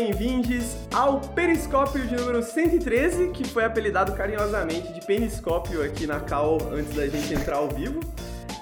bem-vindos 0.00 0.76
ao 0.94 1.20
Periscópio 1.20 2.06
de 2.06 2.16
número 2.16 2.42
113, 2.42 3.28
que 3.32 3.46
foi 3.46 3.66
apelidado 3.66 4.12
carinhosamente 4.14 4.94
de 4.94 5.00
Periscópio 5.02 5.84
aqui 5.84 6.06
na 6.06 6.18
Cal 6.18 6.56
antes 6.72 6.94
da 6.96 7.06
gente 7.06 7.34
entrar 7.34 7.56
ao 7.56 7.68
vivo. 7.68 8.00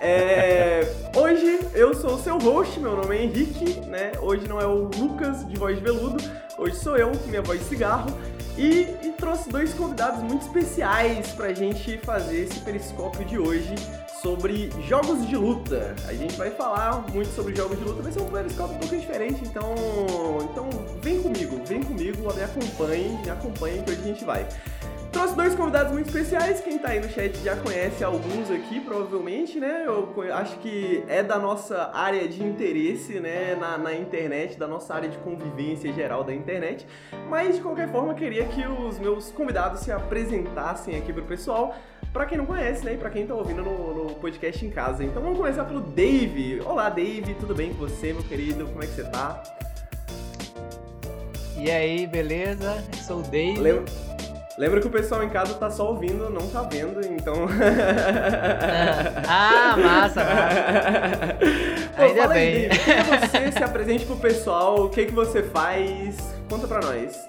É, 0.00 0.80
hoje 1.14 1.60
eu 1.74 1.94
sou 1.94 2.16
o 2.16 2.18
seu 2.18 2.38
host, 2.38 2.80
meu 2.80 2.96
nome 2.96 3.16
é 3.16 3.22
Henrique, 3.22 3.78
né? 3.86 4.10
Hoje 4.20 4.48
não 4.48 4.60
é 4.60 4.66
o 4.66 4.90
Lucas 4.96 5.46
de 5.46 5.56
voz 5.56 5.76
de 5.76 5.84
veludo, 5.84 6.16
hoje 6.58 6.74
sou 6.74 6.96
eu, 6.96 7.12
minha 7.26 7.42
voz 7.42 7.60
de 7.60 7.66
cigarro, 7.66 8.10
e, 8.56 8.96
e 9.00 9.14
trouxe 9.16 9.48
dois 9.48 9.72
convidados 9.74 10.20
muito 10.24 10.44
especiais 10.44 11.28
pra 11.28 11.54
gente 11.54 11.98
fazer 11.98 12.46
esse 12.46 12.58
periscópio 12.58 13.24
de 13.24 13.38
hoje 13.38 13.76
sobre 14.22 14.70
jogos 14.86 15.26
de 15.26 15.36
luta. 15.36 15.94
A 16.06 16.12
gente 16.12 16.36
vai 16.36 16.50
falar 16.50 17.04
muito 17.12 17.28
sobre 17.30 17.54
jogos 17.54 17.78
de 17.78 17.84
luta, 17.84 18.02
vai 18.02 18.12
ser 18.12 18.20
um 18.20 18.26
periscópio 18.26 18.76
um 18.76 18.78
pouco 18.78 18.96
diferente, 18.96 19.42
então, 19.44 19.74
então 20.42 20.68
vem 21.00 21.22
comigo, 21.22 21.60
vem 21.64 21.82
comigo, 21.82 22.34
me 22.34 22.42
acompanhe, 22.42 23.18
me 23.22 23.30
acompanhe 23.30 23.82
que 23.82 23.90
hoje 23.90 24.00
a 24.00 24.04
gente 24.04 24.24
vai. 24.24 24.46
Trouxe 25.12 25.34
dois 25.34 25.54
convidados 25.54 25.92
muito 25.92 26.08
especiais, 26.08 26.60
quem 26.60 26.78
tá 26.78 26.90
aí 26.90 27.00
no 27.00 27.08
chat 27.08 27.34
já 27.38 27.56
conhece 27.56 28.04
alguns 28.04 28.50
aqui, 28.50 28.78
provavelmente, 28.78 29.58
né? 29.58 29.84
Eu 29.86 30.12
acho 30.34 30.58
que 30.58 31.02
é 31.08 31.22
da 31.22 31.38
nossa 31.38 31.90
área 31.94 32.28
de 32.28 32.44
interesse, 32.44 33.18
né, 33.18 33.56
na, 33.58 33.78
na 33.78 33.94
internet, 33.94 34.58
da 34.58 34.68
nossa 34.68 34.94
área 34.94 35.08
de 35.08 35.16
convivência 35.18 35.90
geral 35.94 36.22
da 36.22 36.34
internet. 36.34 36.86
Mas, 37.28 37.56
de 37.56 37.62
qualquer 37.62 37.90
forma, 37.90 38.12
queria 38.14 38.44
que 38.48 38.66
os 38.66 38.98
meus 38.98 39.32
convidados 39.32 39.80
se 39.80 39.90
apresentassem 39.90 40.96
aqui 40.96 41.10
pro 41.10 41.24
pessoal, 41.24 41.74
para 42.12 42.26
quem 42.26 42.38
não 42.38 42.46
conhece, 42.46 42.84
né, 42.84 42.94
e 42.94 42.96
pra 42.96 43.10
quem 43.10 43.26
tá 43.26 43.34
ouvindo 43.34 43.62
no, 43.62 43.94
no, 43.94 44.14
podcast 44.14 44.64
em 44.64 44.70
casa. 44.70 45.04
Então 45.04 45.22
vamos 45.22 45.38
começar 45.38 45.64
pelo 45.64 45.80
Dave. 45.80 46.60
Olá, 46.64 46.88
Dave, 46.88 47.34
tudo 47.34 47.54
bem 47.54 47.72
com 47.72 47.78
você, 47.78 48.12
meu 48.12 48.22
querido? 48.22 48.66
Como 48.66 48.82
é 48.82 48.86
que 48.86 48.94
você 48.94 49.04
tá? 49.04 49.42
E 51.56 51.70
aí, 51.70 52.06
beleza? 52.06 52.84
Eu 52.92 52.98
sou 53.02 53.18
o 53.20 53.22
Dave. 53.22 53.60
Lembra... 53.60 53.84
Lembra 54.58 54.80
que 54.80 54.88
o 54.88 54.90
pessoal 54.90 55.22
em 55.22 55.28
casa 55.28 55.54
tá 55.54 55.70
só 55.70 55.92
ouvindo, 55.92 56.28
não 56.30 56.48
tá 56.48 56.62
vendo, 56.62 57.00
então. 57.06 57.46
ah, 59.28 59.76
massa, 59.76 60.24
massa. 60.24 61.38
Pô, 61.96 62.02
Ainda 62.02 62.26
bem. 62.26 62.64
Aí, 62.64 62.66
é 62.66 63.04
você? 63.04 63.52
se 63.52 63.62
apresente 63.62 64.04
pro 64.04 64.16
pessoal, 64.16 64.86
o 64.86 64.90
que, 64.90 65.06
que 65.06 65.12
você 65.12 65.44
faz? 65.44 66.34
Conta 66.50 66.66
pra 66.66 66.80
nós. 66.80 67.24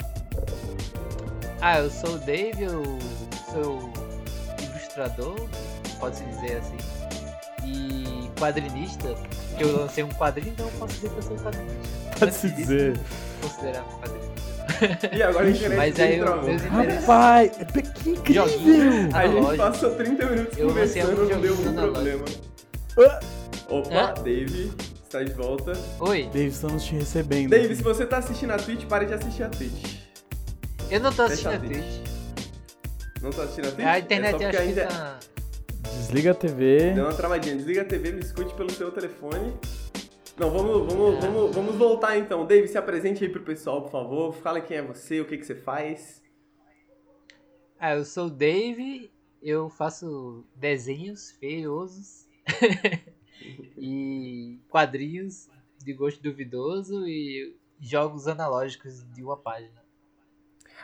Ah, 1.62 1.82
eu 1.82 1.92
sou 1.92 2.16
o 2.16 2.18
Dave, 2.18 2.64
eu 2.64 2.82
sou 3.52 3.99
ilustrador, 5.00 5.36
pode-se 6.00 6.24
dizer 6.26 6.58
assim. 6.58 6.78
E 7.66 8.30
quadrinista, 8.40 9.16
eu 9.60 9.78
lancei 9.78 10.04
um 10.04 10.10
quadrinho, 10.10 10.50
então 10.52 10.66
eu 10.66 10.72
posso 10.74 10.94
dizer 10.96 11.10
que 11.10 11.18
eu 11.18 11.22
sou 11.22 11.38
quadrinista. 11.38 12.20
Pode-se 12.20 12.50
dizer. 12.52 13.00
Considerar 13.42 13.84
quadrinista. 13.84 15.16
E 15.16 15.24
agora 15.24 15.48
a 15.48 15.52
gente 15.52 15.76
Mas 15.76 16.00
aí 16.00 16.20
eu, 16.20 16.42
meus 16.42 16.62
Rapaz, 16.62 17.52
é 17.60 17.82
que 17.82 18.10
incrível! 18.12 18.46
A 19.14 19.28
gente 19.28 19.58
passou 19.58 19.96
30 19.96 20.26
minutos 20.26 20.58
eu 20.58 20.68
conversando, 20.68 21.30
não 21.30 21.42
deu 21.42 21.54
um 21.54 21.74
problema. 21.74 22.26
Opa, 23.70 24.14
Dave, 24.24 24.72
está 25.04 25.22
de 25.22 25.34
volta. 25.34 25.74
Oi. 26.00 26.30
Dave, 26.34 26.48
estamos 26.48 26.84
te 26.84 26.96
recebendo. 26.96 27.50
Dave, 27.50 27.76
se 27.76 27.84
você 27.84 28.06
tá 28.06 28.18
assistindo 28.18 28.52
a 28.52 28.58
Twitch, 28.58 28.86
pare 28.86 29.06
de 29.06 29.14
assistir 29.14 29.44
a 29.44 29.50
Twitch. 29.50 30.00
Eu 30.90 31.00
não 31.02 31.12
tô 31.12 31.24
assistindo 31.24 31.54
a 31.54 31.60
Twitch. 31.60 32.09
Não 33.22 33.32
tô 33.32 33.42
assistindo 33.42 33.68
a 33.68 33.72
Twitch? 33.72 33.88
A 33.88 34.00
internet 34.00 34.44
é 34.44 34.48
acho 34.48 34.60
ainda... 34.60 34.88
que 34.88 34.94
tá... 34.94 35.20
Desliga 35.82 36.32
a 36.32 36.36
TV. 36.36 36.92
Deu 36.94 37.06
uma 37.06 37.14
travadinha. 37.14 37.56
Desliga 37.56 37.82
a 37.82 37.86
TV, 37.86 38.12
me 38.12 38.22
escute 38.22 38.54
pelo 38.54 38.70
seu 38.72 38.92
telefone. 38.92 39.54
Não, 40.38 40.50
vamos, 40.50 40.94
vamos, 40.94 41.20
vamos, 41.20 41.56
vamos 41.56 41.76
voltar 41.76 42.18
então. 42.18 42.46
David, 42.46 42.72
se 42.72 42.78
apresente 42.78 43.24
aí 43.24 43.30
pro 43.30 43.44
pessoal, 43.44 43.82
por 43.82 43.92
favor. 43.92 44.34
Fala 44.34 44.62
quem 44.62 44.78
é 44.78 44.82
você, 44.82 45.20
o 45.20 45.26
que, 45.26 45.38
que 45.38 45.46
você 45.46 45.56
faz. 45.56 46.24
Ah, 47.78 47.96
eu 47.96 48.06
sou 48.06 48.28
o 48.28 48.30
Dave, 48.30 49.12
eu 49.42 49.70
faço 49.70 50.46
desenhos 50.56 51.32
feiosos 51.32 52.28
e 53.78 54.60
quadrinhos 54.70 55.50
de 55.78 55.94
gosto 55.94 56.22
duvidoso 56.22 57.08
e 57.08 57.56
jogos 57.80 58.28
analógicos 58.28 59.04
de 59.14 59.24
uma 59.24 59.38
página. 59.38 59.79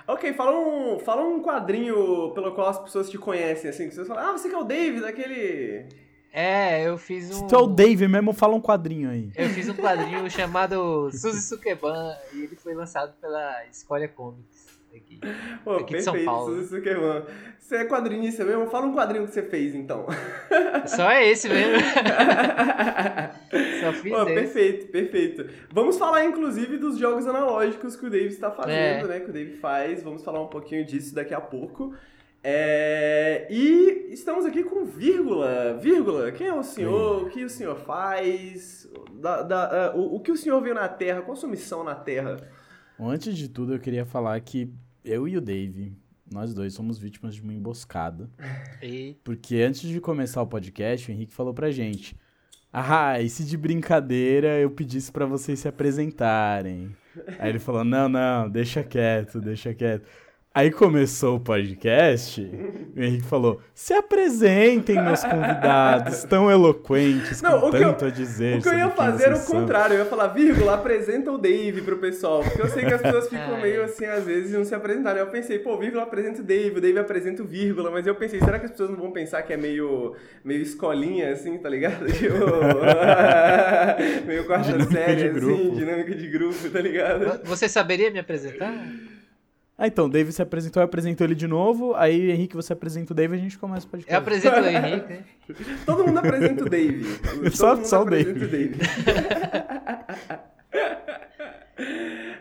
Ok, 0.07 0.33
fala 0.33 0.57
um, 0.57 0.99
fala 0.99 1.23
um 1.23 1.41
quadrinho 1.41 2.31
pelo 2.33 2.51
qual 2.53 2.69
as 2.69 2.79
pessoas 2.79 3.09
te 3.09 3.17
conhecem, 3.17 3.69
assim, 3.69 3.89
que 3.89 3.95
você 3.95 4.05
fala, 4.05 4.29
ah, 4.29 4.31
você 4.31 4.47
que 4.47 4.55
é 4.55 4.57
o 4.57 4.63
Dave, 4.63 5.01
daquele 5.01 5.87
é, 6.37 6.85
eu 6.85 6.97
fiz 6.97 7.31
um. 7.31 7.33
Se 7.33 7.47
tu 7.47 7.55
é 7.55 7.59
o 7.59 7.65
Dave 7.65 8.09
mesmo, 8.09 8.33
fala 8.33 8.55
um 8.55 8.61
quadrinho 8.61 9.09
aí. 9.09 9.31
Eu 9.37 9.47
fiz 9.51 9.69
um 9.69 9.73
quadrinho 9.73 10.29
chamado 10.29 11.09
Suzy 11.09 11.41
Sukeban 11.41 12.13
e 12.33 12.41
ele 12.41 12.57
foi 12.57 12.73
lançado 12.73 13.13
pela 13.21 13.65
Escolha 13.67 14.09
Comics 14.09 14.54
aqui, 14.97 15.19
Pô, 15.63 15.75
aqui 15.75 15.93
perfeito, 15.93 16.17
de 16.17 16.23
São 16.23 16.25
Paulo. 16.25 16.55
Suzy 16.55 16.69
Sukeban. 16.69 17.23
Você 17.59 17.77
é 17.77 17.85
quadrinista 17.85 18.45
mesmo? 18.45 18.67
Fala 18.67 18.85
um 18.85 18.93
quadrinho 18.93 19.25
que 19.25 19.33
você 19.33 19.41
fez 19.41 19.73
então. 19.73 20.05
Só 20.85 21.09
é 21.09 21.29
esse 21.29 21.49
mesmo. 21.49 21.81
Só 23.81 23.93
fiz 23.93 24.11
Pô, 24.11 24.23
esse. 24.23 24.33
Perfeito, 24.33 24.91
perfeito. 24.91 25.49
Vamos 25.71 25.97
falar 25.97 26.25
inclusive 26.25 26.77
dos 26.77 26.97
jogos 26.97 27.27
analógicos 27.27 27.95
que 27.95 28.05
o 28.05 28.09
Dave 28.09 28.27
está 28.27 28.51
fazendo, 28.51 29.05
é. 29.05 29.07
né? 29.07 29.19
Que 29.19 29.29
o 29.29 29.33
Dave 29.33 29.57
faz. 29.57 30.03
Vamos 30.03 30.23
falar 30.23 30.41
um 30.41 30.47
pouquinho 30.47 30.85
disso 30.85 31.15
daqui 31.15 31.33
a 31.33 31.41
pouco. 31.41 31.93
É, 32.47 33.47
e 33.49 34.09
estamos 34.11 34.45
aqui 34.45 34.63
com 34.63 34.85
vírgula. 34.85 35.79
Vírgula, 35.81 36.31
quem 36.31 36.45
é 36.45 36.53
o 36.53 36.61
senhor? 36.61 37.21
Sim. 37.21 37.25
O 37.25 37.29
que 37.31 37.43
o 37.43 37.49
senhor 37.49 37.75
faz? 37.75 38.87
Da, 39.13 39.41
da, 39.41 39.93
uh, 39.95 39.99
o, 39.99 40.17
o, 40.17 40.19
que 40.19 40.31
o 40.31 40.37
senhor 40.37 40.61
veio 40.61 40.75
na 40.75 40.87
Terra? 40.87 41.23
Qual 41.23 41.33
a 41.33 41.35
sua 41.35 41.49
missão 41.49 41.83
na 41.83 41.95
Terra? 41.95 42.37
Antes 42.99 43.35
de 43.35 43.49
tudo, 43.49 43.73
eu 43.73 43.79
queria 43.79 44.05
falar 44.05 44.39
que 44.41 44.71
eu 45.05 45.27
e 45.27 45.37
o 45.37 45.41
Dave, 45.41 45.93
nós 46.29 46.53
dois 46.53 46.73
somos 46.73 46.97
vítimas 46.97 47.35
de 47.35 47.41
uma 47.41 47.53
emboscada. 47.53 48.29
E... 48.81 49.15
Porque 49.23 49.57
antes 49.57 49.81
de 49.81 50.01
começar 50.01 50.41
o 50.41 50.47
podcast, 50.47 51.09
o 51.09 51.13
Henrique 51.13 51.33
falou 51.33 51.53
pra 51.53 51.71
gente: 51.71 52.17
Ah, 52.73 53.21
e 53.21 53.29
se 53.29 53.45
de 53.45 53.55
brincadeira 53.55 54.59
eu 54.59 54.71
pedisse 54.71 55.11
para 55.11 55.25
vocês 55.25 55.59
se 55.59 55.67
apresentarem? 55.67 56.95
Aí 57.39 57.49
ele 57.49 57.59
falou: 57.59 57.83
Não, 57.83 58.09
não, 58.09 58.49
deixa 58.49 58.83
quieto, 58.83 59.39
deixa 59.39 59.73
quieto. 59.73 60.07
Aí 60.55 60.71
começou 60.71 61.35
o 61.35 61.39
podcast, 61.41 62.39
o 62.95 63.03
Henrique 63.03 63.25
falou: 63.25 63.59
se 63.73 63.93
apresentem, 63.93 64.95
meus 65.03 65.21
convidados, 65.21 66.23
tão 66.23 66.49
eloquentes, 66.49 67.41
não, 67.41 67.59
com 67.59 67.71
tanto 67.71 68.05
eu, 68.05 68.07
a 68.07 68.11
dizer. 68.11 68.59
O 68.59 68.61
que 68.61 68.69
eu 68.69 68.77
ia 68.77 68.89
fazer 68.89 69.25
era 69.25 69.35
o 69.35 69.45
contrário, 69.45 69.95
eu 69.95 69.99
ia 69.99 70.05
falar, 70.05 70.27
vírgula, 70.27 70.75
apresenta 70.75 71.29
o 71.29 71.37
Dave 71.37 71.81
pro 71.81 71.97
pessoal. 71.97 72.41
Porque 72.41 72.61
eu 72.61 72.69
sei 72.69 72.85
que 72.85 72.93
as 72.93 73.01
pessoas 73.01 73.27
ficam 73.27 73.59
meio 73.59 73.83
assim, 73.83 74.05
às 74.05 74.23
vezes, 74.23 74.53
e 74.53 74.53
não 74.55 74.63
se 74.63 74.73
apresentarem. 74.73 75.19
Eu 75.21 75.27
pensei, 75.27 75.59
pô, 75.59 75.77
vírgula 75.77 76.03
apresenta 76.03 76.39
o 76.39 76.43
Dave, 76.45 76.77
o 76.77 76.81
Dave 76.81 76.99
apresenta 76.99 77.43
o 77.43 77.45
vírgula, 77.45 77.91
mas 77.91 78.07
eu 78.07 78.15
pensei, 78.15 78.39
será 78.39 78.57
que 78.57 78.67
as 78.67 78.71
pessoas 78.71 78.91
não 78.91 78.97
vão 78.97 79.11
pensar 79.11 79.43
que 79.43 79.51
é 79.51 79.57
meio, 79.57 80.15
meio 80.41 80.61
escolinha, 80.61 81.33
assim, 81.33 81.57
tá 81.57 81.67
ligado? 81.67 82.05
Tipo, 82.15 82.33
meio 84.25 84.45
quarta 84.45 84.71
dinâmica 84.71 84.91
série, 84.93 85.27
assim, 85.27 85.71
dinâmica 85.71 86.15
de 86.15 86.27
grupo, 86.29 86.69
tá 86.69 86.79
ligado? 86.79 87.41
Você 87.43 87.67
saberia 87.67 88.09
me 88.09 88.19
apresentar? 88.19 88.73
Ah, 89.77 89.87
então, 89.87 90.05
o 90.05 90.09
David 90.09 90.33
se 90.33 90.41
apresentou, 90.41 90.81
eu 90.81 90.85
apresento 90.85 91.21
ele 91.21 91.35
de 91.35 91.47
novo, 91.47 91.93
aí 91.95 92.31
Henrique, 92.31 92.55
você 92.55 92.71
apresenta 92.71 93.11
o 93.11 93.15
David, 93.15 93.41
a 93.41 93.43
gente 93.43 93.57
começa 93.57 93.85
o 93.85 93.89
podcast. 93.89 94.13
Eu 94.13 94.19
apresento 94.19 94.61
o 94.61 94.65
Henrique, 94.65 95.07
né? 95.09 95.25
Todo 95.85 96.05
mundo 96.05 96.17
apresenta 96.17 96.63
o 96.63 96.69
David. 96.69 97.05
só 97.51 97.75
só 97.83 98.03
o 98.03 98.05
David. 98.05 98.77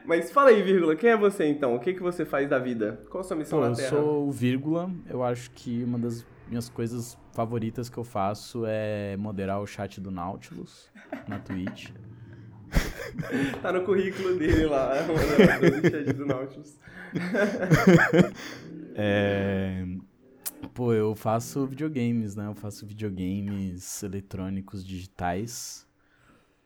Mas 0.06 0.31
fala 0.31 0.50
aí, 0.50 0.62
vírgula, 0.62 0.94
quem 0.94 1.10
é 1.10 1.16
você 1.16 1.46
então? 1.46 1.75
O 1.75 1.81
que, 1.81 1.94
que 1.94 2.02
você 2.02 2.25
faz 2.25 2.48
da 2.48 2.60
vida? 2.60 3.00
Qual 3.10 3.20
a 3.20 3.25
sua 3.25 3.36
missão 3.36 3.58
Bom, 3.58 3.69
na 3.69 3.75
Terra? 3.75 3.96
Eu 3.96 4.02
sou 4.02 4.28
o 4.28 4.31
vírgula, 4.31 4.88
eu 5.10 5.25
acho 5.25 5.50
que 5.50 5.82
uma 5.82 5.98
das 5.98 6.25
minhas 6.46 6.69
coisas 6.69 7.19
favoritas 7.32 7.88
que 7.88 7.98
eu 7.98 8.04
faço 8.04 8.64
é 8.64 9.16
moderar 9.16 9.60
o 9.60 9.66
chat 9.66 10.00
do 10.00 10.10
Nautilus 10.10 10.88
na 11.26 11.40
Twitch. 11.40 11.90
tá 13.62 13.72
no 13.72 13.84
currículo 13.84 14.36
dele 14.38 14.66
lá, 14.66 14.94
moderador 15.06 15.90
chat 15.90 16.12
do 16.12 16.26
Nautilus. 16.26 16.78
é... 18.94 19.84
Pô, 20.72 20.92
eu 20.92 21.14
faço 21.14 21.66
videogames, 21.66 22.34
né? 22.34 22.46
Eu 22.46 22.54
faço 22.54 22.86
videogames 22.86 24.02
eletrônicos 24.02 24.84
digitais. 24.84 25.86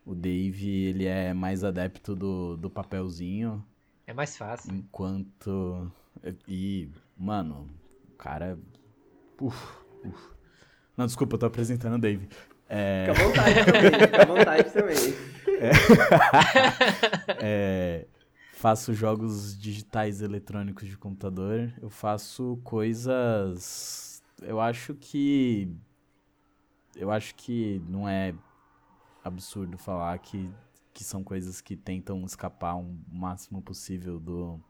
O 0.04 0.14
Dave, 0.14 0.86
ele 0.86 1.04
é 1.04 1.34
mais 1.34 1.62
adepto 1.62 2.14
do, 2.14 2.56
do 2.56 2.70
papelzinho. 2.70 3.62
É 4.06 4.14
mais 4.14 4.36
fácil. 4.36 4.72
Enquanto. 4.74 5.92
E, 6.46 6.88
mano, 7.16 7.68
o 8.08 8.16
cara. 8.16 8.58
Uf, 9.38 9.56
uf. 10.02 10.30
Não, 10.96 11.04
desculpa, 11.04 11.34
eu 11.34 11.38
tô 11.38 11.46
apresentando 11.46 11.96
o 11.96 11.98
Dave. 11.98 12.26
É... 12.68 13.06
Fica 13.08 13.20
à 13.20 13.24
vontade 13.24 13.64
também, 13.64 14.00
fica 14.00 14.22
à 14.22 14.26
vontade 14.26 14.72
também. 14.72 15.14
É... 17.40 18.06
é 18.06 18.18
faço 18.58 18.92
jogos 18.92 19.56
digitais 19.56 20.20
eletrônicos 20.20 20.86
de 20.88 20.98
computador. 20.98 21.72
Eu 21.80 21.88
faço 21.88 22.58
coisas. 22.64 24.22
Eu 24.42 24.60
acho 24.60 24.94
que. 24.94 25.72
Eu 26.96 27.10
acho 27.10 27.34
que 27.36 27.80
não 27.88 28.08
é 28.08 28.34
absurdo 29.22 29.78
falar 29.78 30.18
que, 30.18 30.50
que 30.92 31.04
são 31.04 31.22
coisas 31.22 31.60
que 31.60 31.76
tentam 31.76 32.24
escapar 32.24 32.76
o 32.76 32.98
máximo 33.08 33.62
possível 33.62 34.18
do, 34.18 34.60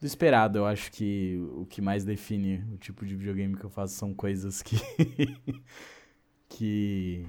do 0.00 0.06
esperado. 0.06 0.58
Eu 0.58 0.66
acho 0.66 0.92
que 0.92 1.36
o 1.56 1.66
que 1.66 1.82
mais 1.82 2.04
define 2.04 2.64
o 2.72 2.76
tipo 2.78 3.04
de 3.04 3.16
videogame 3.16 3.56
que 3.56 3.64
eu 3.64 3.70
faço 3.70 3.94
são 3.94 4.14
coisas 4.14 4.62
que. 4.62 4.76
que. 6.48 7.26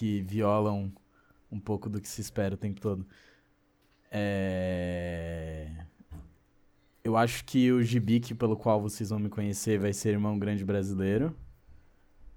Que 0.00 0.22
violam 0.22 0.90
um 1.52 1.60
pouco 1.60 1.90
do 1.90 2.00
que 2.00 2.08
se 2.08 2.22
espera 2.22 2.54
o 2.54 2.58
tempo 2.58 2.80
todo. 2.80 3.06
É... 4.10 5.84
Eu 7.04 7.18
acho 7.18 7.44
que 7.44 7.70
o 7.70 7.82
gibi 7.82 8.18
pelo 8.34 8.56
qual 8.56 8.80
vocês 8.80 9.10
vão 9.10 9.18
me 9.18 9.28
conhecer 9.28 9.78
vai 9.78 9.92
ser 9.92 10.12
Irmão 10.12 10.38
Grande 10.38 10.64
Brasileiro. 10.64 11.36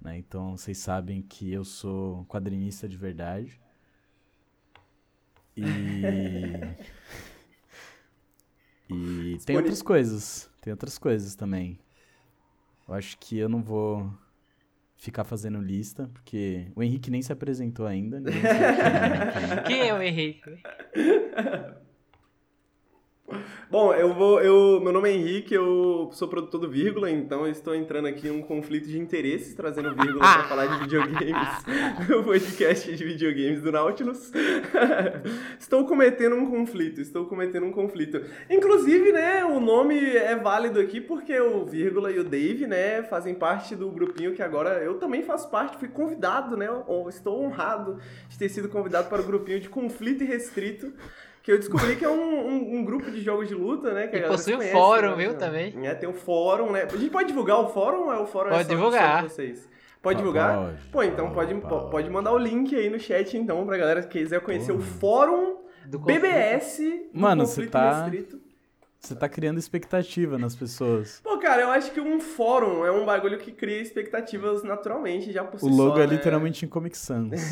Né? 0.01 0.17
Então 0.17 0.57
vocês 0.57 0.77
sabem 0.77 1.21
que 1.21 1.53
eu 1.53 1.63
sou 1.63 2.25
quadrinista 2.25 2.85
de 2.85 2.97
verdade. 2.97 3.57
E. 5.55 5.63
e 8.91 9.37
tem 9.45 9.55
outras 9.55 9.81
coisas. 9.81 10.49
Tem 10.59 10.71
outras 10.71 10.97
coisas 10.97 11.33
também. 11.33 11.79
Eu 12.85 12.93
acho 12.93 13.17
que 13.17 13.37
eu 13.37 13.47
não 13.47 13.63
vou 13.63 14.13
ficar 14.95 15.23
fazendo 15.23 15.59
lista, 15.61 16.09
porque 16.13 16.67
o 16.75 16.83
Henrique 16.83 17.11
nem 17.11 17.21
se 17.21 17.31
apresentou 17.31 17.85
ainda. 17.85 18.21
Quem 19.67 19.87
é 19.87 19.93
o 19.93 20.01
Henrique? 20.01 20.61
Bom, 23.69 23.93
eu 23.93 24.13
vou. 24.13 24.41
Eu, 24.41 24.81
meu 24.81 24.91
nome 24.91 25.09
é 25.09 25.13
Henrique, 25.13 25.53
eu 25.53 26.09
sou 26.11 26.27
produtor 26.27 26.59
do 26.59 26.69
Vírgula, 26.69 27.09
então 27.09 27.47
estou 27.47 27.73
entrando 27.73 28.07
aqui 28.07 28.27
em 28.27 28.31
um 28.31 28.41
conflito 28.41 28.87
de 28.87 28.99
interesses, 28.99 29.53
trazendo 29.53 29.95
Vírgula 29.95 30.19
para 30.19 30.43
falar 30.43 30.65
de 30.67 30.79
videogames 30.81 31.47
no 32.09 32.23
podcast 32.23 32.93
de 32.93 33.03
videogames 33.03 33.61
do 33.61 33.71
Nautilus. 33.71 34.29
estou 35.57 35.87
cometendo 35.87 36.35
um 36.35 36.51
conflito, 36.51 36.99
estou 36.99 37.25
cometendo 37.25 37.65
um 37.65 37.71
conflito. 37.71 38.21
Inclusive, 38.49 39.13
né, 39.13 39.45
o 39.45 39.59
nome 39.59 39.97
é 39.97 40.35
válido 40.35 40.79
aqui 40.79 40.99
porque 40.99 41.39
o 41.39 41.65
Vírgula 41.65 42.11
e 42.11 42.19
o 42.19 42.23
Dave, 42.25 42.67
né, 42.67 43.03
fazem 43.03 43.33
parte 43.33 43.73
do 43.73 43.89
grupinho 43.89 44.33
que 44.33 44.41
agora 44.41 44.83
eu 44.83 44.95
também 44.95 45.23
faço 45.23 45.49
parte, 45.49 45.77
fui 45.77 45.87
convidado, 45.87 46.57
né, 46.57 46.67
estou 47.07 47.41
honrado 47.41 47.99
de 48.27 48.37
ter 48.37 48.49
sido 48.49 48.67
convidado 48.67 49.09
para 49.09 49.21
o 49.21 49.25
grupinho 49.25 49.61
de 49.61 49.69
conflito 49.69 50.23
e 50.23 50.27
restrito 50.27 50.93
que 51.43 51.51
eu 51.51 51.59
descobri 51.59 51.97
que 51.97 52.05
é 52.05 52.09
um, 52.09 52.47
um, 52.47 52.77
um, 52.77 52.85
grupo 52.85 53.11
de 53.11 53.21
jogos 53.21 53.49
de 53.49 53.53
luta, 53.53 53.93
né? 53.93 54.07
Que 54.07 54.15
e 54.15 54.21
possui 54.21 54.55
um 54.55 54.61
fórum, 54.61 55.09
né, 55.09 55.15
viu, 55.17 55.37
também. 55.37 55.85
É, 55.85 55.93
tem 55.93 56.07
um 56.07 56.13
fórum, 56.13 56.71
né? 56.71 56.83
A 56.83 56.95
gente 56.95 57.11
pode 57.11 57.27
divulgar 57.27 57.59
o 57.59 57.67
fórum 57.67 58.05
ou 58.05 58.13
é 58.13 58.17
o 58.17 58.25
fórum 58.25 58.49
pode 58.49 58.61
é 58.61 58.63
só, 58.63 58.69
divulgar. 58.69 59.21
Só 59.23 59.29
vocês? 59.29 59.69
Pode 60.01 60.17
divulgar? 60.19 60.57
Pode, 60.57 60.81
Pô, 60.89 61.03
então 61.03 61.31
pode, 61.31 61.53
pode, 61.55 61.91
pode 61.91 62.09
mandar 62.09 62.31
o 62.31 62.37
link 62.37 62.73
aí 62.73 62.89
no 62.89 62.99
chat, 62.99 63.37
então, 63.37 63.65
pra 63.65 63.77
galera 63.77 64.01
que 64.01 64.19
quiser 64.19 64.39
conhecer 64.39 64.71
o 64.71 64.79
fórum 64.79 65.57
do 65.85 65.99
BBS 65.99 66.77
do 67.13 67.19
Mano, 67.19 67.45
você 67.45 67.67
tá... 67.67 68.03
Restrito. 68.03 68.42
Você 69.05 69.15
tá 69.15 69.27
criando 69.27 69.59
expectativa 69.59 70.37
nas 70.37 70.55
pessoas. 70.55 71.19
Pô, 71.21 71.37
cara, 71.37 71.61
eu 71.61 71.69
acho 71.71 71.91
que 71.91 71.99
um 71.99 72.21
fórum 72.21 72.85
é 72.85 72.91
um 72.91 73.05
bagulho 73.05 73.37
que 73.37 73.51
cria 73.51 73.81
expectativas 73.81 74.63
naturalmente, 74.63 75.29
já 75.29 75.43
por 75.43 75.59
si 75.59 75.65
O 75.65 75.69
logo 75.69 75.97
só, 75.97 76.03
é 76.03 76.07
né? 76.07 76.13
literalmente 76.13 76.65
em 76.65 76.69
Comic 76.69 76.97
Sans. 76.97 77.51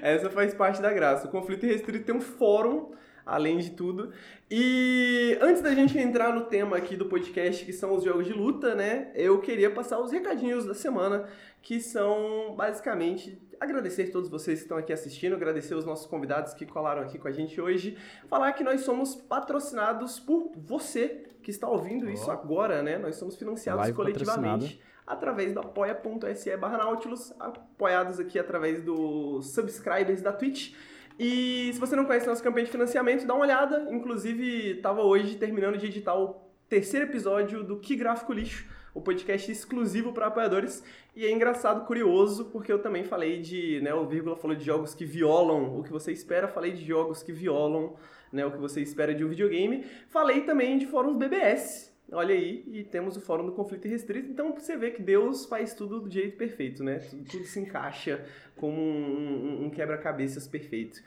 Essa 0.00 0.30
faz 0.30 0.54
parte 0.54 0.80
da 0.80 0.92
graça. 0.92 1.26
O 1.26 1.30
Conflito 1.30 1.66
Restrito 1.66 2.04
tem 2.04 2.14
um 2.14 2.20
fórum 2.20 2.92
além 3.26 3.58
de 3.58 3.70
tudo. 3.70 4.12
E 4.48 5.36
antes 5.40 5.60
da 5.60 5.74
gente 5.74 5.98
entrar 5.98 6.32
no 6.32 6.44
tema 6.44 6.76
aqui 6.76 6.96
do 6.96 7.06
podcast, 7.06 7.64
que 7.64 7.72
são 7.72 7.94
os 7.94 8.04
jogos 8.04 8.24
de 8.24 8.32
luta, 8.32 8.76
né? 8.76 9.10
Eu 9.16 9.40
queria 9.40 9.68
passar 9.70 9.98
os 9.98 10.12
recadinhos 10.12 10.64
da 10.64 10.74
semana, 10.74 11.28
que 11.60 11.80
são 11.80 12.54
basicamente 12.56 13.42
agradecer 13.58 14.10
todos 14.12 14.28
vocês 14.28 14.60
que 14.60 14.64
estão 14.64 14.78
aqui 14.78 14.92
assistindo, 14.92 15.34
agradecer 15.34 15.74
os 15.74 15.84
nossos 15.84 16.06
convidados 16.06 16.54
que 16.54 16.64
colaram 16.64 17.02
aqui 17.02 17.18
com 17.18 17.26
a 17.26 17.32
gente 17.32 17.60
hoje, 17.60 17.96
falar 18.28 18.52
que 18.52 18.62
nós 18.62 18.82
somos 18.82 19.14
patrocinados 19.14 20.20
por 20.20 20.52
você 20.56 21.24
que 21.42 21.50
está 21.50 21.68
ouvindo 21.68 22.06
oh. 22.06 22.10
isso 22.10 22.30
agora, 22.30 22.82
né? 22.82 22.98
Nós 22.98 23.16
somos 23.16 23.34
financiados 23.36 23.82
Live 23.82 23.96
coletivamente 23.96 24.80
através 25.06 25.52
do 25.52 25.60
apoia.se 25.60 26.56
barra 26.56 26.78
Nautilus, 26.78 27.32
apoiados 27.38 28.18
aqui 28.18 28.38
através 28.38 28.82
dos 28.82 29.52
subscribers 29.54 30.20
da 30.20 30.32
Twitch. 30.32 30.74
E 31.18 31.70
se 31.72 31.80
você 31.80 31.96
não 31.96 32.04
conhece 32.04 32.26
nossa 32.26 32.42
campanha 32.42 32.66
de 32.66 32.70
financiamento, 32.70 33.26
dá 33.26 33.34
uma 33.34 33.44
olhada. 33.44 33.88
Inclusive, 33.90 34.76
estava 34.76 35.02
hoje 35.02 35.36
terminando 35.36 35.78
de 35.78 35.86
editar 35.86 36.14
o 36.14 36.36
terceiro 36.68 37.06
episódio 37.06 37.64
do 37.64 37.78
Que 37.78 37.96
Gráfico 37.96 38.32
Lixo, 38.32 38.66
o 38.92 39.00
podcast 39.00 39.50
exclusivo 39.50 40.12
para 40.12 40.26
apoiadores. 40.26 40.84
E 41.14 41.24
é 41.24 41.30
engraçado, 41.30 41.86
curioso, 41.86 42.46
porque 42.46 42.70
eu 42.70 42.80
também 42.80 43.04
falei 43.04 43.40
de, 43.40 43.80
né, 43.80 43.94
o 43.94 44.06
Vírgula 44.06 44.36
falou 44.36 44.56
de 44.56 44.64
jogos 44.64 44.94
que 44.94 45.04
violam 45.04 45.78
o 45.78 45.82
que 45.82 45.90
você 45.90 46.12
espera, 46.12 46.48
falei 46.48 46.72
de 46.72 46.84
jogos 46.84 47.22
que 47.22 47.32
violam, 47.32 47.94
né, 48.30 48.44
o 48.44 48.50
que 48.50 48.58
você 48.58 48.82
espera 48.82 49.14
de 49.14 49.24
um 49.24 49.28
videogame. 49.28 49.84
Falei 50.08 50.42
também 50.42 50.76
de 50.76 50.86
fóruns 50.86 51.16
BBS, 51.16 51.95
Olha 52.12 52.34
aí, 52.34 52.62
e 52.68 52.84
temos 52.84 53.16
o 53.16 53.20
Fórum 53.20 53.46
do 53.46 53.52
Conflito 53.52 53.88
Restrito. 53.88 54.30
Então 54.30 54.52
você 54.52 54.76
vê 54.76 54.90
que 54.90 55.02
Deus 55.02 55.44
faz 55.46 55.74
tudo 55.74 56.00
do 56.00 56.10
jeito 56.10 56.36
perfeito, 56.36 56.84
né? 56.84 56.98
Tudo, 56.98 57.24
tudo 57.24 57.44
se 57.44 57.58
encaixa 57.58 58.24
como 58.56 58.80
um, 58.80 59.62
um, 59.62 59.64
um 59.66 59.70
quebra-cabeças 59.70 60.46
perfeito. 60.46 61.02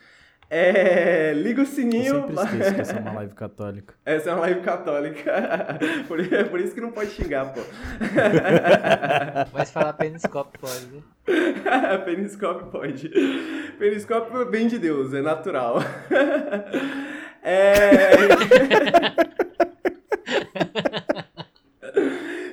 É, 0.51 1.31
liga 1.33 1.61
o 1.61 1.65
sininho. 1.65 2.15
Eu 2.15 2.27
sempre 2.27 2.43
esqueço 2.59 2.75
que 2.75 2.81
essa 2.81 2.97
é 2.97 2.99
uma 2.99 3.13
live 3.13 3.35
católica. 3.35 3.93
Essa 4.03 4.29
é 4.29 4.33
uma 4.33 4.41
live 4.41 4.61
católica. 4.61 5.79
Por, 6.07 6.33
é 6.33 6.43
por 6.43 6.59
isso 6.59 6.73
que 6.73 6.81
não 6.81 6.91
pode 6.91 7.11
xingar, 7.11 7.53
pô. 7.53 7.61
Mas 9.53 9.69
falar 9.71 9.93
peniscópio 9.93 10.59
pode, 10.59 10.87
né? 10.91 11.97
peniscópio 12.03 12.67
pode. 12.67 13.09
Peniscópio 13.77 14.41
é 14.41 14.45
bem 14.45 14.67
de 14.67 14.79
Deus, 14.79 15.13
é 15.13 15.21
natural. 15.21 15.77
É. 17.43 18.09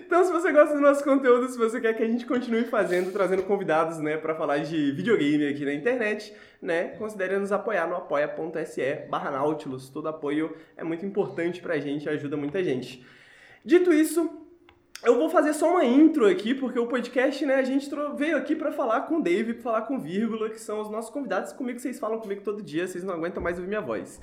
Então, 0.07 0.25
se 0.25 0.26
você 0.41 0.53
gosta 0.53 0.75
do 0.75 0.81
nosso 0.83 1.03
conteúdo, 1.03 1.49
se 1.49 1.57
você 1.57 1.81
quer 1.81 1.95
que 1.95 2.03
a 2.03 2.07
gente 2.07 2.27
continue 2.27 2.65
fazendo, 2.65 3.11
trazendo 3.11 3.43
convidados, 3.43 3.99
né, 3.99 4.19
para 4.19 4.35
falar 4.35 4.59
de 4.59 4.93
videogame 4.93 5.49
aqui 5.49 5.65
na 5.65 5.73
internet, 5.73 6.35
né, 6.61 6.89
considere 6.99 7.39
nos 7.39 7.53
apoiar 7.53 7.89
no 7.89 7.97
apoia.se 7.97 9.07
barra 9.09 9.31
Nautilus. 9.31 9.89
Todo 9.89 10.09
apoio 10.09 10.55
é 10.77 10.85
muito 10.85 11.07
importante 11.07 11.63
pra 11.63 11.79
gente, 11.79 12.07
ajuda 12.07 12.37
muita 12.37 12.63
gente. 12.63 13.05
Dito 13.65 13.93
isso, 13.95 14.31
eu 15.03 15.17
vou 15.17 15.31
fazer 15.31 15.55
só 15.55 15.71
uma 15.71 15.85
intro 15.85 16.27
aqui, 16.29 16.55
porque 16.55 16.79
o 16.79 16.87
podcast, 16.87 17.47
né, 17.47 17.55
a 17.55 17.63
gente 17.63 17.89
veio 18.17 18.37
aqui 18.37 18.55
para 18.55 18.73
falar 18.73 19.03
com 19.03 19.17
o 19.17 19.23
Dave, 19.23 19.55
pra 19.55 19.63
falar 19.63 19.83
com 19.83 19.99
Vírgula, 19.99 20.51
que 20.51 20.61
são 20.61 20.83
os 20.83 20.91
nossos 20.91 21.11
convidados. 21.11 21.55
Comigo 21.55 21.79
vocês 21.79 21.99
falam 21.99 22.21
comigo 22.21 22.43
todo 22.43 22.63
dia, 22.63 22.87
vocês 22.87 23.03
não 23.03 23.15
aguentam 23.15 23.43
mais 23.43 23.57
ouvir 23.57 23.69
minha 23.69 23.81
voz. 23.81 24.21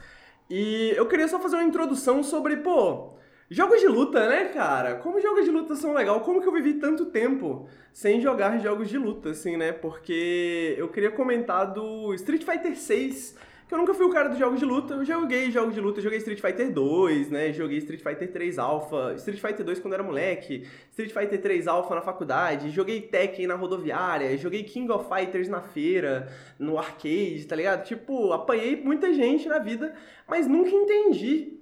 E 0.48 0.94
eu 0.96 1.08
queria 1.08 1.28
só 1.28 1.40
fazer 1.40 1.56
uma 1.56 1.64
introdução 1.64 2.22
sobre, 2.22 2.58
pô, 2.58 3.16
Jogos 3.50 3.82
de 3.82 3.88
luta, 3.88 4.28
né, 4.30 4.46
cara? 4.46 4.96
Como 4.96 5.20
jogos 5.20 5.44
de 5.44 5.52
luta 5.52 5.76
são 5.76 5.94
legal? 5.94 6.22
Como 6.22 6.42
que 6.42 6.48
eu 6.48 6.54
vivi 6.54 6.76
tanto 6.76 7.08
tempo 7.08 7.68
sem 7.92 8.22
jogar 8.22 8.58
jogos 8.60 8.90
de 8.90 8.98
luta, 8.98 9.32
assim, 9.32 9.58
né? 9.58 9.74
Porque 9.74 10.74
eu 10.78 10.88
queria 10.88 11.12
comentar 11.12 11.72
do 11.72 12.14
Street 12.14 12.44
Fighter 12.44 12.76
6, 12.76 13.38
que 13.68 13.74
eu 13.74 13.78
nunca 13.78 13.94
fui 13.94 14.06
o 14.06 14.10
cara 14.10 14.30
dos 14.30 14.40
jogos 14.40 14.60
de 14.60 14.66
luta. 14.66 14.94
Eu 14.94 15.04
joguei 15.04 15.52
jogos 15.52 15.76
de 15.76 15.82
luta, 15.82 16.00
joguei 16.00 16.20
Street 16.20 16.40
Fighter 16.40 16.72
2, 16.72 17.30
né? 17.30 17.52
Joguei 17.52 17.80
Street 17.80 18.02
Fighter 18.02 18.32
3 18.32 18.58
Alpha, 18.58 19.14
Street 19.18 19.40
Fighter 19.42 19.66
2 19.66 19.80
quando 19.80 19.94
era 19.94 20.04
moleque, 20.04 20.66
Street 20.92 21.12
Fighter 21.12 21.42
3 21.42 21.68
Alpha 21.68 21.96
na 21.96 22.02
faculdade, 22.02 22.72
joguei 22.72 23.02
Tekken 23.02 23.46
na 23.46 23.56
rodoviária, 23.56 24.38
joguei 24.38 24.64
King 24.64 24.90
of 24.90 25.06
Fighters 25.14 25.50
na 25.50 25.62
feira, 25.62 26.32
no 26.58 26.80
arcade, 26.80 27.46
tá 27.46 27.58
ligado? 27.58 27.84
Tipo, 27.84 28.32
apanhei 28.32 28.78
muita 28.78 29.14
gente 29.14 29.50
na 29.50 29.60
vida, 29.60 29.94
mas 30.28 30.48
nunca 30.48 30.72
entendi 30.72 31.53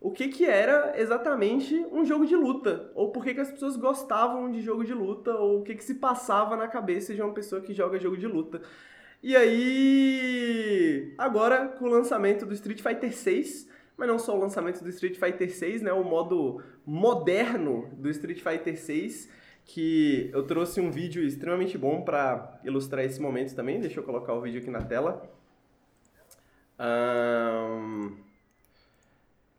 o 0.00 0.12
que, 0.12 0.28
que 0.28 0.44
era 0.44 0.94
exatamente 0.96 1.74
um 1.90 2.04
jogo 2.04 2.24
de 2.24 2.36
luta, 2.36 2.90
ou 2.94 3.10
por 3.10 3.24
que, 3.24 3.34
que 3.34 3.40
as 3.40 3.50
pessoas 3.50 3.76
gostavam 3.76 4.50
de 4.50 4.60
jogo 4.60 4.84
de 4.84 4.94
luta, 4.94 5.34
ou 5.34 5.60
o 5.60 5.62
que, 5.62 5.74
que 5.74 5.84
se 5.84 5.96
passava 5.96 6.56
na 6.56 6.68
cabeça 6.68 7.14
de 7.14 7.20
uma 7.20 7.34
pessoa 7.34 7.60
que 7.60 7.74
joga 7.74 7.98
jogo 7.98 8.16
de 8.16 8.26
luta. 8.26 8.62
E 9.20 9.36
aí, 9.36 11.14
agora 11.18 11.66
com 11.66 11.86
o 11.86 11.88
lançamento 11.88 12.46
do 12.46 12.54
Street 12.54 12.80
Fighter 12.80 13.12
6, 13.12 13.68
mas 13.96 14.06
não 14.06 14.18
só 14.18 14.36
o 14.36 14.40
lançamento 14.40 14.82
do 14.82 14.88
Street 14.90 15.18
Fighter 15.18 15.52
6, 15.52 15.82
né, 15.82 15.92
o 15.92 16.04
modo 16.04 16.62
moderno 16.86 17.90
do 17.94 18.08
Street 18.10 18.40
Fighter 18.40 18.78
6, 18.78 19.28
que 19.64 20.30
eu 20.32 20.44
trouxe 20.44 20.80
um 20.80 20.92
vídeo 20.92 21.22
extremamente 21.24 21.76
bom 21.76 22.02
para 22.02 22.60
ilustrar 22.64 23.04
esse 23.04 23.20
momento 23.20 23.56
também. 23.56 23.80
Deixa 23.80 23.98
eu 23.98 24.04
colocar 24.04 24.32
o 24.34 24.40
vídeo 24.40 24.60
aqui 24.60 24.70
na 24.70 24.82
tela. 24.82 25.28
Um... 26.78 28.27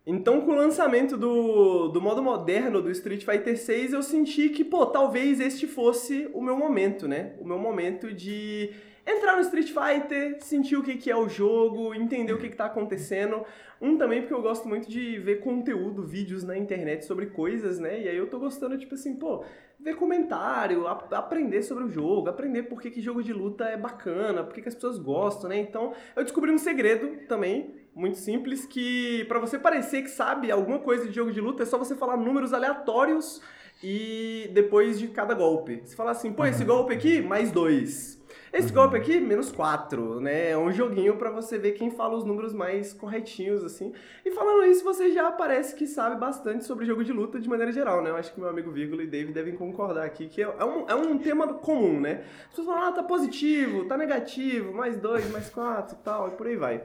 Então, 0.06 0.42
com 0.42 0.52
o 0.52 0.56
lançamento 0.56 1.18
do, 1.18 1.90
do 1.90 2.02
modo 2.02 2.24
moderno 2.24 2.82
do 2.82 2.90
Street 2.90 3.24
Fighter 3.24 3.58
6, 3.58 3.94
eu 3.94 4.02
senti 4.02 4.50
que, 4.50 4.64
pô, 4.64 4.86
talvez 4.86 5.40
este 5.40 5.68
fosse 5.68 6.30
o 6.34 6.42
meu 6.42 6.58
momento, 6.58 7.08
né? 7.08 7.36
O 7.40 7.46
meu 7.46 7.60
momento 7.60 8.12
de 8.14 8.72
entrar 9.06 9.36
no 9.36 9.42
Street 9.42 9.72
Fighter, 9.72 10.38
sentir 10.42 10.78
o 10.78 10.84
que, 10.84 10.96
que 10.96 11.12
é 11.12 11.16
o 11.16 11.28
jogo, 11.28 11.94
entender 11.94 12.34
o 12.34 12.38
que, 12.38 12.50
que 12.50 12.56
tá 12.56 12.66
acontecendo. 12.66 13.44
Um 13.82 13.98
também 13.98 14.22
porque 14.22 14.34
eu 14.34 14.42
gosto 14.42 14.68
muito 14.68 14.90
de 14.90 15.18
ver 15.20 15.42
conteúdo, 15.42 16.04
vídeos 16.04 16.44
na 16.44 16.58
internet 16.58 17.06
sobre 17.06 17.28
coisas, 17.28 17.80
né? 17.80 18.02
E 18.02 18.10
aí 18.10 18.18
eu 18.18 18.28
tô 18.28 18.40
gostando, 18.40 18.78
tipo 18.78 18.96
assim, 18.96 19.16
pô, 19.16 19.44
ver 19.80 19.96
comentário, 19.96 20.88
ap 20.88 21.12
aprender 21.14 21.64
sobre 21.64 21.86
o 21.86 21.90
jogo, 21.90 22.30
aprender 22.30 22.64
por 22.64 22.82
que, 22.82 22.92
que 22.92 23.02
jogo 23.02 23.24
de 23.24 23.32
luta 23.32 23.66
é 23.66 23.78
bacana, 23.78 24.44
por 24.44 24.54
que, 24.54 24.62
que 24.62 24.68
as 24.68 24.76
pessoas 24.76 25.00
gostam, 25.00 25.50
né? 25.50 25.58
Então 25.58 25.94
eu 26.16 26.24
descobri 26.24 26.52
um 26.52 26.58
segredo 26.58 27.26
também, 27.28 27.76
muito 28.00 28.18
simples, 28.18 28.66
que 28.66 29.26
para 29.26 29.40
você 29.40 29.60
parecer 29.60 30.02
que 30.02 30.10
sabe 30.10 30.50
alguma 30.50 30.80
coisa 30.80 31.06
de 31.06 31.14
jogo 31.14 31.32
de 31.32 31.42
luta, 31.42 31.64
é 31.64 31.66
só 31.66 31.78
você 31.78 31.96
falar 31.96 32.16
números 32.18 32.54
aleatórios 32.54 33.42
e 33.84 34.50
depois 34.54 34.98
de 34.98 35.08
cada 35.10 35.34
golpe. 35.34 35.82
Você 35.84 35.96
fala 35.96 36.12
assim, 36.12 36.32
pô, 36.32 36.46
esse 36.46 36.64
golpe 36.64 36.94
aqui, 36.94 37.22
mais 37.22 37.52
dois. 37.52 38.20
Esse 38.52 38.74
golpe 38.74 38.98
aqui, 38.98 39.20
menos 39.20 39.52
4, 39.52 40.20
né? 40.20 40.52
É 40.52 40.58
um 40.58 40.72
joguinho 40.72 41.18
para 41.18 41.30
você 41.30 41.60
ver 41.60 41.74
quem 41.74 41.92
fala 41.92 42.18
os 42.18 42.26
números 42.26 42.52
mais 42.52 42.94
corretinhos, 42.94 43.64
assim. 43.64 43.94
E 44.26 44.32
falando 44.32 44.66
isso, 44.66 44.84
você 44.84 45.12
já 45.12 45.32
parece 45.32 45.76
que 45.76 45.86
sabe 45.86 46.20
bastante 46.20 46.66
sobre 46.66 46.86
jogo 46.86 47.04
de 47.04 47.12
luta 47.12 47.40
de 47.40 47.48
maneira 47.48 47.72
geral, 47.72 48.02
né? 48.02 48.10
Eu 48.10 48.16
acho 48.16 48.34
que 48.34 48.40
meu 48.40 48.50
amigo 48.50 48.72
Vírgula 48.72 49.04
e 49.04 49.08
David 49.08 49.34
devem 49.34 49.56
concordar 49.56 50.04
aqui, 50.04 50.28
que 50.28 50.42
é 50.42 50.66
um, 50.66 50.90
é 50.90 50.96
um 50.96 51.20
tema 51.20 51.54
comum, 51.54 52.00
né? 52.00 52.24
As 52.46 52.50
pessoas 52.50 52.68
falam, 52.68 52.90
ah, 52.90 52.92
tá 52.92 53.04
positivo, 53.04 53.86
tá 53.86 53.96
negativo, 53.96 54.74
mais 54.74 54.98
2, 54.98 55.32
mais 55.32 55.50
4 55.50 55.96
e 55.96 56.04
tal, 56.04 56.30
e 56.30 56.32
por 56.32 56.48
aí 56.48 56.56
vai. 56.56 56.84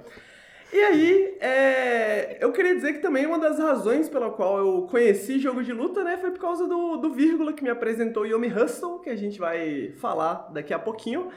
E 0.75 0.83
aí, 0.83 1.37
é, 1.39 2.37
eu 2.41 2.51
queria 2.51 2.75
dizer 2.75 2.95
que 2.95 2.99
também 2.99 3.25
uma 3.27 3.39
das 3.39 3.61
razões 3.61 4.09
pela 4.09 4.29
qual 4.33 4.59
eu 4.59 4.83
conheci 4.91 5.39
jogo 5.39 5.63
de 5.63 5.73
luta, 5.73 6.03
né, 6.03 6.17
foi 6.17 6.33
por 6.33 6.41
causa 6.41 6.67
do, 6.67 6.97
do 6.97 7.13
vírgula 7.13 7.53
que 7.53 7.63
me 7.63 7.71
apresentou 7.71 8.27
Yomi 8.27 8.49
Hustle, 8.49 8.99
que 8.99 9.09
a 9.09 9.15
gente 9.15 9.39
vai 9.39 9.93
falar 10.01 10.51
daqui 10.53 10.75
a 10.75 10.79
pouquinho. 10.81 11.29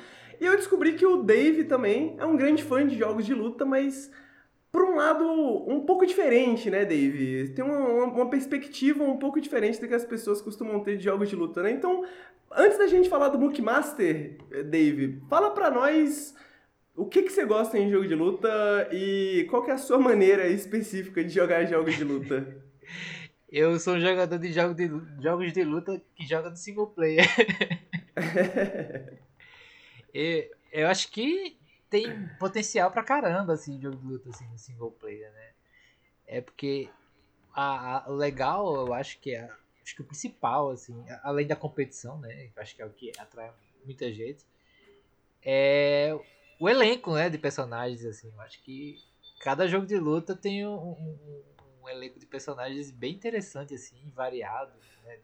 E 0.42 0.46
eu 0.48 0.58
descobri 0.58 0.94
que 0.94 1.06
o 1.06 1.22
Dave 1.22 1.66
também 1.66 2.16
é 2.18 2.26
um 2.26 2.36
grande 2.36 2.64
fã 2.64 2.84
de 2.88 2.98
jogos 2.98 3.28
de 3.28 3.36
luta, 3.36 3.64
mas 3.64 4.12
por 4.72 4.84
um 4.84 4.96
lado 4.96 5.24
um 5.72 5.82
pouco 5.82 6.04
diferente, 6.04 6.72
né, 6.72 6.84
Dave? 6.84 7.50
Tem 7.50 7.64
uma, 7.64 8.06
uma 8.06 8.30
perspectiva 8.32 9.04
um 9.04 9.18
pouco 9.18 9.40
diferente 9.40 9.80
do 9.80 9.88
que 9.88 9.94
as 9.94 10.04
pessoas 10.04 10.42
costumam 10.42 10.80
ter 10.80 10.98
de 10.98 11.04
jogos 11.04 11.30
de 11.30 11.36
luta, 11.36 11.62
né? 11.62 11.70
Então, 11.70 12.04
antes 12.52 12.80
da 12.80 12.88
gente 12.88 13.08
falar 13.08 13.30
do 13.30 13.38
Book 13.38 13.62
Master, 13.62 14.36
Dave, 14.66 15.22
fala 15.30 15.52
pra 15.52 15.70
nós 15.70 16.34
o 16.98 17.06
que, 17.06 17.22
que 17.22 17.30
você 17.30 17.46
gosta 17.46 17.78
em 17.78 17.92
jogo 17.92 18.08
de 18.08 18.16
luta 18.16 18.90
e 18.92 19.46
qual 19.52 19.64
que 19.64 19.70
é 19.70 19.76
a 19.76 19.78
sua 19.78 20.00
maneira 20.00 20.48
específica 20.48 21.24
de 21.24 21.30
jogar 21.30 21.64
jogos 21.66 21.96
de 21.96 22.04
luta? 22.04 22.66
Eu 23.50 23.80
sou 23.80 23.96
um 23.96 24.02
jogador 24.02 24.38
de, 24.38 24.52
jogo 24.52 24.74
de 24.74 24.90
jogos 25.24 25.54
de 25.54 25.64
luta 25.64 26.02
que 26.16 26.28
joga 26.28 26.50
no 26.50 26.58
single 26.58 26.88
player. 26.88 27.24
e, 30.14 30.52
eu 30.70 30.86
acho 30.90 31.10
que 31.10 31.58
tem 31.90 32.28
potencial 32.40 32.92
pra 32.92 33.04
caramba, 33.04 33.54
assim, 33.54 33.80
jogo 33.80 33.96
de 33.96 34.06
luta 34.06 34.30
assim, 34.32 34.46
no 34.48 34.58
single 34.58 34.92
player, 34.92 35.32
né? 35.32 35.52
É 36.26 36.42
porque 36.42 36.90
a, 37.54 38.00
a, 38.00 38.12
o 38.12 38.16
legal, 38.16 38.86
eu 38.86 38.94
acho 38.94 39.18
que 39.22 39.34
é 39.34 39.50
acho 39.82 39.96
que 39.96 40.02
o 40.02 40.06
principal, 40.06 40.72
assim, 40.72 41.06
além 41.24 41.48
da 41.48 41.56
competição, 41.56 42.20
né? 42.20 42.50
Eu 42.54 42.62
acho 42.62 42.76
que 42.76 42.82
é 42.82 42.86
o 42.86 42.90
que 42.90 43.14
atrai 43.18 43.50
muita 43.86 44.12
gente, 44.12 44.46
é 45.42 46.20
o 46.60 46.68
elenco, 46.68 47.14
né, 47.14 47.30
de 47.30 47.38
personagens, 47.38 48.06
assim. 48.06 48.32
Eu 48.34 48.42
acho 48.42 48.62
que 48.64 48.98
cada 49.40 49.68
jogo 49.68 49.86
de 49.86 49.98
luta 49.98 50.36
tem 50.36 50.66
um, 50.66 50.76
um, 50.76 51.44
um 51.84 51.90
elenco 51.90 52.20
de 52.20 52.26
personagens 52.26 52.92
bem 52.92 53.14
interessante, 53.14 53.74
assim, 53.76 53.96
variado, 54.16 54.74
né? 55.06 55.18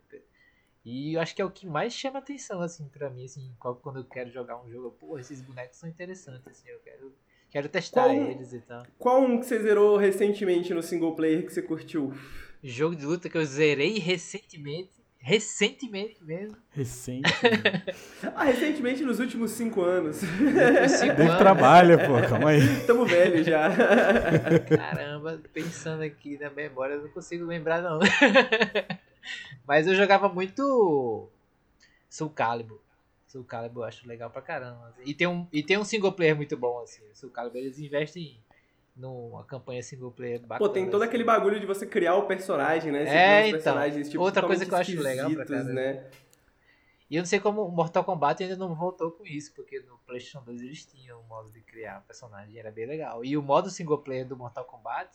E 0.85 1.13
eu 1.13 1.21
acho 1.21 1.33
que 1.33 1.41
é 1.41 1.45
o 1.45 1.51
que 1.51 1.65
mais 1.65 1.93
chama 1.93 2.19
atenção, 2.19 2.59
assim, 2.61 2.87
pra 2.89 3.09
mim, 3.09 3.23
assim, 3.23 3.55
quando 3.57 3.99
eu 3.99 4.03
quero 4.03 4.29
jogar 4.29 4.61
um 4.61 4.69
jogo. 4.69 4.91
Pô, 4.99 5.17
esses 5.17 5.41
bonecos 5.41 5.77
são 5.77 5.87
interessantes, 5.87 6.45
assim, 6.45 6.67
eu 6.67 6.79
quero, 6.79 7.15
quero 7.49 7.69
testar 7.69 8.03
qual, 8.03 8.15
eles 8.15 8.51
e 8.51 8.59
tal. 8.59 8.85
Qual 8.99 9.21
um 9.21 9.39
que 9.39 9.45
você 9.45 9.61
zerou 9.61 9.95
recentemente 9.95 10.73
no 10.73 10.83
single 10.83 11.15
player 11.15 11.45
que 11.45 11.53
você 11.53 11.61
curtiu? 11.61 12.13
Jogo 12.61 12.97
de 12.97 13.05
luta 13.05 13.29
que 13.29 13.37
eu 13.37 13.45
zerei 13.45 13.97
recentemente 13.97 15.02
Recentemente 15.25 16.21
mesmo. 16.21 16.57
Recente. 16.71 17.31
ah, 18.35 18.43
recentemente 18.43 19.03
nos 19.03 19.21
últimos 19.21 19.51
cinco 19.51 19.81
anos. 19.81 20.17
Cinco 20.17 21.15
Deve 21.15 21.37
trabalha, 21.37 21.97
pô, 21.97 22.21
calma 22.27 22.49
aí. 22.49 22.85
Tamo 22.85 23.05
velho 23.05 23.41
já. 23.41 23.69
Caramba, 24.77 25.41
pensando 25.53 26.03
aqui 26.03 26.37
na 26.37 26.49
memória, 26.49 26.95
eu 26.95 27.03
não 27.03 27.09
consigo 27.09 27.45
lembrar 27.45 27.81
não. 27.81 27.99
Mas 29.65 29.87
eu 29.87 29.95
jogava 29.95 30.27
muito 30.27 31.29
Soul 32.09 32.29
Calibur. 32.29 32.81
Soul 33.25 33.45
Calibur 33.45 33.83
eu 33.83 33.87
acho 33.87 34.05
legal 34.05 34.29
pra 34.29 34.41
caramba. 34.41 34.93
E 35.05 35.13
tem 35.13 35.25
um, 35.25 35.47
e 35.53 35.63
tem 35.63 35.77
um 35.77 35.85
single 35.85 36.11
player 36.11 36.35
muito 36.35 36.57
bom, 36.57 36.81
assim. 36.81 37.01
Soul 37.13 37.31
Calibur 37.31 37.59
eles 37.59 37.79
investem 37.79 38.37
numa 38.95 39.43
campanha 39.43 39.81
single 39.81 40.11
player 40.11 40.41
bacana. 40.41 40.59
Pô, 40.59 40.69
tem 40.69 40.89
todo 40.89 41.01
assim. 41.01 41.09
aquele 41.09 41.23
bagulho 41.23 41.59
de 41.59 41.65
você 41.65 41.85
criar 41.85 42.15
o 42.15 42.27
personagem, 42.27 42.91
né? 42.91 43.05
Você 43.05 43.11
é, 43.11 43.41
os 43.41 43.47
então. 43.47 43.59
personagens, 43.59 44.09
tipo, 44.09 44.23
Outra 44.23 44.45
coisa 44.45 44.65
que 44.65 44.73
eu 44.73 44.77
acho 44.77 45.01
legal 45.01 45.31
pra 45.31 45.45
caramba. 45.45 45.73
né? 45.73 46.09
E 47.09 47.15
eu 47.15 47.21
não 47.21 47.25
sei 47.27 47.39
como 47.39 47.63
o 47.63 47.71
Mortal 47.71 48.03
Kombat 48.03 48.41
ainda 48.41 48.57
não 48.57 48.73
voltou 48.73 49.11
com 49.11 49.25
isso, 49.25 49.53
porque 49.53 49.79
no 49.81 49.99
PlayStation 49.99 50.43
2 50.43 50.61
eles 50.61 50.85
tinham 50.85 51.19
um 51.19 51.23
modo 51.23 51.51
de 51.51 51.61
criar 51.61 52.01
personagem, 52.01 52.57
era 52.57 52.71
bem 52.71 52.87
legal. 52.87 53.23
E 53.23 53.37
o 53.37 53.41
modo 53.41 53.69
single 53.69 53.99
player 53.99 54.27
do 54.27 54.35
Mortal 54.35 54.65
Kombat 54.65 55.11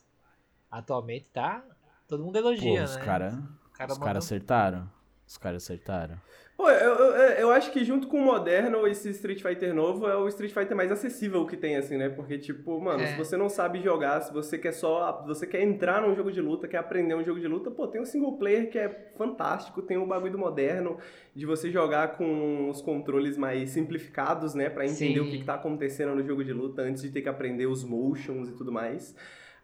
atualmente 0.70 1.26
tá 1.32 1.64
todo 2.06 2.24
mundo 2.24 2.36
elogia, 2.36 2.80
Pô, 2.80 2.84
os 2.84 2.96
né? 2.96 3.04
Cara, 3.04 3.42
cara 3.72 3.92
os 3.92 3.98
caras 3.98 4.24
acertaram. 4.24 4.97
Os 5.28 5.36
caras 5.36 5.62
acertaram. 5.62 6.16
Pô, 6.56 6.68
eu, 6.70 6.94
eu, 6.94 7.12
eu, 7.34 7.50
acho 7.52 7.70
que 7.70 7.84
junto 7.84 8.08
com 8.08 8.18
o 8.18 8.24
moderno, 8.24 8.84
esse 8.86 9.10
Street 9.10 9.42
Fighter 9.42 9.74
novo 9.74 10.08
é 10.08 10.16
o 10.16 10.26
Street 10.26 10.52
Fighter 10.52 10.74
mais 10.76 10.90
acessível 10.90 11.46
que 11.46 11.56
tem, 11.56 11.76
assim, 11.76 11.98
né? 11.98 12.08
Porque, 12.08 12.38
tipo, 12.38 12.80
mano, 12.80 13.02
é. 13.02 13.08
se 13.08 13.16
você 13.16 13.36
não 13.36 13.48
sabe 13.48 13.80
jogar, 13.80 14.22
se 14.22 14.32
você 14.32 14.56
quer 14.56 14.72
só. 14.72 15.22
você 15.26 15.46
quer 15.46 15.62
entrar 15.62 16.00
num 16.00 16.16
jogo 16.16 16.32
de 16.32 16.40
luta, 16.40 16.66
quer 16.66 16.78
aprender 16.78 17.14
um 17.14 17.22
jogo 17.22 17.38
de 17.38 17.46
luta, 17.46 17.70
pô, 17.70 17.86
tem 17.86 18.00
um 18.00 18.06
single 18.06 18.38
player 18.38 18.70
que 18.70 18.78
é 18.78 18.88
fantástico, 19.16 19.82
tem 19.82 19.98
o 19.98 20.02
um 20.02 20.08
bagulho 20.08 20.32
do 20.32 20.38
moderno, 20.38 20.96
de 21.32 21.44
você 21.44 21.70
jogar 21.70 22.16
com 22.16 22.70
os 22.70 22.80
controles 22.80 23.36
mais 23.36 23.70
simplificados, 23.70 24.54
né? 24.54 24.70
Pra 24.70 24.84
entender 24.84 25.20
Sim. 25.20 25.28
o 25.28 25.30
que, 25.30 25.38
que 25.38 25.44
tá 25.44 25.54
acontecendo 25.54 26.14
no 26.14 26.24
jogo 26.26 26.42
de 26.42 26.54
luta 26.54 26.82
antes 26.82 27.02
de 27.02 27.10
ter 27.10 27.20
que 27.20 27.28
aprender 27.28 27.66
os 27.66 27.84
motions 27.84 28.48
e 28.48 28.52
tudo 28.52 28.72
mais. 28.72 29.14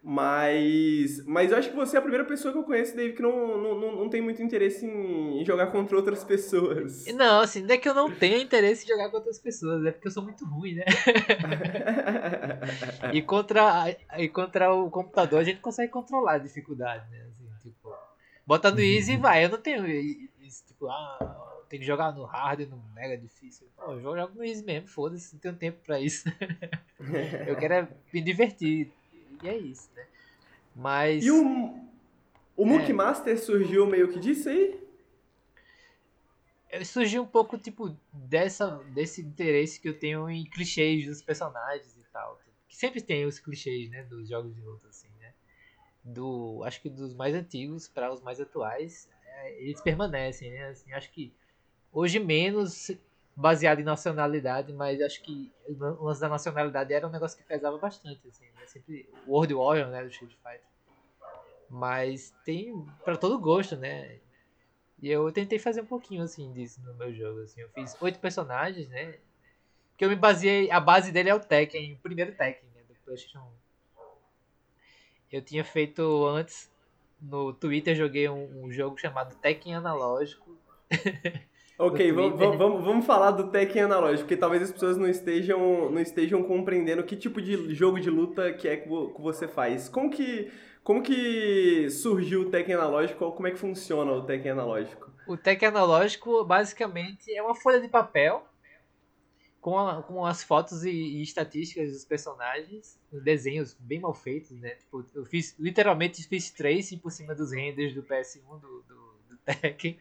Mas, 0.07 1.25
mas 1.25 1.51
eu 1.51 1.57
acho 1.57 1.71
que 1.71 1.75
você 1.75 1.95
é 1.95 1.99
a 1.99 2.01
primeira 2.01 2.23
pessoa 2.23 2.51
que 2.51 2.59
eu 2.59 2.63
conheço, 2.63 2.95
Dave, 2.95 3.13
que 3.13 3.23
não, 3.23 3.57
não, 3.57 3.95
não 3.95 4.07
tem 4.07 4.21
muito 4.21 4.39
interesse 4.39 4.85
em 4.85 5.43
jogar 5.43 5.71
contra 5.71 5.97
outras 5.97 6.23
pessoas. 6.23 7.07
Não, 7.07 7.39
assim, 7.39 7.63
não 7.63 7.73
é 7.73 7.77
que 7.79 7.89
eu 7.89 7.93
não 7.95 8.11
tenha 8.11 8.37
interesse 8.37 8.85
em 8.85 8.87
jogar 8.89 9.05
contra 9.05 9.17
outras 9.17 9.39
pessoas, 9.39 9.83
é 9.83 9.91
porque 9.91 10.07
eu 10.07 10.11
sou 10.11 10.21
muito 10.21 10.45
ruim, 10.45 10.75
né? 10.75 10.85
e, 13.13 13.21
contra, 13.23 13.97
e 14.19 14.29
contra 14.29 14.71
o 14.71 14.91
computador 14.91 15.39
a 15.39 15.43
gente 15.43 15.59
consegue 15.59 15.91
controlar 15.91 16.33
a 16.33 16.37
dificuldade, 16.37 17.09
né? 17.09 17.25
Assim, 17.27 17.49
tipo, 17.63 17.91
bota 18.45 18.69
no 18.69 18.81
easy 18.81 19.13
e 19.13 19.17
vai. 19.17 19.43
Eu 19.43 19.49
não 19.49 19.57
tenho 19.57 19.87
isso, 19.87 20.63
tipo, 20.67 20.87
ah, 20.87 21.63
tem 21.67 21.79
que 21.79 21.85
jogar 21.85 22.11
no 22.11 22.25
hard, 22.25 22.59
no 22.69 22.79
mega 22.93 23.17
difícil. 23.17 23.65
Pô, 23.75 23.93
eu 23.93 24.01
jogo 24.01 24.35
no 24.35 24.45
easy 24.45 24.63
mesmo, 24.63 24.87
foda-se, 24.87 25.33
não 25.33 25.39
tenho 25.39 25.55
tempo 25.55 25.79
pra 25.83 25.99
isso. 25.99 26.29
eu 27.47 27.55
quero 27.55 27.73
é 27.73 27.87
me 28.13 28.21
divertir 28.21 28.93
e 29.43 29.47
é 29.47 29.57
isso, 29.57 29.89
né? 29.95 30.05
Mas. 30.75 31.23
E 31.23 31.31
o, 31.31 31.79
o 32.55 32.65
Mook 32.65 32.89
é, 32.89 32.93
Master 32.93 33.39
surgiu 33.39 33.85
meio 33.87 34.11
que 34.11 34.19
disso 34.19 34.49
aí? 34.49 34.83
Surgiu 36.83 37.23
um 37.23 37.27
pouco, 37.27 37.57
tipo, 37.57 37.97
dessa, 38.11 38.77
desse 38.93 39.21
interesse 39.21 39.79
que 39.79 39.87
eu 39.87 39.97
tenho 39.97 40.29
em 40.29 40.43
clichês 40.43 41.05
dos 41.05 41.21
personagens 41.21 41.95
e 41.95 42.03
tal. 42.11 42.39
Que 42.67 42.75
sempre 42.75 43.01
tem 43.01 43.25
os 43.25 43.39
clichês, 43.39 43.89
né? 43.89 44.03
Dos 44.03 44.27
jogos 44.27 44.53
de 44.53 44.61
luta, 44.61 44.89
assim, 44.89 45.09
né? 45.19 45.33
Do, 46.03 46.61
acho 46.65 46.81
que 46.81 46.89
dos 46.89 47.13
mais 47.13 47.33
antigos 47.33 47.87
para 47.87 48.13
os 48.13 48.21
mais 48.21 48.41
atuais, 48.41 49.09
é, 49.23 49.61
eles 49.61 49.81
permanecem, 49.81 50.51
né? 50.51 50.67
Assim, 50.67 50.91
acho 50.91 51.09
que 51.11 51.33
hoje 51.91 52.19
menos 52.19 52.91
baseado 53.35 53.79
em 53.79 53.83
nacionalidade, 53.83 54.71
mas 54.71 55.01
acho 55.01 55.21
que 55.21 55.51
o 55.67 56.05
lance 56.05 56.21
da 56.21 56.29
nacionalidade 56.29 56.93
era 56.93 57.07
um 57.07 57.11
negócio 57.11 57.37
que 57.37 57.43
pesava 57.43 57.77
bastante, 57.77 58.27
assim, 58.27 58.45
né? 58.45 58.65
Sempre 58.65 59.09
World 59.27 59.53
Warrior, 59.53 59.89
né, 59.89 60.03
do 60.03 60.09
Street 60.09 60.33
Fighter. 60.35 60.61
Mas 61.69 62.33
tem 62.45 62.85
para 63.03 63.17
todo 63.17 63.39
gosto, 63.39 63.75
né? 63.75 64.19
E 65.01 65.09
eu 65.09 65.29
tentei 65.31 65.59
fazer 65.59 65.81
um 65.81 65.85
pouquinho 65.85 66.23
assim 66.23 66.51
disso 66.53 66.81
no 66.81 66.93
meu 66.93 67.13
jogo, 67.13 67.41
assim. 67.41 67.61
Eu 67.61 67.69
fiz 67.69 67.99
oito 68.01 68.19
personagens, 68.19 68.87
né? 68.87 69.17
Que 69.97 70.05
eu 70.05 70.09
me 70.09 70.15
baseei, 70.15 70.71
a 70.71 70.79
base 70.79 71.11
dele 71.11 71.29
é 71.29 71.35
o 71.35 71.39
Tekken, 71.39 71.93
o 71.93 71.97
primeiro 71.97 72.33
Tekken, 72.33 72.69
né, 72.73 72.81
do 72.87 72.95
PlayStation 73.03 73.39
1. 73.39 73.51
Eu 75.31 75.41
tinha 75.41 75.65
feito 75.65 76.25
antes 76.25 76.71
no 77.21 77.53
Twitter 77.53 77.95
joguei 77.95 78.29
um, 78.29 78.65
um 78.65 78.71
jogo 78.71 78.97
chamado 78.97 79.35
Tekken 79.35 79.75
analógico. 79.75 80.57
Ok, 81.77 82.11
vamos, 82.13 82.39
vamos, 82.39 82.85
vamos 82.85 83.05
falar 83.05 83.31
do 83.31 83.51
Tekken 83.51 83.83
analógico, 83.83 84.21
porque 84.23 84.37
talvez 84.37 84.63
as 84.63 84.71
pessoas 84.71 84.97
não 84.97 85.09
estejam, 85.09 85.91
não 85.91 85.99
estejam 85.99 86.41
compreendendo 86.41 87.03
que 87.03 87.17
tipo 87.17 87.41
de 87.41 87.75
jogo 87.75 87.99
de 87.99 88.09
luta 88.09 88.53
que 88.53 88.67
é 88.67 88.77
que 88.77 88.87
você 88.87 89.45
faz. 89.45 89.89
Como 89.89 90.09
que, 90.09 90.49
como 90.83 91.03
que 91.03 91.89
surgiu 91.89 92.41
o 92.43 92.49
Tekken 92.49 92.75
analógico? 92.75 93.29
Como 93.31 93.47
é 93.47 93.51
que 93.51 93.57
funciona 93.57 94.09
o 94.13 94.23
Tekken 94.23 94.51
analógico? 94.51 95.11
O 95.27 95.35
Tekken 95.35 95.67
analógico 95.67 96.45
basicamente 96.45 97.33
é 97.35 97.43
uma 97.43 97.55
folha 97.55 97.81
de 97.81 97.89
papel 97.89 98.45
com, 99.59 99.77
a, 99.77 100.01
com 100.03 100.23
as 100.23 100.43
fotos 100.43 100.85
e, 100.85 100.91
e, 100.91 101.23
estatísticas 101.23 101.91
dos 101.91 102.05
personagens, 102.05 102.97
desenhos 103.11 103.75
bem 103.79 103.99
mal 103.99 104.13
feitos, 104.13 104.51
né? 104.51 104.75
Tipo, 104.75 105.03
eu 105.13 105.25
fiz, 105.25 105.55
literalmente 105.59 106.25
fiz 106.25 106.51
tracing 106.51 106.99
por 106.99 107.11
cima 107.11 107.33
dos 107.35 107.51
renders 107.51 107.93
do 107.93 108.03
PS1 108.03 108.61
do, 108.61 108.83
do, 108.87 109.15
do 109.27 109.37
Tekken. 109.43 109.99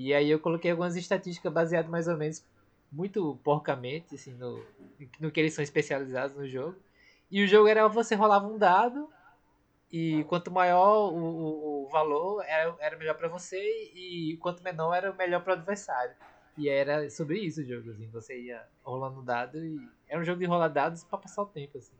E 0.00 0.14
aí 0.14 0.30
eu 0.30 0.40
coloquei 0.40 0.70
algumas 0.70 0.96
estatísticas 0.96 1.52
baseadas 1.52 1.90
mais 1.90 2.08
ou 2.08 2.16
menos 2.16 2.42
muito 2.90 3.38
porcamente, 3.44 4.14
assim, 4.14 4.32
no, 4.32 4.64
no 5.20 5.30
que 5.30 5.38
eles 5.38 5.52
são 5.52 5.62
especializados 5.62 6.34
no 6.34 6.48
jogo. 6.48 6.74
E 7.30 7.44
o 7.44 7.46
jogo 7.46 7.68
era 7.68 7.86
você 7.86 8.14
rolava 8.14 8.46
um 8.46 8.56
dado 8.56 9.10
e 9.92 10.24
quanto 10.24 10.50
maior 10.50 11.12
o, 11.12 11.18
o, 11.18 11.84
o 11.84 11.88
valor 11.90 12.42
era, 12.46 12.74
era 12.80 12.96
melhor 12.96 13.14
para 13.14 13.28
você 13.28 13.58
e 13.94 14.38
quanto 14.40 14.62
menor 14.62 14.94
era 14.94 15.12
melhor 15.12 15.42
para 15.44 15.50
o 15.50 15.56
adversário. 15.56 16.14
E 16.56 16.66
era 16.66 17.10
sobre 17.10 17.38
isso 17.38 17.60
o 17.60 17.64
jogo, 17.64 17.90
assim, 17.90 18.08
você 18.08 18.40
ia 18.40 18.66
rolando 18.82 19.20
dado 19.20 19.62
e 19.62 19.86
era 20.08 20.18
um 20.18 20.24
jogo 20.24 20.38
de 20.38 20.46
rolar 20.46 20.68
dados 20.68 21.04
para 21.04 21.18
passar 21.18 21.42
o 21.42 21.46
tempo, 21.46 21.76
assim. 21.76 21.92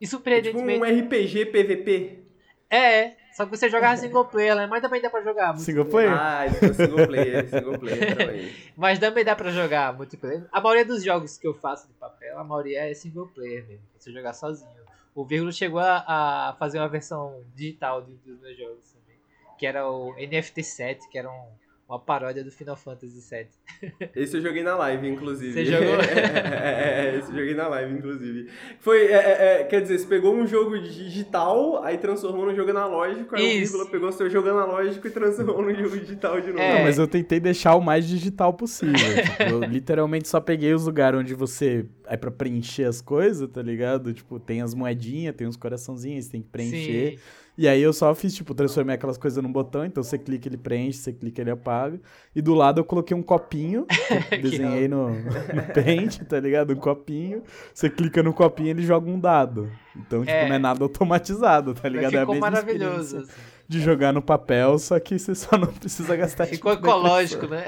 E 0.00 0.06
surpreendentemente... 0.06 0.82
É 0.82 0.96
tipo 0.96 1.04
um 1.04 1.06
RPG 1.06 1.46
PVP? 1.46 2.29
É, 2.70 3.16
só 3.32 3.44
que 3.44 3.50
você 3.50 3.68
jogava 3.68 3.96
single 3.96 4.24
player, 4.24 4.54
né? 4.54 4.66
mas 4.66 4.80
também 4.80 5.00
dá 5.02 5.10
pra 5.10 5.22
jogar 5.22 5.56
Single 5.58 5.86
player? 5.86 6.12
Ah, 6.12 6.46
então 6.46 6.72
single 6.72 7.06
player, 7.06 7.48
single 7.48 7.78
player 7.78 8.16
também. 8.16 8.54
mas 8.76 8.98
também 8.98 9.24
dá 9.24 9.34
pra 9.34 9.50
jogar 9.50 9.92
multiplayer. 9.92 10.46
A 10.52 10.60
maioria 10.60 10.84
dos 10.84 11.02
jogos 11.02 11.36
que 11.36 11.46
eu 11.46 11.54
faço 11.54 11.88
de 11.88 11.94
papel, 11.94 12.38
a 12.38 12.44
maioria 12.44 12.88
é 12.88 12.94
single 12.94 13.26
player 13.26 13.66
mesmo, 13.66 13.84
você 13.98 14.12
jogar 14.12 14.34
sozinho. 14.34 14.70
O 15.14 15.24
Vírgula 15.24 15.50
chegou 15.50 15.80
a, 15.80 16.04
a, 16.06 16.56
fazer 16.58 16.78
uma 16.78 16.88
versão 16.88 17.42
digital 17.56 18.02
de, 18.02 18.12
dos 18.24 18.40
meus 18.40 18.56
jogos 18.56 18.92
também, 18.92 19.18
que 19.58 19.66
era 19.66 19.88
o 19.88 20.14
NFT 20.14 20.62
7, 20.62 21.08
que 21.08 21.18
era 21.18 21.28
um 21.28 21.48
uma 21.90 21.98
paródia 21.98 22.44
do 22.44 22.52
Final 22.52 22.76
Fantasy 22.76 23.20
VII. 23.20 24.10
Esse 24.14 24.36
eu 24.36 24.40
joguei 24.40 24.62
na 24.62 24.76
live, 24.76 25.08
inclusive. 25.08 25.52
Você 25.52 25.64
jogou? 25.64 25.96
é, 26.00 27.08
é, 27.08 27.18
esse 27.18 27.32
eu 27.32 27.36
joguei 27.36 27.54
na 27.54 27.66
live, 27.66 27.94
inclusive. 27.94 28.48
Foi, 28.78 29.06
é, 29.06 29.12
é, 29.12 29.60
é, 29.60 29.64
quer 29.64 29.82
dizer, 29.82 29.98
você 29.98 30.06
pegou 30.06 30.32
um 30.32 30.46
jogo 30.46 30.78
digital, 30.78 31.82
aí 31.82 31.98
transformou 31.98 32.46
num 32.46 32.54
jogo 32.54 32.70
analógico, 32.70 33.34
aí 33.34 33.60
Isso. 33.60 33.74
o 33.74 33.78
Vírgula 33.78 33.90
pegou 33.90 34.12
seu 34.12 34.30
jogo 34.30 34.48
analógico 34.48 35.04
e 35.04 35.10
transformou 35.10 35.62
num 35.62 35.74
jogo 35.74 35.98
digital 35.98 36.40
de 36.40 36.52
novo. 36.52 36.60
É. 36.60 36.74
Não, 36.76 36.82
mas 36.84 36.96
eu 36.96 37.08
tentei 37.08 37.40
deixar 37.40 37.74
o 37.74 37.80
mais 37.80 38.06
digital 38.06 38.54
possível. 38.54 38.94
tipo, 38.94 39.42
eu 39.42 39.60
literalmente 39.64 40.28
só 40.28 40.40
peguei 40.40 40.72
os 40.72 40.86
lugares 40.86 41.18
onde 41.18 41.34
você... 41.34 41.86
É 42.06 42.16
pra 42.16 42.30
preencher 42.30 42.84
as 42.84 43.00
coisas, 43.00 43.48
tá 43.48 43.62
ligado? 43.62 44.12
Tipo, 44.12 44.40
tem 44.40 44.62
as 44.62 44.74
moedinhas, 44.74 45.32
tem 45.36 45.46
uns 45.46 45.56
coraçãozinhos, 45.56 46.24
você 46.24 46.32
tem 46.32 46.42
que 46.42 46.48
preencher. 46.48 47.12
Sim. 47.12 47.18
E 47.60 47.68
aí 47.68 47.82
eu 47.82 47.92
só 47.92 48.14
fiz, 48.14 48.34
tipo, 48.34 48.54
transformei 48.54 48.94
aquelas 48.94 49.18
coisas 49.18 49.44
num 49.44 49.52
botão, 49.52 49.84
então 49.84 50.02
você 50.02 50.16
clica, 50.16 50.48
ele 50.48 50.56
preenche, 50.56 50.96
você 50.96 51.12
clica, 51.12 51.42
ele 51.42 51.50
apaga. 51.50 52.00
E 52.34 52.40
do 52.40 52.54
lado 52.54 52.80
eu 52.80 52.84
coloquei 52.86 53.14
um 53.14 53.22
copinho, 53.22 53.86
desenhei 54.40 54.88
no, 54.88 55.10
no 55.10 55.74
Paint, 55.74 56.20
tá 56.20 56.40
ligado? 56.40 56.72
Um 56.72 56.76
copinho. 56.76 57.42
Você 57.74 57.90
clica 57.90 58.22
no 58.22 58.32
copinho, 58.32 58.70
ele 58.70 58.82
joga 58.82 59.10
um 59.10 59.20
dado. 59.20 59.70
Então, 59.94 60.20
tipo, 60.20 60.30
é. 60.30 60.48
não 60.48 60.54
é 60.54 60.58
nada 60.58 60.82
automatizado, 60.82 61.74
tá 61.74 61.86
ligado? 61.86 62.14
Mas 62.14 62.20
ficou 62.20 62.34
é 62.34 62.38
a 62.38 62.40
mesma 62.40 62.50
maravilhoso. 62.50 63.18
Assim. 63.18 63.32
De 63.68 63.78
jogar 63.78 64.10
no 64.14 64.22
papel, 64.22 64.78
só 64.78 64.98
que 64.98 65.18
você 65.18 65.34
só 65.34 65.58
não 65.58 65.68
precisa 65.68 66.16
gastar 66.16 66.46
Ficou 66.46 66.72
ecológico, 66.72 67.46
né? 67.46 67.66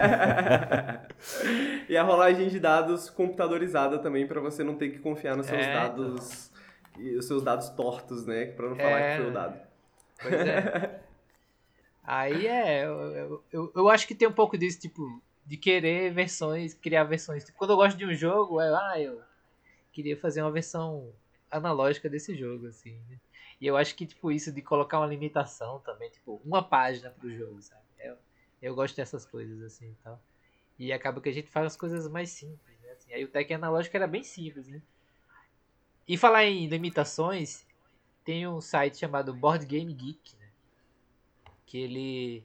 e 1.86 1.94
a 1.98 2.02
rolagem 2.02 2.48
de 2.48 2.58
dados 2.58 3.10
computadorizada 3.10 3.98
também, 3.98 4.26
para 4.26 4.40
você 4.40 4.64
não 4.64 4.74
ter 4.74 4.88
que 4.88 5.00
confiar 5.00 5.36
nos 5.36 5.44
seus 5.44 5.60
é, 5.60 5.74
dados 5.74 6.53
e 6.98 7.16
os 7.16 7.26
seus 7.26 7.42
dados 7.42 7.68
tortos, 7.70 8.26
né? 8.26 8.46
Pra 8.46 8.68
não 8.68 8.76
falar 8.76 9.00
é... 9.00 9.10
que 9.10 9.22
foi 9.22 9.30
o 9.30 9.34
dado. 9.34 9.60
Pois 10.20 10.34
é. 10.34 11.00
Aí 12.06 12.46
é, 12.46 12.84
eu, 12.84 13.42
eu, 13.50 13.72
eu, 13.74 13.88
acho 13.88 14.06
que 14.06 14.14
tem 14.14 14.28
um 14.28 14.32
pouco 14.32 14.58
disso, 14.58 14.78
tipo, 14.78 15.22
de 15.46 15.56
querer 15.56 16.12
versões, 16.12 16.74
criar 16.74 17.04
versões. 17.04 17.44
Tipo, 17.44 17.56
quando 17.56 17.70
eu 17.70 17.76
gosto 17.76 17.96
de 17.96 18.04
um 18.04 18.12
jogo, 18.12 18.60
é, 18.60 18.68
ah, 18.68 19.00
eu 19.00 19.22
queria 19.90 20.14
fazer 20.14 20.42
uma 20.42 20.50
versão 20.50 21.10
analógica 21.50 22.08
desse 22.08 22.36
jogo, 22.36 22.66
assim. 22.66 23.00
Né? 23.08 23.18
E 23.58 23.66
eu 23.66 23.76
acho 23.76 23.94
que, 23.94 24.04
tipo, 24.04 24.30
isso 24.30 24.52
de 24.52 24.60
colocar 24.60 25.00
uma 25.00 25.06
limitação 25.06 25.78
também, 25.80 26.10
tipo, 26.10 26.42
uma 26.44 26.62
página 26.62 27.08
pro 27.10 27.34
jogo, 27.34 27.62
sabe? 27.62 27.80
Eu, 27.98 28.16
eu 28.60 28.74
gosto 28.74 28.94
dessas 28.96 29.24
coisas, 29.24 29.62
assim, 29.62 29.90
e 29.90 29.96
tal. 30.04 30.20
E 30.78 30.92
acaba 30.92 31.22
que 31.22 31.30
a 31.30 31.32
gente 31.32 31.48
faz 31.48 31.66
as 31.66 31.76
coisas 31.76 32.06
mais 32.06 32.28
simples, 32.28 32.78
né? 32.82 32.90
Assim, 32.92 33.14
aí 33.14 33.24
o 33.24 33.28
Tekken 33.28 33.56
analógico 33.56 33.96
era 33.96 34.06
bem 34.06 34.22
simples, 34.22 34.68
né? 34.68 34.82
E 36.06 36.16
falar 36.16 36.44
em 36.44 36.66
limitações, 36.66 37.66
tem 38.24 38.46
um 38.46 38.60
site 38.60 38.98
chamado 38.98 39.32
Board 39.34 39.64
Game 39.66 39.92
Geek, 39.92 40.36
né? 40.36 40.48
que 41.66 41.78
ele 41.78 42.44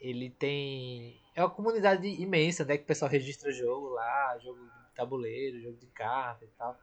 ele 0.00 0.30
tem 0.30 1.20
é 1.34 1.42
uma 1.42 1.50
comunidade 1.50 2.08
imensa, 2.08 2.64
né, 2.64 2.76
que 2.76 2.84
o 2.84 2.86
pessoal 2.86 3.10
registra 3.10 3.52
jogo 3.52 3.90
lá, 3.90 4.36
jogo 4.38 4.58
de 4.58 4.94
tabuleiro, 4.94 5.60
jogo 5.60 5.76
de 5.76 5.86
carta 5.86 6.44
e 6.44 6.48
tal. 6.58 6.78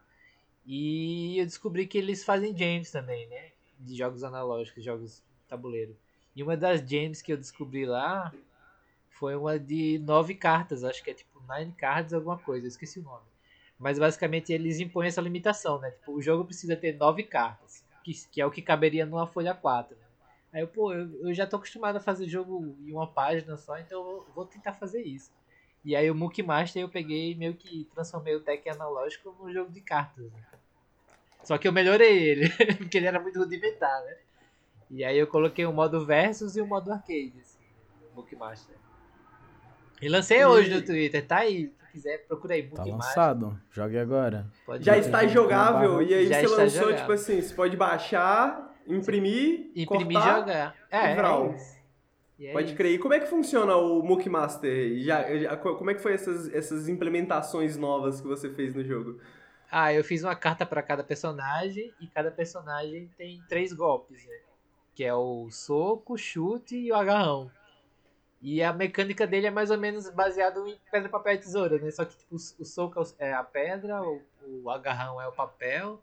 E 0.66 1.38
eu 1.40 1.46
descobri 1.46 1.86
que 1.88 1.98
eles 1.98 2.24
fazem 2.24 2.54
games 2.54 2.92
também, 2.92 3.28
né, 3.28 3.52
de 3.80 3.96
jogos 3.96 4.24
analógicos, 4.24 4.84
jogos 4.84 5.18
de 5.18 5.48
tabuleiro. 5.48 5.98
E 6.36 6.44
uma 6.44 6.56
das 6.56 6.82
games 6.82 7.22
que 7.22 7.34
eu 7.34 7.38
descobri 7.38 7.86
lá 7.86 8.34
foi 9.10 9.36
uma 9.36 9.60
de 9.60 10.00
nove 10.00 10.36
cartas, 10.36 10.84
acho 10.84 11.04
que 11.04 11.12
é 11.12 11.14
tipo 11.14 11.42
nine 11.50 11.74
cards 11.74 12.14
alguma 12.14 12.38
coisa, 12.38 12.68
esqueci 12.68 13.00
o 13.00 13.04
nome. 13.04 13.26
Mas 13.80 14.00
basicamente 14.00 14.52
eles 14.52 14.80
impõem 14.80 15.08
essa 15.08 15.22
limitação, 15.22 15.80
né? 15.80 15.92
Tipo, 15.92 16.14
o 16.14 16.22
jogo 16.22 16.46
precisa 16.46 16.76
ter 16.76 16.98
nove 16.98 17.24
cartas, 17.24 17.84
que, 18.04 18.14
que 18.32 18.42
é 18.42 18.46
o 18.46 18.52
que 18.52 18.62
caberia 18.62 19.06
numa 19.06 19.28
folha 19.28 19.54
4. 19.54 19.96
Né? 19.96 20.04
Aí 20.54 20.62
eu, 20.62 20.68
pô, 20.68 20.94
eu, 20.94 21.28
eu 21.28 21.34
já 21.34 21.46
tô 21.46 21.58
acostumado 21.58 21.98
a 21.98 22.00
fazer 22.00 22.28
jogo 22.28 22.76
em 22.86 22.92
uma 22.92 23.08
página 23.08 23.56
só, 23.58 23.78
então 23.78 24.00
eu 24.00 24.28
vou 24.34 24.46
tentar 24.46 24.74
fazer 24.74 25.04
isso. 25.04 25.32
E 25.86 25.96
aí 25.96 26.10
o 26.10 26.16
Mookie 26.16 26.42
Master 26.44 26.82
eu 26.82 26.90
peguei 26.90 27.36
meio 27.36 27.54
que 27.54 27.88
transformei 27.94 28.36
o 28.36 28.42
Tekken 28.42 28.74
analógico 28.74 29.36
num 29.40 29.54
jogo 29.54 29.72
de 29.72 29.82
cartas. 29.82 30.32
Né? 30.32 30.44
Só 31.44 31.58
que 31.58 31.68
eu 31.68 31.72
melhorei 31.72 32.18
ele, 32.18 32.50
porque 32.78 32.98
ele 32.98 33.06
era 33.08 33.20
muito 33.20 33.40
rudimentar, 33.40 34.04
né? 34.04 34.18
E 34.90 35.04
aí 35.04 35.18
eu 35.18 35.28
coloquei 35.28 35.66
o 35.66 35.74
modo 35.74 36.06
versus 36.06 36.56
e 36.56 36.62
o 36.62 36.68
modo 36.68 36.92
arcade, 36.92 37.34
assim, 37.42 37.60
no 38.02 38.16
Mookie 38.16 38.36
Master. 38.36 38.76
E 40.02 40.10
lancei 40.10 40.44
hoje 40.46 40.74
no 40.74 40.82
Twitter, 40.82 41.26
tá 41.26 41.38
aí 41.38 41.74
quiser, 41.98 42.26
procura 42.28 42.54
aí. 42.54 42.64
Tá 42.70 42.84
lançado. 42.84 43.60
Jogue 43.72 43.98
agora. 43.98 44.48
Pode 44.66 44.86
já 44.86 44.98
está 44.98 45.26
jogável. 45.28 46.02
E 46.02 46.14
aí 46.14 46.28
já 46.28 46.42
você 46.42 46.48
lançou, 46.48 46.70
jogável. 46.70 46.98
tipo 46.98 47.12
assim, 47.12 47.42
você 47.42 47.54
pode 47.54 47.76
baixar, 47.76 48.76
imprimir, 48.88 49.72
imprimir 49.76 50.18
cortar, 50.18 50.40
jogar. 50.40 50.76
É, 50.92 51.12
é 52.48 52.54
Pode 52.54 52.76
crer. 52.76 52.94
E 52.94 53.00
como 53.00 53.16
é 53.16 53.20
que 53.20 53.26
funciona 53.26 53.76
o 53.76 54.04
Mook 54.04 54.30
Master? 54.30 55.00
Já, 55.00 55.36
já, 55.38 55.58
como 55.58 55.90
é 55.90 55.96
que 55.96 56.02
foi 56.02 56.14
essas, 56.14 56.54
essas 56.54 56.88
implementações 56.88 57.76
novas 57.76 58.22
que 58.22 58.28
você 58.28 58.50
fez 58.52 58.76
no 58.76 58.84
jogo? 58.84 59.20
Ah, 59.72 59.92
eu 59.92 60.04
fiz 60.04 60.24
uma 60.24 60.36
carta 60.36 60.66
para 60.66 60.84
cada 60.84 61.04
personagem 61.04 61.92
e 62.00 62.08
cada 62.08 62.30
personagem 62.30 63.10
tem 63.18 63.42
três 63.50 63.74
golpes, 63.74 64.24
né? 64.24 64.36
Que 64.94 65.04
é 65.04 65.14
o 65.14 65.50
soco, 65.50 66.16
chute 66.16 66.78
e 66.78 66.92
o 66.92 66.96
agarrão. 66.96 67.52
E 68.40 68.62
a 68.62 68.72
mecânica 68.72 69.26
dele 69.26 69.48
é 69.48 69.52
mais 69.52 69.72
ou 69.72 69.78
menos 69.78 70.10
baseado 70.12 70.68
em 70.68 70.78
pedra, 70.92 71.10
papel 71.10 71.34
e 71.34 71.38
tesoura, 71.40 71.80
né? 71.80 71.90
Só 71.90 72.06
que 72.06 72.16
tipo, 72.16 72.36
o 72.36 72.66
soco 72.66 73.02
é 73.18 73.34
a 73.34 73.44
pedra, 73.44 74.02
o, 74.04 74.22
o 74.64 74.70
agarrão 74.70 75.20
é 75.20 75.28
o 75.28 75.32
papel 75.32 76.02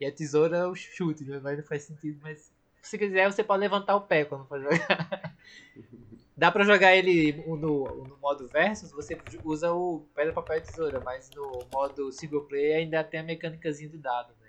e 0.00 0.06
a 0.06 0.12
tesoura 0.12 0.56
é 0.56 0.66
o 0.66 0.74
chute, 0.74 1.24
né? 1.24 1.40
Mas 1.42 1.58
não 1.58 1.64
faz 1.64 1.82
sentido, 1.82 2.18
mas 2.22 2.52
se 2.82 2.98
quiser 2.98 3.30
você 3.30 3.44
pode 3.44 3.60
levantar 3.60 3.96
o 3.96 4.02
pé 4.02 4.24
quando 4.24 4.46
for 4.46 4.60
jogar. 4.60 5.36
Dá 6.36 6.50
pra 6.50 6.64
jogar 6.64 6.96
ele 6.96 7.32
no, 7.46 7.56
no 7.56 8.16
modo 8.16 8.48
versus, 8.48 8.90
você 8.90 9.16
usa 9.44 9.72
o 9.72 10.04
pedra, 10.14 10.32
papel 10.32 10.58
e 10.58 10.60
tesoura, 10.62 11.00
mas 11.00 11.30
no 11.30 11.64
modo 11.70 12.10
single 12.10 12.44
player 12.44 12.78
ainda 12.78 13.04
tem 13.04 13.20
a 13.20 13.22
mecânicazinha 13.22 13.88
do 13.88 13.98
dado, 13.98 14.34
né? 14.40 14.43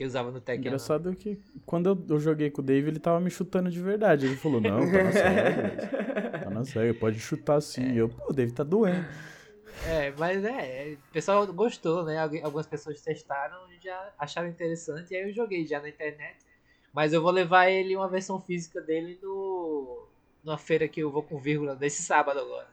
Que 0.00 0.06
usava 0.06 0.30
no 0.30 0.40
Tekken. 0.40 0.68
Engraçado 0.68 1.14
que 1.14 1.38
quando 1.66 1.90
eu, 1.90 2.14
eu, 2.14 2.18
joguei 2.18 2.50
com 2.50 2.62
o 2.62 2.64
Dave, 2.64 2.88
ele 2.88 2.98
tava 2.98 3.20
me 3.20 3.30
chutando 3.30 3.68
de 3.68 3.78
verdade. 3.82 4.24
Ele 4.24 4.34
falou, 4.34 4.58
não, 4.58 4.90
tá 4.90 5.04
na 5.04 5.12
série. 5.12 5.76
tá 6.44 6.50
na 6.50 6.64
série, 6.64 6.94
pode 6.94 7.20
chutar 7.20 7.60
sim. 7.60 7.98
É. 7.98 8.00
Eu, 8.00 8.08
pô, 8.08 8.30
o 8.30 8.32
Dave 8.32 8.50
tá 8.50 8.64
doendo. 8.64 9.04
É, 9.86 10.10
mas 10.16 10.42
é, 10.42 10.96
o 11.10 11.12
pessoal 11.12 11.46
gostou, 11.52 12.02
né? 12.06 12.18
Algumas 12.18 12.66
pessoas 12.66 13.02
testaram 13.02 13.58
e 13.70 13.84
já 13.84 14.10
acharam 14.18 14.48
interessante. 14.48 15.12
E 15.12 15.18
aí 15.18 15.28
eu 15.28 15.34
joguei 15.34 15.66
já 15.66 15.78
na 15.82 15.90
internet. 15.90 16.38
Mas 16.94 17.12
eu 17.12 17.20
vou 17.20 17.30
levar 17.30 17.68
ele 17.68 17.94
uma 17.94 18.08
versão 18.08 18.40
física 18.40 18.80
dele 18.80 19.18
no 19.22 20.06
numa 20.42 20.56
feira 20.56 20.88
que 20.88 21.00
eu 21.00 21.10
vou 21.10 21.22
com 21.22 21.38
vírgula 21.38 21.76
desse 21.76 22.02
sábado 22.02 22.40
agora. 22.40 22.68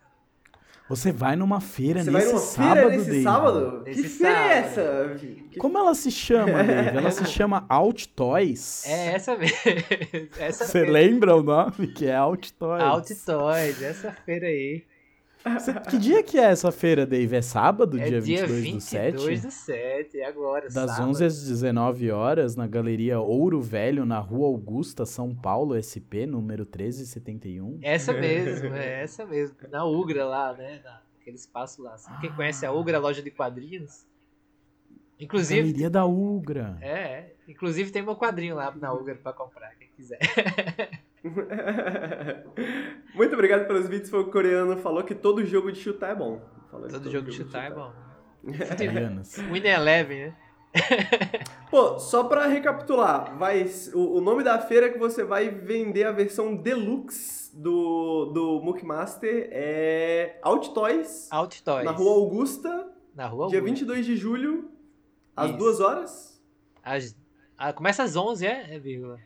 Você 0.89 1.11
vai 1.11 1.35
numa 1.35 1.59
feira 1.59 2.01
Você 2.03 2.09
nesse 2.11 2.25
vai 2.25 2.33
numa 2.33 2.39
sábado, 2.41 2.73
feira 2.75 2.89
nesse 2.97 3.09
Dave. 3.09 3.23
sábado? 3.23 3.83
Nesse 3.85 4.01
que 4.03 4.09
feira 4.09 4.37
é 4.37 4.57
essa? 4.59 5.17
Como 5.59 5.77
ela 5.77 5.93
se 5.95 6.11
chama, 6.11 6.63
Dave? 6.63 6.97
Ela 6.97 7.11
se 7.11 7.25
chama 7.25 7.65
Out 7.69 8.07
Toys. 8.09 8.85
É 8.85 9.13
essa 9.15 9.35
mesmo. 9.37 9.57
Você 10.51 10.85
lembra 10.85 11.35
o 11.35 11.43
nome? 11.43 11.87
Que 11.93 12.07
é 12.07 12.15
Out 12.15 12.53
Toys. 12.53 12.81
Out 12.83 13.15
Toys, 13.25 13.81
essa 13.81 14.11
feira 14.25 14.47
aí. 14.47 14.83
Cê, 15.59 15.73
que 15.73 15.97
dia 15.97 16.23
que 16.23 16.37
é 16.37 16.45
essa 16.45 16.71
feira, 16.71 17.05
Dave? 17.05 17.35
É 17.35 17.41
sábado, 17.41 17.99
é 17.99 18.09
dia, 18.09 18.21
dia 18.21 18.47
22, 18.47 18.61
22 18.61 18.73
do 18.73 18.81
7? 18.81 19.11
22 19.11 19.41
do 19.43 19.51
7, 19.51 20.19
é 20.19 20.25
agora, 20.25 20.69
Das 20.69 20.91
sábado. 20.91 21.09
11 21.09 21.25
às 21.25 21.47
19 21.47 22.11
horas, 22.11 22.55
na 22.55 22.67
Galeria 22.67 23.19
Ouro 23.19 23.61
Velho, 23.61 24.05
na 24.05 24.19
Rua 24.19 24.47
Augusta, 24.47 25.05
São 25.05 25.33
Paulo, 25.33 25.75
SP, 25.79 26.25
número 26.25 26.63
1371. 26.63 27.79
Essa 27.81 28.13
mesmo, 28.13 28.73
é 28.75 29.03
essa 29.03 29.25
mesmo. 29.25 29.55
Na 29.69 29.85
Ugra 29.85 30.25
lá, 30.25 30.53
né? 30.53 30.81
Na, 30.83 31.01
aquele 31.21 31.37
espaço 31.37 31.81
lá. 31.81 31.93
Assim. 31.93 32.11
Quem 32.21 32.31
conhece 32.33 32.65
a 32.65 32.71
Ugra, 32.71 32.97
a 32.97 32.99
loja 32.99 33.21
de 33.21 33.31
quadrinhos. 33.31 34.05
Inclusive. 35.19 35.61
Galeria 35.61 35.89
da 35.89 36.05
Ugra. 36.05 36.77
É, 36.81 36.89
é. 36.89 37.33
Inclusive 37.47 37.91
tem 37.91 38.01
meu 38.03 38.15
quadrinho 38.15 38.55
lá 38.55 38.73
na 38.75 38.93
Ugra 38.93 39.15
pra 39.15 39.33
comprar, 39.33 39.75
quem 39.75 39.89
quiser. 39.95 40.19
Muito 43.13 43.33
obrigado 43.33 43.67
pelos 43.67 43.87
vídeos. 43.87 44.09
Foi 44.09 44.19
o 44.21 44.31
coreano 44.31 44.77
falou 44.77 45.03
que 45.03 45.15
todo 45.15 45.45
jogo 45.45 45.71
de 45.71 45.79
chutar 45.79 46.11
é 46.11 46.15
bom. 46.15 46.41
Falou 46.71 46.87
que 46.87 46.93
Todo 46.93 47.09
jogo 47.11 47.29
de 47.29 47.35
chutar 47.35 47.65
é 47.65 47.73
bom. 47.73 47.91
Win 49.51 49.65
Eleven, 49.67 50.27
né? 50.27 50.35
Pô, 51.71 51.97
só 51.99 52.25
pra 52.25 52.45
recapitular, 52.47 53.35
vai, 53.37 53.65
o, 53.93 54.17
o 54.17 54.21
nome 54.21 54.43
da 54.43 54.59
feira 54.59 54.85
é 54.87 54.89
que 54.89 54.99
você 54.99 55.23
vai 55.23 55.49
vender 55.49 56.03
a 56.03 56.11
versão 56.11 56.55
deluxe 56.55 57.55
do, 57.57 58.25
do 58.33 58.61
Mook 58.61 58.85
Master 58.85 59.49
é 59.51 60.39
Out 60.43 60.73
Toys, 60.73 61.27
Out 61.31 61.63
Toys. 61.63 61.83
na 61.83 61.91
Rua 61.91 62.11
Augusta, 62.11 62.69
Na 63.15 63.25
rua 63.27 63.47
dia 63.47 63.59
Augusta. 63.59 63.85
22 63.85 64.05
de 64.05 64.15
julho, 64.15 64.69
às 65.35 65.49
Isso. 65.49 65.57
duas 65.57 65.79
horas. 65.79 66.41
Às- 66.83 67.17
ah, 67.57 67.73
começa 67.73 68.03
às 68.03 68.15
11, 68.15 68.45
é? 68.45 68.75
É 68.75 68.79
vírgula. 68.79 69.17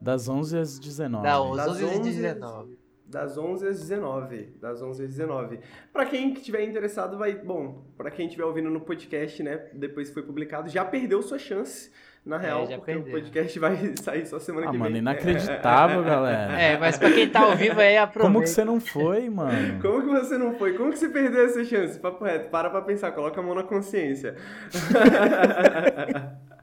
Das 0.00 0.28
11 0.28 0.58
às 0.58 0.78
19. 0.78 1.22
Da 1.24 1.40
11, 1.42 1.56
Das 1.56 1.68
11 1.68 1.84
às 1.84 1.92
11 1.98 2.10
19. 2.10 2.78
Das 3.10 3.36
11 3.36 3.66
às 3.66 3.80
19. 3.80 4.54
Das 4.60 4.82
11 4.82 5.02
às 5.04 5.08
19. 5.10 5.60
Pra 5.92 6.06
quem 6.06 6.32
que 6.32 6.40
tiver 6.42 6.62
interessado, 6.64 7.18
vai. 7.18 7.34
Bom, 7.34 7.84
pra 7.96 8.10
quem 8.10 8.26
estiver 8.26 8.44
ouvindo 8.44 8.70
no 8.70 8.80
podcast, 8.80 9.42
né? 9.42 9.66
Depois 9.74 10.08
que 10.08 10.14
foi 10.14 10.22
publicado, 10.22 10.68
já 10.70 10.84
perdeu 10.84 11.20
sua 11.20 11.36
chance, 11.36 11.90
na 12.24 12.38
real, 12.38 12.66
já 12.68 12.76
porque 12.76 12.92
perdeu. 12.94 13.08
o 13.08 13.16
podcast 13.20 13.58
vai 13.58 13.76
sair 14.00 14.26
só 14.26 14.38
semana 14.38 14.68
Ah, 14.68 14.70
que 14.70 14.78
mano, 14.78 14.92
vem. 14.92 15.00
inacreditável, 15.00 16.04
galera. 16.04 16.52
É, 16.60 16.78
mas 16.78 16.96
pra 16.96 17.10
quem 17.10 17.28
tá 17.28 17.40
ao 17.40 17.56
vivo 17.56 17.80
aí, 17.80 17.96
aproveita. 17.98 18.32
Como 18.32 18.44
que 18.44 18.48
você 18.48 18.64
não 18.64 18.78
foi, 18.80 19.28
mano? 19.28 19.80
Como 19.82 20.02
que 20.02 20.08
você 20.08 20.38
não 20.38 20.54
foi? 20.54 20.74
Como 20.74 20.92
que 20.92 20.98
você 20.98 21.08
perdeu 21.08 21.44
essa 21.46 21.64
chance? 21.64 21.98
Papo 21.98 22.22
reto, 22.24 22.48
para 22.48 22.70
pra 22.70 22.80
pensar, 22.80 23.10
coloca 23.10 23.40
a 23.40 23.42
mão 23.42 23.56
na 23.56 23.64
consciência. 23.64 24.36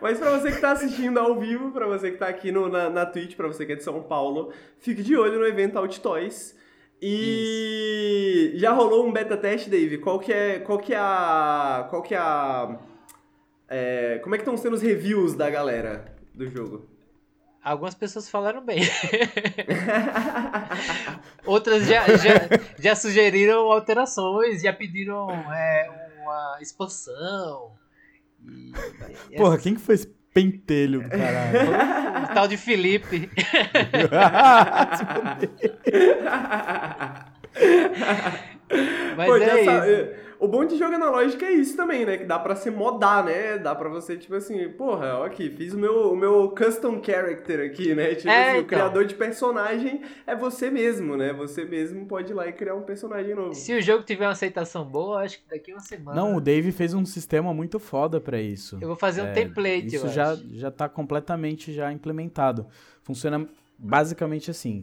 Mas 0.00 0.18
pra 0.18 0.30
você 0.38 0.50
que 0.50 0.60
tá 0.60 0.72
assistindo 0.72 1.18
ao 1.18 1.38
vivo, 1.38 1.70
pra 1.70 1.86
você 1.86 2.10
que 2.10 2.18
tá 2.18 2.26
aqui 2.26 2.50
no, 2.50 2.68
na, 2.68 2.90
na 2.90 3.06
Twitch, 3.06 3.36
pra 3.36 3.46
você 3.46 3.64
que 3.64 3.72
é 3.72 3.76
de 3.76 3.84
São 3.84 4.02
Paulo, 4.02 4.52
fique 4.78 5.02
de 5.02 5.16
olho 5.16 5.38
no 5.38 5.46
evento 5.46 5.78
Out 5.78 6.00
Toys. 6.00 6.56
E 7.00 8.52
já 8.54 8.72
rolou 8.72 9.06
um 9.06 9.12
beta 9.12 9.36
teste, 9.36 9.68
Dave? 9.68 9.98
Qual 9.98 10.18
que 10.18 10.32
é, 10.32 10.58
qual 10.60 10.78
que 10.78 10.94
é 10.94 10.98
a... 10.98 11.86
Qual 11.90 12.02
que 12.02 12.14
é 12.14 12.18
a... 12.18 12.78
é, 13.68 14.20
como 14.22 14.34
é 14.34 14.38
que 14.38 14.42
estão 14.42 14.56
sendo 14.56 14.74
os 14.74 14.82
reviews 14.82 15.34
da 15.34 15.50
galera 15.50 16.14
do 16.34 16.48
jogo? 16.48 16.88
Algumas 17.62 17.94
pessoas 17.94 18.28
falaram 18.28 18.64
bem. 18.64 18.80
Outras 21.46 21.86
já, 21.86 22.08
já, 22.16 22.48
já 22.76 22.96
sugeriram 22.96 23.70
alterações, 23.70 24.62
já 24.62 24.72
pediram 24.72 25.30
é, 25.30 25.90
uma 26.20 26.58
expansão. 26.60 27.72
E, 28.48 28.72
e 29.30 29.36
Porra, 29.36 29.58
quem 29.58 29.74
que 29.74 29.80
foi 29.80 29.94
esse 29.94 30.06
pentelho 30.32 31.02
do 31.02 31.08
caralho? 31.10 32.24
o 32.30 32.34
tal 32.34 32.48
de 32.48 32.56
Felipe. 32.56 33.28
Mas 39.16 39.26
Pô, 39.28 39.36
é 39.36 39.40
já 39.40 39.64
sa- 39.64 39.88
isso. 39.88 39.90
é, 40.00 40.16
O 40.38 40.48
bom 40.48 40.64
de 40.64 40.76
jogo 40.76 40.94
analógico 40.94 41.44
é 41.44 41.52
isso 41.52 41.76
também, 41.76 42.04
né? 42.04 42.16
Que 42.18 42.24
dá 42.24 42.36
pra 42.38 42.56
se 42.56 42.68
modar, 42.70 43.24
né? 43.24 43.58
Dá 43.58 43.74
pra 43.76 43.88
você, 43.88 44.16
tipo 44.16 44.34
assim, 44.34 44.68
porra, 44.70 45.18
ó 45.18 45.24
aqui, 45.24 45.48
fiz 45.50 45.72
o 45.72 45.78
meu, 45.78 46.12
o 46.12 46.16
meu 46.16 46.48
custom 46.50 47.00
character 47.04 47.60
aqui, 47.70 47.94
né? 47.94 48.14
Tipo 48.16 48.28
É, 48.28 48.40
assim, 48.48 48.50
o 48.52 48.56
então. 48.62 48.66
criador 48.66 49.04
de 49.04 49.14
personagem 49.14 50.02
é 50.26 50.34
você 50.34 50.68
mesmo, 50.70 51.16
né? 51.16 51.32
Você 51.32 51.64
mesmo 51.64 52.06
pode 52.06 52.32
ir 52.32 52.34
lá 52.34 52.48
e 52.48 52.52
criar 52.52 52.74
um 52.74 52.82
personagem 52.82 53.34
novo. 53.36 53.54
Se 53.54 53.72
o 53.72 53.80
jogo 53.80 54.02
tiver 54.02 54.24
uma 54.26 54.32
aceitação 54.32 54.84
boa, 54.84 55.20
acho 55.22 55.38
que 55.38 55.48
daqui 55.48 55.70
a 55.70 55.74
uma 55.74 55.80
semana 55.80 56.20
Não, 56.20 56.34
o 56.34 56.40
Dave 56.40 56.72
fez 56.72 56.92
um 56.92 57.04
sistema 57.06 57.54
muito 57.54 57.78
foda 57.78 58.20
pra 58.20 58.40
isso. 58.40 58.78
eu 58.80 58.88
vou 58.88 58.96
fazer 58.96 59.22
um 59.22 59.26
É, 59.26 59.32
template. 59.32 59.86
Isso 59.94 60.06
eu 60.06 60.10
já, 60.10 60.32
acho. 60.32 60.44
já 60.58 60.70
tá 60.72 60.88
completamente 60.88 61.72
já 61.72 61.92
implementado. 61.92 62.66
Funciona 63.02 63.48
basicamente 63.78 64.50
assim. 64.50 64.80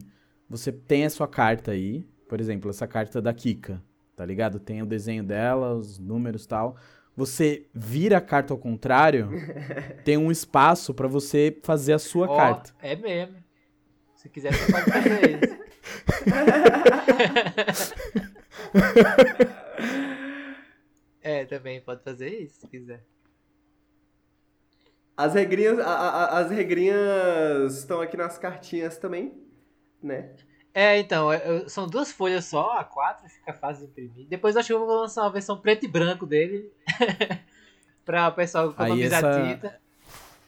Você 0.48 0.72
tem 0.72 1.04
a 1.04 1.10
sua 1.10 1.28
carta 1.28 1.72
aí, 1.72 2.04
por 2.30 2.40
exemplo, 2.40 2.70
essa 2.70 2.86
carta 2.86 3.20
da 3.20 3.34
Kika, 3.34 3.82
tá 4.14 4.24
ligado? 4.24 4.60
Tem 4.60 4.80
o 4.80 4.86
desenho 4.86 5.24
dela, 5.24 5.74
os 5.74 5.98
números 5.98 6.44
e 6.44 6.48
tal. 6.48 6.76
Você 7.16 7.66
vira 7.74 8.18
a 8.18 8.20
carta 8.20 8.54
ao 8.54 8.58
contrário, 8.58 9.28
tem 10.04 10.16
um 10.16 10.30
espaço 10.30 10.94
pra 10.94 11.08
você 11.08 11.58
fazer 11.64 11.92
a 11.92 11.98
sua 11.98 12.28
Ó, 12.30 12.36
carta. 12.36 12.72
É 12.80 12.94
mesmo. 12.94 13.34
Se 14.14 14.28
quiser, 14.28 14.52
você 14.54 14.70
pode 14.72 14.90
fazer 14.92 15.40
isso. 15.42 15.58
é, 21.20 21.44
também 21.46 21.80
pode 21.80 22.04
fazer 22.04 22.28
isso, 22.28 22.60
se 22.60 22.68
quiser. 22.68 23.02
As 25.16 25.34
regrinhas, 25.34 25.80
a- 25.80 25.84
a- 25.84 26.38
as 26.38 26.50
regrinhas 26.52 27.76
estão 27.78 28.00
aqui 28.00 28.16
nas 28.16 28.38
cartinhas 28.38 28.96
também, 28.98 29.34
né? 30.02 30.32
É, 30.72 30.98
então, 30.98 31.32
é, 31.32 31.42
eu- 31.44 31.68
são 31.68 31.86
duas 31.86 32.12
folhas 32.12 32.44
só, 32.44 32.78
a 32.78 32.84
quatro, 32.84 33.28
fica 33.28 33.52
fácil 33.52 33.86
de 33.86 33.90
imprimir. 33.90 34.26
Depois 34.28 34.56
acho 34.56 34.68
que 34.68 34.72
eu 34.72 34.84
vou 34.86 35.00
lançar 35.00 35.22
uma 35.22 35.30
versão 35.32 35.56
preto 35.58 35.84
e 35.84 35.88
branco 35.88 36.24
dele. 36.26 36.70
pra 38.04 38.28
o 38.28 38.32
pessoal 38.32 38.70
economizar 38.70 39.18
essa- 39.24 39.42
tinta. 39.42 39.80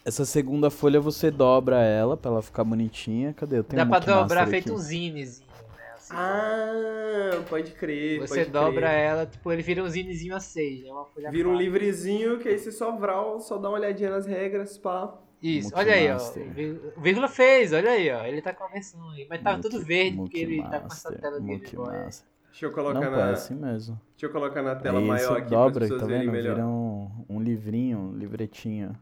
Essa 0.04 0.24
segunda 0.24 0.68
folha 0.68 1.00
você 1.00 1.30
dobra 1.30 1.80
ela 1.80 2.16
pra 2.16 2.30
ela 2.32 2.42
ficar 2.42 2.64
bonitinha. 2.64 3.32
Cadê? 3.34 3.58
Eu 3.58 3.64
tenho 3.64 3.78
Dá 3.78 3.86
um 3.86 3.88
pra 3.88 3.98
dobrar 4.00 4.42
aqui. 4.42 4.50
feito 4.50 4.72
um 4.72 4.78
zinezinho, 4.78 5.46
né? 5.76 5.92
assim. 5.96 6.14
Ah, 6.16 7.42
pode 7.48 7.70
crer, 7.72 8.18
Você 8.20 8.40
pode 8.40 8.50
dobra 8.50 8.88
crer. 8.88 8.98
ela, 8.98 9.26
tipo, 9.26 9.52
ele 9.52 9.62
vira 9.62 9.80
um 9.82 9.88
zinezinho 9.88 10.34
a 10.34 10.40
seis, 10.40 10.84
é 10.84 10.90
uma 10.92 11.04
folha 11.04 11.30
Vira 11.30 11.48
um 11.48 11.52
quatro. 11.52 11.64
livrezinho 11.64 12.38
que 12.40 12.48
aí 12.48 12.58
você 12.58 12.72
só 12.72 12.90
vral, 12.96 13.38
só 13.40 13.56
dá 13.58 13.68
uma 13.68 13.78
olhadinha 13.78 14.10
nas 14.10 14.26
regras, 14.26 14.76
pá. 14.76 15.14
Isso, 15.42 15.70
olha 15.74 15.92
aí, 15.94 16.08
ó. 16.10 16.16
O 16.16 16.50
Ví- 16.54 16.80
o 16.96 17.00
Vírgula 17.00 17.28
fez, 17.28 17.72
olha 17.72 17.90
aí, 17.90 18.10
ó. 18.10 18.24
Ele 18.24 18.40
tá 18.40 18.54
com 18.54 18.64
a 18.64 18.68
versão 18.68 19.10
aí. 19.10 19.26
Mas 19.28 19.42
tava 19.42 19.56
Monkey- 19.56 19.70
tudo 19.70 19.84
verde, 19.84 20.16
porque 20.16 20.38
ele 20.38 20.62
tá 20.62 20.80
com 20.80 20.86
essa 20.86 21.12
tela 21.12 21.40
de 21.40 21.46
Game 21.46 21.60
Monkey 21.62 21.76
Boy. 21.76 21.86
Master. 21.98 22.28
Deixa 22.50 22.66
eu 22.66 22.72
colocar 22.72 23.00
Não, 23.00 23.10
na. 23.10 23.16
pô, 23.16 23.22
é 23.24 23.30
assim 23.32 23.54
mesmo. 23.54 24.00
Deixa 24.10 24.26
eu 24.26 24.30
colocar 24.30 24.62
na 24.62 24.76
tela 24.76 25.00
maior 25.00 25.34
você 25.34 25.40
aqui 25.40 25.50
dobra, 25.50 25.86
para 25.86 25.94
as 25.96 26.00
tá 26.02 26.06
vendo? 26.06 26.30
melhor. 26.30 26.54
Vira 26.54 26.66
um, 26.66 27.24
um 27.28 27.40
livrinho, 27.40 27.98
um 27.98 28.12
livretinho. 28.16 28.94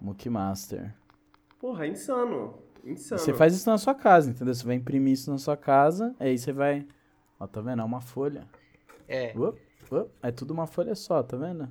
Monkey 0.00 0.28
Master. 0.30 0.92
Porra, 1.60 1.86
insano. 1.86 2.54
Insano. 2.84 3.18
Você 3.20 3.32
faz 3.34 3.54
isso 3.54 3.68
na 3.68 3.78
sua 3.78 3.94
casa, 3.94 4.30
entendeu? 4.30 4.54
Você 4.54 4.64
vai 4.64 4.74
imprimir 4.76 5.12
isso 5.12 5.30
na 5.30 5.38
sua 5.38 5.56
casa, 5.56 6.14
aí 6.18 6.36
você 6.38 6.52
vai... 6.52 6.86
Ó, 7.38 7.46
tá 7.46 7.60
vendo? 7.60 7.82
É 7.82 7.84
uma 7.84 8.00
folha. 8.00 8.46
É. 9.08 9.32
Up, 9.36 9.60
up. 9.92 10.10
É 10.22 10.30
tudo 10.30 10.52
uma 10.52 10.66
folha 10.66 10.94
só, 10.94 11.22
tá 11.22 11.36
vendo? 11.36 11.68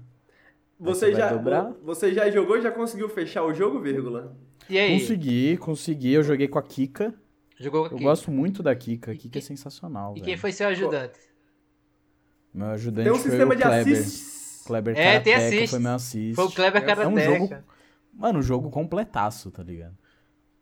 Você 0.79 1.07
você 1.11 1.13
já, 1.15 1.29
dobrar? 1.33 1.73
você 1.81 2.13
já 2.13 2.29
jogou, 2.29 2.59
já 2.61 2.69
conseguiu 2.71 3.07
fechar 3.07 3.43
o 3.43 3.53
jogo, 3.53 3.79
vírgula? 3.79 4.35
E 4.69 4.77
aí? 4.77 4.99
Consegui, 4.99 5.57
consegui. 5.57 6.13
Eu 6.13 6.23
joguei 6.23 6.47
com 6.47 6.59
a 6.59 6.63
Kika. 6.63 7.13
Jogou 7.57 7.85
Eu 7.87 7.95
aqui. 7.95 8.03
gosto 8.03 8.29
muito 8.29 8.61
da 8.61 8.75
Kika. 8.75 9.11
A 9.11 9.13
E 9.13 9.17
Kika 9.17 9.33
quem- 9.33 9.41
é 9.41 9.45
sensacional, 9.45 10.11
E 10.11 10.15
velho. 10.15 10.25
quem 10.25 10.37
foi 10.37 10.51
seu 10.51 10.67
ajudante? 10.67 11.19
Meu 12.53 12.67
ajudante 12.67 13.03
Tem 13.03 13.11
um 13.11 13.15
foi 13.21 13.29
sistema 13.31 13.53
o 13.53 13.55
de 13.55 13.61
Kleber. 13.63 13.93
assist. 13.97 14.65
Kleber 14.67 14.97
É, 14.97 15.19
tem 15.19 15.33
assist. 15.35 15.67
foi 15.69 15.79
meu 15.79 15.93
assist. 15.93 16.35
Foi 16.35 16.45
o 16.45 16.51
Kleber 16.51 16.81
É 16.81 16.85
um 16.85 16.87
Karateka. 16.87 17.39
jogo- 17.39 17.63
Mano, 18.13 18.39
o 18.39 18.41
jogo 18.41 18.69
completaço, 18.69 19.51
tá 19.51 19.61
ligado? 19.63 19.95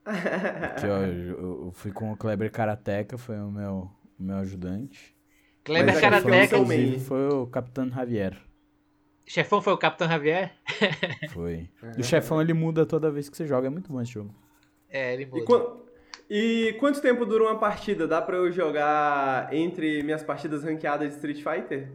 Aqui, 0.06 0.86
ó, 0.88 0.97
eu, 1.06 1.65
eu 1.65 1.71
fui 1.73 1.91
com 1.91 2.12
o 2.12 2.17
Kleber 2.17 2.52
Karateka, 2.52 3.17
foi 3.17 3.38
o 3.39 3.49
meu, 3.49 3.89
o 4.19 4.23
meu 4.23 4.38
ajudante. 4.38 5.15
Kleber 5.63 5.95
aqui 5.97 6.21
foi 6.21 6.43
inclusive, 6.43 6.99
foi 6.99 7.30
o 7.30 7.47
Capitão 7.47 7.89
Javier. 7.89 8.38
Chefão 9.25 9.62
foi 9.62 9.73
o 9.73 9.77
Capitão 9.77 10.07
Javier? 10.07 10.51
Foi. 11.31 11.69
E 11.97 12.01
o 12.01 12.03
chefão 12.03 12.41
ele 12.41 12.53
muda 12.53 12.86
toda 12.86 13.09
vez 13.09 13.29
que 13.29 13.38
você 13.38 13.47
joga, 13.47 13.67
é 13.67 13.69
muito 13.69 13.91
bom 13.91 14.01
esse 14.01 14.12
jogo. 14.12 14.33
É, 14.89 15.13
ele 15.13 15.23
E, 15.23 15.25
muda. 15.27 15.45
quan- 15.45 15.65
e 16.29 16.75
quanto 16.79 17.01
tempo 17.01 17.25
dura 17.25 17.43
uma 17.45 17.57
partida? 17.57 18.07
Dá 18.07 18.21
pra 18.21 18.36
eu 18.38 18.51
jogar 18.51 19.53
entre 19.53 20.03
minhas 20.03 20.23
partidas 20.23 20.63
ranqueadas 20.63 21.09
de 21.09 21.15
Street 21.15 21.38
Fighter? 21.41 21.89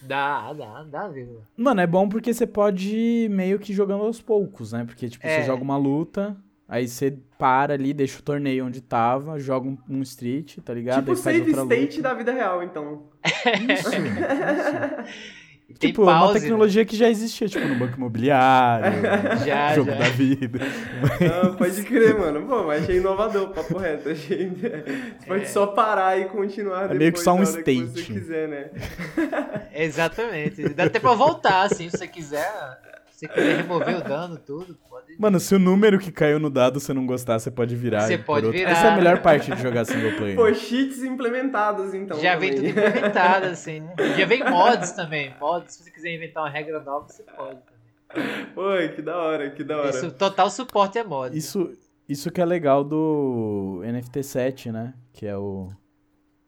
Dá, 0.00 0.52
dá, 0.52 0.82
dá, 0.84 1.08
vírgula. 1.08 1.42
Mano, 1.56 1.80
é 1.80 1.86
bom 1.86 2.08
porque 2.08 2.32
você 2.32 2.46
pode 2.46 2.94
ir 2.96 3.28
meio 3.30 3.58
que 3.58 3.72
jogando 3.74 4.04
aos 4.04 4.20
poucos, 4.22 4.72
né? 4.72 4.84
Porque, 4.84 5.08
tipo, 5.08 5.26
É. 5.26 5.40
você 5.40 5.46
joga 5.46 5.62
uma 5.62 5.76
luta, 5.76 6.36
aí 6.68 6.88
você 6.88 7.18
para 7.38 7.74
ali, 7.74 7.92
deixa 7.92 8.18
o 8.18 8.22
torneio 8.22 8.64
onde 8.66 8.80
tava, 8.80 9.38
joga 9.38 9.68
um, 9.68 9.76
um 9.88 10.02
street, 10.02 10.58
tá 10.64 10.72
ligado? 10.72 11.00
tipo 11.00 11.10
aí 11.10 11.16
faz 11.16 11.36
save 11.36 11.50
outra 11.50 11.62
state 11.74 11.96
luta. 11.98 12.08
da 12.08 12.14
vida 12.14 12.32
real, 12.32 12.62
então. 12.62 13.08
Isso, 13.74 13.88
isso. 13.88 14.00
Tipo, 15.78 16.02
é 16.02 16.04
uma 16.04 16.18
pause, 16.20 16.34
né? 16.34 16.40
tecnologia 16.40 16.84
que 16.84 16.96
já 16.96 17.08
existia, 17.08 17.48
tipo, 17.48 17.66
no 17.66 17.74
banco 17.76 17.96
imobiliário, 17.96 19.00
Já, 19.46 19.74
jogo 19.74 19.90
já. 19.90 19.96
da 19.98 20.08
vida. 20.10 20.58
Ah, 20.62 21.54
pode 21.56 21.82
crer, 21.84 22.18
mano. 22.18 22.42
Pô, 22.46 22.64
mas 22.64 22.82
achei 22.82 22.96
inovador, 22.98 23.48
papo 23.50 23.78
reto. 23.78 24.10
Achei... 24.10 24.50
Você 25.18 25.26
pode 25.26 25.48
só 25.48 25.66
parar 25.68 26.18
e 26.18 26.26
continuar 26.26 26.84
É 26.84 26.88
depois 26.88 26.98
meio 26.98 27.12
que 27.12 27.20
só 27.20 27.34
um 27.34 27.38
que 27.40 27.46
você 27.46 27.58
state. 27.60 28.12
quiser, 28.12 28.48
né? 28.48 28.70
Exatamente. 29.74 30.68
Dá 30.70 30.84
até 30.84 30.98
pra 30.98 31.14
voltar, 31.14 31.62
assim, 31.62 31.88
se 31.88 31.96
você 31.96 32.06
quiser. 32.06 32.50
Você 33.20 33.28
quiser 33.28 33.56
remover 33.58 33.98
o 33.98 34.02
dano, 34.02 34.38
tudo, 34.38 34.78
pode. 34.88 35.14
Mano, 35.18 35.38
se 35.38 35.54
o 35.54 35.58
número 35.58 35.98
que 35.98 36.10
caiu 36.10 36.38
no 36.38 36.48
dado 36.48 36.80
você 36.80 36.94
não 36.94 37.04
gostar, 37.04 37.38
você 37.38 37.50
pode 37.50 37.76
virar. 37.76 38.06
Você 38.06 38.16
pode 38.16 38.46
outro. 38.46 38.58
virar. 38.58 38.70
Essa 38.70 38.86
é 38.86 38.90
a 38.90 38.96
melhor 38.96 39.20
parte 39.20 39.54
de 39.54 39.60
jogar 39.60 39.84
single 39.84 40.16
player. 40.16 40.36
Pô, 40.36 40.54
cheats 40.54 41.02
implementados 41.02 41.92
então. 41.92 42.18
Já 42.18 42.36
vem 42.36 42.54
tudo 42.54 42.68
também. 42.68 42.88
implementado, 42.88 43.46
assim, 43.46 43.80
né? 43.80 43.94
Já 44.16 44.24
vem 44.24 44.42
mods 44.42 44.92
também. 44.92 45.34
Mods, 45.38 45.74
se 45.74 45.84
você 45.84 45.90
quiser 45.90 46.14
inventar 46.14 46.44
uma 46.44 46.48
regra 46.48 46.80
nova, 46.80 47.06
você 47.08 47.22
pode 47.24 47.58
também. 47.60 48.46
Pô, 48.54 48.62
que 48.94 49.02
da 49.02 49.16
hora, 49.18 49.50
que 49.50 49.62
da 49.62 49.76
hora. 49.76 49.90
Isso, 49.90 50.10
total 50.12 50.48
suporte 50.48 50.98
é 50.98 51.04
mod. 51.04 51.36
Isso, 51.36 51.76
isso 52.08 52.30
que 52.30 52.40
é 52.40 52.44
legal 52.46 52.82
do 52.82 53.82
NFT 53.84 54.22
7, 54.22 54.72
né? 54.72 54.94
Que 55.12 55.26
é 55.26 55.36
o, 55.36 55.70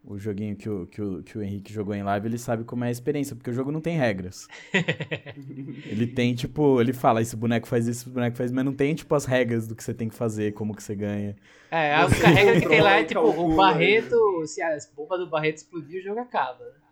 o 0.04 0.18
joguinho 0.18 0.56
que 0.56 0.68
o, 0.68 0.86
que, 0.86 1.00
o, 1.00 1.22
que 1.22 1.38
o 1.38 1.42
Henrique 1.42 1.72
jogou 1.72 1.94
em 1.94 2.02
live, 2.02 2.26
ele 2.26 2.38
sabe 2.38 2.64
como 2.64 2.84
é 2.84 2.88
a 2.88 2.90
experiência, 2.90 3.36
porque 3.36 3.50
o 3.50 3.54
jogo 3.54 3.70
não 3.70 3.80
tem 3.80 3.96
regras. 3.96 4.48
ele 5.86 6.08
tem, 6.08 6.34
tipo, 6.34 6.80
ele 6.80 6.92
fala, 6.92 7.22
esse 7.22 7.36
boneco 7.36 7.68
faz 7.68 7.86
isso, 7.86 8.02
esse 8.02 8.10
boneco 8.10 8.36
faz, 8.36 8.50
mas 8.50 8.64
não 8.64 8.72
tem, 8.72 8.94
tipo, 8.94 9.14
as 9.14 9.24
regras 9.24 9.68
do 9.68 9.76
que 9.76 9.84
você 9.84 9.94
tem 9.94 10.08
que 10.08 10.14
fazer, 10.14 10.52
como 10.52 10.74
que 10.74 10.82
você 10.82 10.96
ganha. 10.96 11.36
É, 11.70 11.94
a 11.94 12.06
única 12.06 12.28
regra 12.28 12.60
que 12.60 12.68
tem 12.68 12.80
lá 12.80 12.98
é 12.98 13.04
tipo, 13.04 13.20
o 13.20 13.54
Barreto, 13.54 14.44
se 14.46 14.60
a 14.60 14.76
bomba 14.94 15.16
do 15.16 15.30
Barreto 15.30 15.58
explodir, 15.58 16.00
o 16.00 16.04
jogo 16.04 16.20
acaba. 16.20 16.82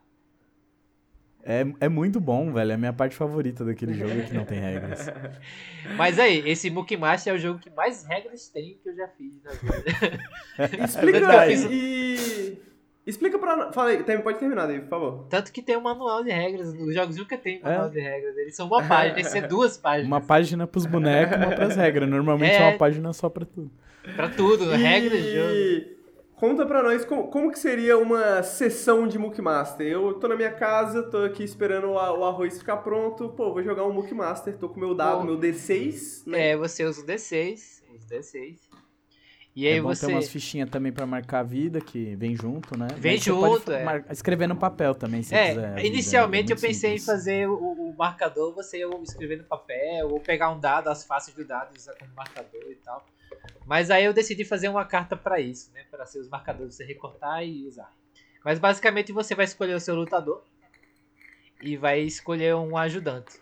É, 1.42 1.64
é 1.80 1.88
muito 1.88 2.20
bom, 2.20 2.52
velho. 2.52 2.70
É 2.70 2.74
a 2.74 2.78
minha 2.78 2.92
parte 2.92 3.16
favorita 3.16 3.64
daquele 3.64 3.94
jogo 3.94 4.22
que 4.26 4.34
não 4.34 4.44
tem 4.44 4.60
regras. 4.60 5.06
Mas 5.96 6.18
aí, 6.18 6.46
esse 6.48 6.70
Mookie 6.70 6.98
Master 6.98 7.32
é 7.32 7.36
o 7.36 7.38
jogo 7.38 7.58
que 7.58 7.70
mais 7.70 8.04
regras 8.04 8.48
tem 8.48 8.78
que 8.82 8.88
eu 8.90 8.94
já 8.94 9.08
fiz 9.08 9.42
na 9.42 9.50
vida. 9.52 10.84
Explica 10.84 11.48
e. 11.72 12.69
Explica 13.06 13.38
pra 13.38 13.56
nós. 13.56 13.74
Fala 13.74 13.90
aí, 13.90 14.02
pode 14.22 14.38
terminar 14.38 14.68
aí, 14.68 14.78
por 14.80 14.88
favor. 14.88 15.26
Tanto 15.28 15.50
que 15.52 15.62
tem 15.62 15.76
um 15.76 15.80
manual 15.80 16.22
de 16.22 16.30
regras. 16.30 16.68
Os 16.74 16.94
jogos 16.94 17.16
nunca 17.16 17.36
tem 17.38 17.60
manual 17.62 17.86
É. 17.86 17.90
de 17.90 18.00
regras. 18.00 18.36
Eles 18.36 18.54
são 18.54 18.66
uma 18.66 18.82
página, 18.86 19.14
tem 19.14 19.24
que 19.24 19.30
ser 19.30 19.48
duas 19.48 19.76
páginas. 19.78 20.06
Uma 20.06 20.20
página 20.20 20.66
pros 20.66 20.86
bonecos, 20.86 21.36
uma 21.36 21.50
pras 21.54 21.76
regras. 21.76 22.08
Normalmente 22.08 22.52
é, 22.52 22.62
É. 22.62 22.68
uma 22.68 22.78
página 22.78 23.12
só 23.12 23.28
pra 23.28 23.44
tudo. 23.44 23.70
Pra 24.16 24.28
tudo, 24.28 24.70
regras 24.70 25.22
de 25.22 25.34
jogo. 25.34 25.50
E 25.50 25.96
conta 26.36 26.64
pra 26.66 26.82
nós 26.82 27.04
como, 27.04 27.28
como 27.28 27.50
que 27.50 27.58
seria 27.58 27.98
uma 27.98 28.42
sessão 28.42 29.06
de 29.08 29.18
Mook 29.18 29.40
Master. 29.42 29.86
Eu 29.86 30.14
tô 30.14 30.28
na 30.28 30.36
minha 30.36 30.52
casa, 30.52 31.02
tô 31.02 31.18
aqui 31.24 31.42
esperando 31.42 31.88
o, 31.88 31.98
a- 31.98 32.16
o 32.16 32.24
arroz 32.24 32.58
ficar 32.58 32.78
pronto. 32.78 33.28
Pô, 33.30 33.52
vou 33.52 33.62
jogar 33.62 33.84
um 33.84 33.92
Mook 33.92 34.12
Master, 34.14 34.56
tô 34.56 34.68
com 34.68 34.78
meu 34.78 34.94
dado, 34.94 35.18
Bom. 35.20 35.24
meu 35.24 35.38
D6, 35.38 36.26
né? 36.26 36.50
É, 36.50 36.56
você 36.56 36.84
usa 36.84 37.02
o 37.02 37.06
D6. 37.06 37.80
Os 37.94 38.06
D6. 38.06 38.69
E 39.54 39.66
aí 39.66 39.78
é 39.78 39.82
bom 39.82 39.88
você. 39.88 40.06
ter 40.06 40.12
umas 40.12 40.28
fichinhas 40.30 40.70
também 40.70 40.92
pra 40.92 41.04
marcar 41.04 41.40
a 41.40 41.42
vida, 41.42 41.80
que 41.80 42.14
vem 42.14 42.36
junto, 42.36 42.78
né? 42.78 42.86
Vem 42.96 43.14
Mas 43.16 43.24
junto, 43.24 43.72
é. 43.72 43.84
mar- 43.84 44.04
escrever 44.10 44.46
no 44.46 44.54
papel 44.56 44.94
também, 44.94 45.22
se 45.22 45.30
quiser. 45.34 45.74
a 45.74 45.80
É, 45.80 45.86
inicialmente 45.86 46.52
é 46.52 46.54
eu 46.54 46.60
pensei 46.60 46.90
simples. 46.98 47.02
em 47.02 47.06
fazer 47.06 47.48
o, 47.48 47.56
o 47.56 47.94
marcador, 47.96 48.54
você 48.54 48.84
escrever 49.02 49.38
no 49.38 49.44
papel, 49.44 50.08
ou 50.08 50.20
pegar 50.20 50.50
um 50.50 50.60
dado, 50.60 50.88
as 50.88 51.04
faces 51.04 51.34
do 51.34 51.44
dado 51.44 51.76
usar 51.76 51.94
como 51.96 52.12
marcador 52.14 52.70
e 52.70 52.76
tal. 52.76 53.04
Mas 53.66 53.90
aí 53.90 54.04
eu 54.04 54.12
decidi 54.12 54.44
fazer 54.44 54.68
uma 54.68 54.84
carta 54.84 55.16
pra 55.16 55.40
isso, 55.40 55.72
né? 55.72 55.84
Pra 55.90 56.06
ser 56.06 56.20
os 56.20 56.28
marcadores, 56.28 56.74
você 56.76 56.84
recortar 56.84 57.44
e 57.44 57.66
usar. 57.66 57.90
Mas 58.44 58.58
basicamente 58.60 59.12
você 59.12 59.34
vai 59.34 59.44
escolher 59.44 59.74
o 59.74 59.80
seu 59.80 59.94
lutador 59.96 60.44
e 61.60 61.76
vai 61.76 62.00
escolher 62.00 62.54
um 62.54 62.76
ajudante. 62.76 63.36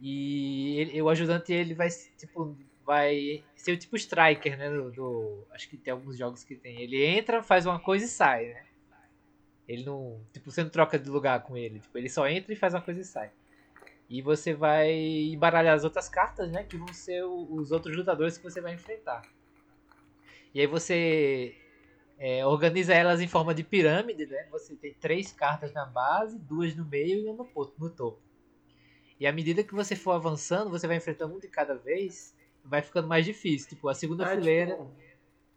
E 0.00 0.76
ele- 0.80 1.02
o 1.02 1.08
ajudante 1.08 1.52
ele 1.52 1.74
vai 1.74 1.88
tipo 2.18 2.56
vai 2.84 3.44
ser 3.56 3.72
o 3.72 3.78
tipo 3.78 3.96
striker, 3.96 4.56
né? 4.58 4.70
Do, 4.70 4.90
do- 4.90 5.46
acho 5.52 5.68
que 5.68 5.76
tem 5.76 5.92
alguns 5.92 6.16
jogos 6.16 6.44
que 6.44 6.56
tem. 6.56 6.80
Ele 6.80 7.04
entra, 7.04 7.42
faz 7.42 7.66
uma 7.66 7.78
coisa 7.80 8.04
e 8.04 8.08
sai, 8.08 8.46
né? 8.46 8.66
Ele 9.68 9.84
não. 9.84 10.20
Tipo, 10.32 10.50
você 10.50 10.62
não 10.62 10.70
troca 10.70 10.98
de 10.98 11.08
lugar 11.08 11.42
com 11.42 11.56
ele. 11.56 11.80
Tipo, 11.80 11.98
ele 11.98 12.08
só 12.08 12.26
entra 12.28 12.52
e 12.52 12.56
faz 12.56 12.74
uma 12.74 12.82
coisa 12.82 13.00
e 13.00 13.04
sai. 13.04 13.30
E 14.08 14.20
você 14.20 14.54
vai 14.54 14.92
embaralhar 15.32 15.74
as 15.74 15.84
outras 15.84 16.08
cartas, 16.08 16.50
né? 16.50 16.64
Que 16.64 16.76
vão 16.76 16.92
ser 16.92 17.24
os 17.24 17.72
outros 17.72 17.96
lutadores 17.96 18.36
que 18.36 18.44
você 18.44 18.60
vai 18.60 18.74
enfrentar. 18.74 19.22
E 20.54 20.60
aí 20.60 20.66
você 20.66 21.56
é, 22.18 22.44
organiza 22.46 22.92
elas 22.94 23.20
em 23.20 23.28
forma 23.28 23.54
de 23.54 23.64
pirâmide, 23.64 24.26
né? 24.26 24.46
Você 24.50 24.76
tem 24.76 24.92
três 24.94 25.32
cartas 25.32 25.72
na 25.72 25.86
base, 25.86 26.38
duas 26.38 26.74
no 26.76 26.84
meio 26.84 27.20
e 27.20 27.24
uma 27.28 27.44
no, 27.44 27.72
no 27.78 27.90
topo. 27.90 28.20
E 29.18 29.26
à 29.26 29.32
medida 29.32 29.62
que 29.64 29.74
você 29.74 29.94
for 29.96 30.12
avançando, 30.12 30.68
você 30.70 30.86
vai 30.86 30.96
enfrentando 30.96 31.34
um 31.34 31.38
de 31.38 31.48
cada 31.48 31.74
vez, 31.74 32.34
vai 32.64 32.82
ficando 32.82 33.08
mais 33.08 33.24
difícil. 33.24 33.68
Tipo, 33.68 33.88
a 33.88 33.94
segunda 33.94 34.24
Ah, 34.26 34.30
fileira. 34.36 34.72
tipo, 34.72 34.92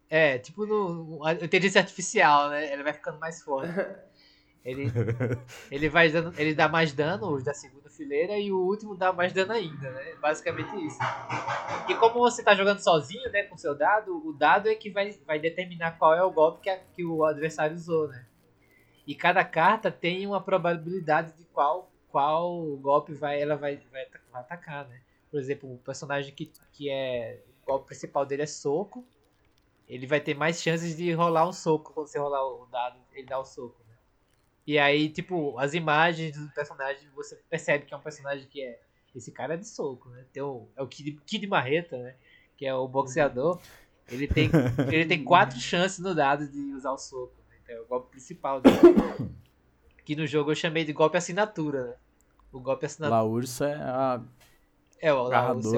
É, 0.09 0.37
tipo 0.37 0.65
no, 0.65 1.23
a 1.25 1.33
inteligência 1.33 1.81
artificial, 1.81 2.49
né? 2.49 2.71
Ele 2.71 2.83
vai 2.83 2.93
ficando 2.93 3.19
mais 3.19 3.41
forte. 3.41 3.71
Ele, 4.65 4.91
ele 5.69 5.89
vai 5.89 6.09
dando, 6.09 6.33
ele 6.39 6.55
dá 6.55 6.67
mais 6.67 6.91
dano, 6.91 7.29
os 7.31 7.43
da 7.43 7.53
segunda 7.53 7.87
fileira, 7.87 8.35
e 8.35 8.51
o 8.51 8.57
último 8.57 8.97
dá 8.97 9.13
mais 9.13 9.31
dano 9.31 9.51
ainda, 9.51 9.91
né? 9.91 10.15
Basicamente 10.19 10.75
isso. 10.83 10.97
E 11.87 11.93
como 11.93 12.15
você 12.19 12.43
tá 12.43 12.55
jogando 12.55 12.79
sozinho, 12.79 13.31
né, 13.31 13.43
com 13.43 13.55
seu 13.55 13.75
dado, 13.77 14.27
o 14.27 14.33
dado 14.33 14.67
é 14.67 14.73
que 14.73 14.89
vai, 14.89 15.11
vai 15.23 15.37
determinar 15.37 15.99
qual 15.99 16.15
é 16.15 16.23
o 16.23 16.31
golpe 16.31 16.61
que, 16.63 16.69
a- 16.71 16.79
que 16.95 17.05
o 17.05 17.23
adversário 17.23 17.75
usou, 17.75 18.07
né? 18.07 18.25
E 19.05 19.13
cada 19.13 19.45
carta 19.45 19.91
tem 19.91 20.25
uma 20.25 20.41
probabilidade 20.41 21.31
de 21.37 21.45
qual, 21.53 21.91
qual 22.09 22.75
golpe 22.77 23.13
vai, 23.13 23.39
ela 23.39 23.55
vai, 23.55 23.75
vai, 23.91 24.03
vai 24.31 24.41
atacar, 24.41 24.87
né? 24.87 24.99
Por 25.35 25.41
exemplo, 25.41 25.73
o 25.73 25.77
personagem 25.79 26.33
que, 26.33 26.49
que 26.71 26.89
é. 26.89 27.41
O 27.61 27.65
golpe 27.65 27.87
principal 27.87 28.25
dele 28.25 28.43
é 28.43 28.45
soco. 28.45 29.05
Ele 29.85 30.07
vai 30.07 30.21
ter 30.21 30.33
mais 30.33 30.61
chances 30.61 30.95
de 30.95 31.11
rolar 31.11 31.45
um 31.45 31.51
soco 31.51 31.91
quando 31.91 32.07
você 32.07 32.17
rolar 32.17 32.41
o 32.41 32.65
dado, 32.67 32.97
ele 33.11 33.27
dá 33.27 33.37
o 33.37 33.43
soco. 33.43 33.75
Né? 33.85 33.95
E 34.65 34.79
aí, 34.79 35.09
tipo, 35.09 35.59
as 35.59 35.73
imagens 35.73 36.37
do 36.37 36.49
personagem, 36.53 37.09
você 37.13 37.35
percebe 37.49 37.83
que 37.83 37.93
é 37.93 37.97
um 37.97 38.01
personagem 38.01 38.47
que 38.47 38.61
é. 38.61 38.79
Esse 39.13 39.29
cara 39.29 39.55
é 39.55 39.57
de 39.57 39.67
soco, 39.67 40.07
né? 40.07 40.23
Tem 40.31 40.41
o, 40.41 40.69
é 40.73 40.81
o 40.81 40.87
Kid, 40.87 41.19
Kid 41.25 41.45
Marreta, 41.47 41.97
né? 41.97 42.15
Que 42.55 42.65
é 42.65 42.73
o 42.73 42.87
boxeador. 42.87 43.59
Ele 44.07 44.29
tem, 44.29 44.49
ele 44.89 45.05
tem 45.05 45.21
quatro 45.21 45.59
chances 45.59 45.99
no 45.99 46.15
dado 46.15 46.47
de 46.47 46.59
usar 46.73 46.93
o 46.93 46.97
soco. 46.97 47.35
Né? 47.49 47.57
Então 47.61 47.75
é 47.75 47.81
o 47.81 47.85
golpe 47.87 48.11
principal 48.11 48.61
dele. 48.61 48.77
Que 50.05 50.15
no 50.15 50.27
jogo 50.27 50.51
eu 50.51 50.55
chamei 50.55 50.85
de 50.85 50.93
golpe 50.93 51.17
assinatura, 51.17 51.87
né? 51.87 51.95
O 52.53 52.59
golpe 52.61 52.85
assinatura. 52.85 53.21
La 53.21 53.27
Ursa 53.27 53.67
é 53.67 53.75
a, 53.75 54.21
É, 55.05 55.13
o, 55.13 55.21
o 55.21 55.25
seu 55.27 55.35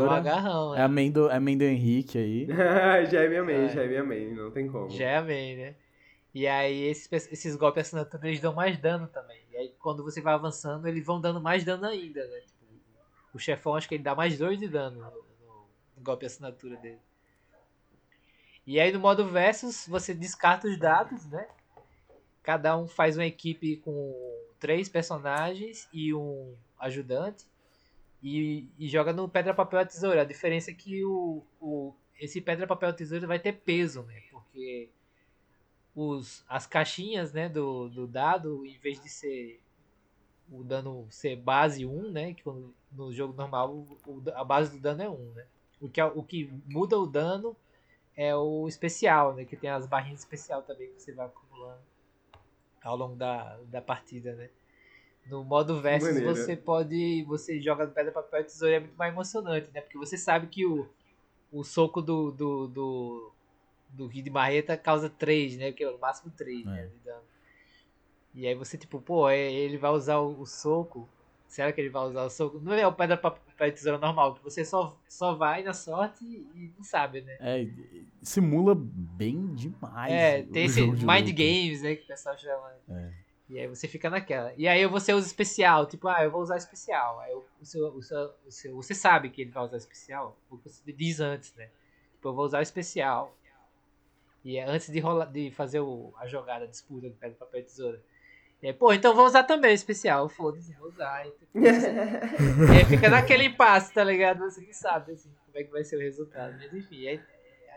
agarradora. 0.09 0.11
agarrão, 0.15 0.73
é 0.75 0.77
né? 0.77 0.83
a 0.83 0.87
mãe 0.87 1.11
do, 1.11 1.29
é 1.29 1.35
a 1.35 1.39
mãe 1.39 1.57
do 1.57 1.63
Henrique 1.65 2.17
aí. 2.17 2.47
já 3.11 3.23
é 3.23 3.27
minha 3.27 3.43
main, 3.43 3.65
É. 3.65 3.69
já 3.69 3.83
é 3.83 3.87
minha 3.87 4.03
main, 4.03 4.33
não 4.33 4.51
tem 4.51 4.67
como. 4.69 4.89
Já 4.89 5.05
é 5.05 5.17
amém, 5.17 5.57
né? 5.57 5.75
E 6.33 6.47
aí 6.47 6.83
esses, 6.83 7.11
esses 7.31 7.55
golpes 7.55 7.87
assinatura 7.87 8.27
eles 8.27 8.39
dão 8.39 8.53
mais 8.53 8.77
dano 8.77 9.07
também. 9.07 9.41
E 9.51 9.57
aí 9.57 9.73
quando 9.79 10.03
você 10.03 10.21
vai 10.21 10.33
avançando, 10.33 10.87
eles 10.87 11.05
vão 11.05 11.19
dando 11.19 11.41
mais 11.41 11.63
dano 11.65 11.85
ainda, 11.85 12.25
né? 12.27 12.39
Tipo, 12.41 12.65
o 13.33 13.39
chefão 13.39 13.75
acho 13.75 13.87
que 13.89 13.95
ele 13.95 14.03
dá 14.03 14.15
mais 14.15 14.37
2 14.37 14.57
de 14.59 14.67
dano 14.67 14.97
no, 14.99 15.05
no- 15.11 15.67
no 15.97 16.03
golpe 16.03 16.25
assinatura 16.25 16.77
dele. 16.77 16.99
E 18.65 18.79
aí 18.79 18.91
no 18.91 18.99
modo 18.99 19.25
versus, 19.27 19.85
você 19.87 20.13
descarta 20.13 20.67
os 20.67 20.77
dados, 20.77 21.25
né? 21.25 21.47
Cada 22.43 22.77
um 22.77 22.87
faz 22.87 23.17
uma 23.17 23.25
equipe 23.25 23.77
com 23.77 24.13
três 24.59 24.87
personagens 24.87 25.87
e 25.91 26.13
um 26.13 26.55
ajudante. 26.79 27.45
E, 28.21 28.67
e 28.79 28.87
joga 28.87 29.13
no 29.13 29.29
pedra, 29.29 29.53
papel, 29.53 29.85
tesoura. 29.85 30.21
A 30.21 30.25
diferença 30.25 30.71
é 30.71 30.73
que 30.73 31.03
o, 31.05 31.43
o, 31.61 31.93
esse 32.19 32.41
pedra, 32.41 32.65
papel, 32.67 32.93
tesoura 32.93 33.27
vai 33.27 33.39
ter 33.39 33.53
peso, 33.53 34.03
né? 34.03 34.21
Porque 34.31 34.89
os, 35.95 36.43
as 36.47 36.65
caixinhas 36.67 37.33
né, 37.33 37.49
do, 37.49 37.89
do 37.89 38.07
dado, 38.07 38.65
em 38.65 38.77
vez 38.77 39.01
de 39.01 39.09
ser 39.09 39.59
o 40.51 40.63
dano 40.63 41.07
ser 41.09 41.35
base 41.37 41.85
1, 41.85 42.11
né? 42.11 42.33
Que 42.33 42.43
no 42.91 43.13
jogo 43.13 43.33
normal 43.33 43.73
o- 43.73 44.23
a 44.35 44.43
base 44.43 44.71
do 44.77 44.79
dano 44.81 45.01
é 45.03 45.09
1, 45.09 45.33
né? 45.33 45.45
O 45.81 45.89
que, 45.89 46.01
é- 46.01 46.05
o 46.05 46.23
que 46.23 46.51
muda 46.67 46.97
o 46.99 47.05
dano 47.07 47.55
é 48.15 48.35
o 48.35 48.67
especial, 48.67 49.35
né? 49.35 49.45
Que 49.45 49.57
tem 49.57 49.69
as 49.69 49.87
barrinhas 49.87 50.19
especial 50.21 50.63
também 50.63 50.89
que 50.93 51.01
você 51.01 51.13
vai 51.13 51.27
acumulando 51.27 51.81
ao 52.83 52.95
longo 52.97 53.15
da, 53.15 53.57
da 53.65 53.81
partida, 53.81 54.33
né? 54.35 54.49
No 55.29 55.43
modo 55.43 55.81
versus 55.81 56.09
Maneiro. 56.13 56.35
você 56.35 56.55
pode. 56.55 57.23
Você 57.27 57.59
joga 57.61 57.85
no 57.85 57.91
pedra, 57.91 58.11
papel 58.11 58.41
e 58.41 58.43
tesoura 58.45 58.75
é 58.75 58.79
muito 58.79 58.95
mais 58.95 59.11
emocionante, 59.13 59.69
né? 59.73 59.81
Porque 59.81 59.97
você 59.97 60.17
sabe 60.17 60.47
que 60.47 60.65
o, 60.65 60.87
o 61.51 61.63
soco 61.63 62.01
do, 62.01 62.31
do, 62.31 62.67
do, 62.67 63.31
do 63.89 64.09
Kid 64.09 64.29
Marreta 64.29 64.77
causa 64.77 65.09
3, 65.09 65.57
né? 65.57 65.71
Que 65.71 65.83
é 65.83 65.89
o 65.89 65.99
máximo 65.99 66.31
3 66.35 66.65
né, 66.65 66.83
É. 66.83 66.85
de 66.87 66.95
dano. 67.03 67.21
E 68.33 68.47
aí 68.47 68.55
você, 68.55 68.77
tipo, 68.77 69.01
pô, 69.01 69.27
é- 69.29 69.51
ele 69.51 69.77
vai 69.77 69.91
usar 69.91 70.17
o, 70.19 70.39
o 70.41 70.45
soco. 70.45 71.09
Será 71.47 71.71
que 71.71 71.79
ele 71.81 71.89
vai 71.89 72.03
usar 72.07 72.23
o 72.25 72.29
soco? 72.29 72.59
Não 72.59 72.73
é 72.73 72.85
o 72.85 72.91
pedra, 72.93 73.15
papel 73.17 73.67
e 73.67 73.71
tesoura 73.71 73.97
normal, 73.97 74.35
que 74.35 74.43
você 74.43 74.63
só, 74.65 74.97
só 75.07 75.33
vai 75.33 75.63
na 75.63 75.73
sorte 75.73 76.23
e 76.25 76.71
não 76.77 76.83
sabe, 76.83 77.21
né? 77.21 77.37
É, 77.39 77.65
simula 78.21 78.75
bem 78.75 79.55
demais. 79.55 80.11
É, 80.11 80.41
o 80.41 80.51
tem 80.51 80.65
esse 80.65 80.79
jogo 80.81 80.95
de 80.97 81.05
mind 81.05 81.21
luta. 81.21 81.31
games, 81.33 81.81
né, 81.81 81.95
que 81.95 82.03
o 82.03 82.07
pessoal 82.07 82.37
chama. 82.37 82.73
É. 82.89 83.11
E 83.49 83.57
aí 83.57 83.67
você 83.67 83.87
fica 83.87 84.09
naquela. 84.09 84.53
E 84.57 84.67
aí 84.67 84.85
você 84.87 85.13
usa 85.13 85.25
especial, 85.25 85.85
tipo, 85.85 86.07
ah, 86.07 86.23
eu 86.23 86.31
vou 86.31 86.41
usar 86.41 86.57
especial. 86.57 87.19
Aí 87.21 87.33
o 87.33 87.65
seu, 87.65 87.87
o 87.87 88.01
seu, 88.01 88.33
o 88.45 88.51
seu, 88.51 88.75
você 88.75 88.93
sabe 88.93 89.29
que 89.29 89.41
ele 89.41 89.51
vai 89.51 89.63
usar 89.63 89.77
especial, 89.77 90.37
porque 90.49 90.67
você 90.67 90.91
diz 90.91 91.19
antes, 91.19 91.53
né? 91.55 91.69
Tipo, 92.13 92.29
eu 92.29 92.33
vou 92.33 92.45
usar 92.45 92.59
o 92.59 92.63
especial. 92.63 93.33
E 94.43 94.57
é 94.57 94.65
antes 94.65 94.91
de, 94.91 94.99
rolar, 94.99 95.25
de 95.25 95.49
fazer 95.51 95.79
o, 95.79 96.13
a 96.17 96.27
jogada, 96.27 96.65
a 96.65 96.67
disputa 96.67 97.09
do 97.09 97.15
pedra, 97.15 97.37
papel 97.37 97.61
e 97.61 97.63
tesoura. 97.63 98.03
É, 98.61 98.73
pô, 98.73 98.91
então 98.91 99.15
vou 99.15 99.25
usar 99.25 99.43
também 99.43 99.71
o 99.71 99.73
especial, 99.73 100.27
foda-se, 100.27 100.73
vou 100.73 100.89
usar. 100.89 101.25
E 101.55 102.77
aí 102.77 102.85
fica 102.85 103.09
naquele 103.09 103.45
impasse, 103.45 103.93
tá 103.93 104.03
ligado? 104.03 104.39
Você 104.39 104.61
não 104.61 104.73
sabe 104.73 105.11
assim, 105.13 105.29
como 105.45 105.57
é 105.57 105.63
que 105.63 105.71
vai 105.71 105.83
ser 105.83 105.97
o 105.97 105.99
resultado. 105.99 106.57
Mas 106.57 106.73
enfim, 106.73 107.07
é, 107.07 107.23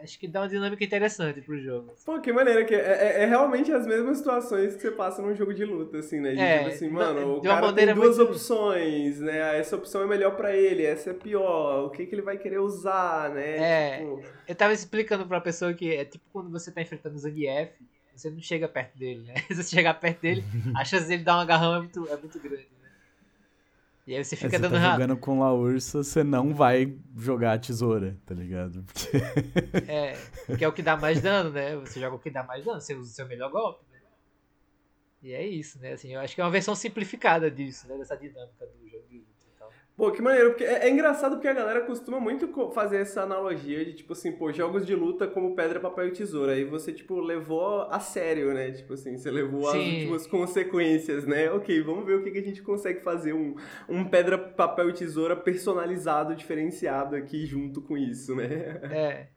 acho 0.03 0.19
que 0.19 0.27
dá 0.29 0.41
uma 0.41 0.49
dinâmica 0.49 0.83
interessante 0.85 1.41
pro 1.41 1.59
jogo. 1.61 1.93
Pô, 2.05 2.21
que 2.21 2.33
maneira 2.33 2.65
que 2.65 2.75
é, 2.75 2.79
é, 2.79 3.23
é, 3.23 3.27
realmente 3.27 3.73
as 3.73 3.87
mesmas 3.87 4.19
situações 4.19 4.75
que 4.75 4.81
você 4.83 4.91
passa 4.91 5.21
num 5.23 5.35
jogo 5.35 5.53
de 5.55 5.65
luta, 5.65 5.99
assim, 5.99 6.21
né? 6.21 6.33
De, 6.33 6.41
É, 6.41 6.59
tipo 6.59 6.71
assim, 6.71 6.89
mano, 6.91 7.37
o 7.39 7.43
cara 7.43 7.73
tem 7.73 7.95
duas 7.95 8.17
muito- 8.19 8.31
opções, 8.33 9.21
né? 9.21 9.59
Essa 9.59 9.77
opção 9.77 10.03
é 10.03 10.07
melhor 10.07 10.37
pra 10.37 10.55
ele, 10.55 10.85
essa 10.85 11.11
é 11.11 11.15
pior. 11.15 11.87
O 11.87 11.91
que, 11.91 12.07
que 12.07 12.15
ele 12.15 12.23
vai 12.23 12.37
querer 12.39 12.59
usar, 12.59 13.31
né? 13.31 13.57
É. 13.59 13.99
Tipo, 13.99 14.23
Eu 14.49 14.55
tava 14.55 14.73
explicando 14.73 15.27
pra 15.27 15.41
pessoa 15.41 15.73
que 15.75 15.95
é 15.95 16.05
tipo 16.05 16.25
quando 16.33 16.51
você 16.51 16.71
tá 16.73 16.81
enfrentando 16.83 17.17
o 17.17 17.19
Zangief, 17.19 17.71
você 18.15 18.29
não 18.31 18.41
chega 18.41 18.69
perto 18.69 18.99
dele, 18.99 19.23
né? 19.27 19.35
Se 19.49 19.55
você 19.63 19.77
chegar 19.77 19.95
perto 19.95 20.21
dele, 20.21 20.45
a 20.77 20.85
chance 20.85 21.07
dele 21.09 21.23
dar 21.23 21.37
um 21.37 21.41
agarrão 21.41 21.75
é 21.77 21.79
muito, 21.79 22.07
é 22.09 22.17
muito 22.17 22.39
grande? 22.39 22.69
E 24.11 24.17
aí 24.17 24.25
você 24.25 24.35
fica 24.35 24.51
você 24.51 24.59
dando 24.59 24.73
tá 24.73 24.91
jogando 24.91 25.17
com 25.17 25.39
Laursa, 25.39 26.03
você 26.03 26.25
não 26.25 26.53
vai 26.53 26.99
jogar 27.17 27.53
a 27.53 27.59
tesoura, 27.61 28.19
tá 28.27 28.35
ligado? 28.35 28.83
Porque 28.83 29.17
É, 29.89 30.17
que 30.57 30.65
é 30.65 30.67
o 30.67 30.73
que 30.73 30.83
dá 30.83 30.97
mais 30.97 31.21
dano, 31.21 31.51
né? 31.51 31.77
Você 31.77 32.01
joga 32.01 32.17
o 32.17 32.19
que 32.19 32.29
dá 32.29 32.43
mais 32.43 32.65
dano, 32.65 32.81
você 32.81 32.93
usa 32.93 33.09
o 33.09 33.15
seu 33.15 33.29
melhor 33.29 33.53
golpe. 33.53 33.85
Né? 33.89 34.01
E 35.23 35.33
é 35.33 35.47
isso, 35.47 35.79
né? 35.79 35.93
Assim, 35.93 36.13
eu 36.13 36.19
acho 36.19 36.35
que 36.35 36.41
é 36.41 36.45
uma 36.45 36.51
versão 36.51 36.75
simplificada 36.75 37.49
disso, 37.49 37.87
né? 37.87 37.97
Dessa 37.99 38.17
dinâmica 38.17 38.67
do 38.67 38.89
jogo 38.89 39.07
de 39.09 39.19
luta 39.19 39.47
e 39.47 39.57
tal. 39.57 39.73
Pô, 40.01 40.11
que 40.11 40.23
maneiro, 40.23 40.53
porque 40.53 40.65
é, 40.65 40.87
é 40.87 40.91
engraçado 40.91 41.33
porque 41.33 41.47
a 41.47 41.53
galera 41.53 41.83
costuma 41.83 42.19
muito 42.19 42.49
fazer 42.73 43.03
essa 43.03 43.21
analogia 43.21 43.85
de, 43.85 43.93
tipo 43.93 44.15
assim, 44.15 44.33
pô, 44.33 44.51
jogos 44.51 44.87
de 44.87 44.95
luta 44.95 45.29
como 45.29 45.55
pedra, 45.55 45.79
papel 45.79 46.09
e 46.09 46.11
tesoura. 46.11 46.53
Aí 46.53 46.65
você, 46.65 46.91
tipo, 46.91 47.21
levou 47.21 47.83
a 47.83 48.01
sério, 48.01 48.55
né? 48.55 48.71
Tipo 48.71 48.95
assim, 48.95 49.19
você 49.19 49.31
levou 49.31 49.69
as 49.69 49.75
Sim. 49.75 49.97
últimas 49.97 50.27
consequências, 50.27 51.27
né? 51.27 51.51
Ok, 51.51 51.83
vamos 51.83 52.07
ver 52.07 52.15
o 52.15 52.25
que, 52.25 52.31
que 52.31 52.39
a 52.39 52.43
gente 52.43 52.63
consegue 52.63 53.03
fazer 53.03 53.35
um, 53.35 53.55
um 53.91 54.03
pedra, 54.03 54.39
papel 54.39 54.89
e 54.89 54.95
tesoura 54.95 55.37
personalizado, 55.37 56.35
diferenciado 56.35 57.15
aqui 57.15 57.45
junto 57.45 57.83
com 57.83 57.95
isso, 57.95 58.35
né? 58.35 58.49
É. 58.91 59.29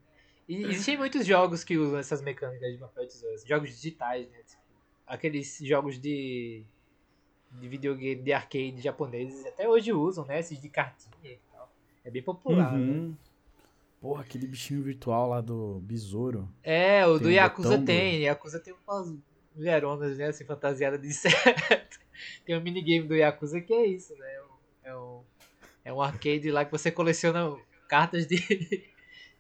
E 0.48 0.64
existem 0.64 0.98
muitos 0.98 1.26
jogos 1.26 1.62
que 1.66 1.78
usam 1.78 2.00
essas 2.00 2.22
mecânicas 2.22 2.72
de 2.72 2.78
papel 2.78 3.04
e 3.04 3.08
tesoura. 3.08 3.36
Jogos 3.46 3.70
digitais, 3.70 4.30
né? 4.30 4.38
Tipo, 4.48 4.62
aqueles 5.06 5.60
jogos 5.62 6.00
de, 6.00 6.64
de 7.60 7.68
videogame, 7.68 8.22
de 8.22 8.34
arcade 8.34 8.82
japoneses, 8.82 9.46
até 9.46 9.68
hoje 9.68 9.92
usam, 9.94 10.26
né? 10.26 10.40
Esses 10.40 10.60
de 10.62 10.70
cartinha 10.70 11.12
e 11.24 11.40
tal. 11.52 11.72
É 12.04 12.10
bem 12.12 12.22
popular. 12.24 12.74
né? 12.74 12.78
Uhum. 12.80 13.16
Porra, 14.02 14.22
aquele 14.24 14.48
bichinho 14.48 14.82
virtual 14.84 15.30
lá 15.30 15.40
do 15.42 15.80
besouro. 15.84 16.50
É, 16.62 17.06
o 17.08 17.14
Tem 17.14 17.24
do 17.24 17.28
um 17.30 17.32
Yakuza 17.32 17.78
do- 17.78 17.86
tem. 17.86 18.22
Yakuza 18.24 18.60
tem 18.60 18.74
umas 18.88 19.16
mulheronas, 19.56 20.18
né? 20.18 20.26
Assim, 20.28 20.44
fantasiadas 20.44 21.00
de 21.02 21.08
inseto. 21.10 22.00
tem 22.46 22.58
um 22.58 22.62
minigame 22.62 23.08
do 23.08 23.16
Yakuza 23.16 23.62
que 23.62 23.74
é 23.74 23.86
isso, 23.86 24.14
né? 24.18 24.34
É 24.84 24.96
um, 24.98 25.22
é 25.86 25.94
um 25.94 26.02
arcade 26.02 26.52
lá 26.52 26.66
que 26.66 26.72
você 26.72 26.92
coleciona 26.92 27.56
cartas 27.88 28.28
de, 28.28 28.36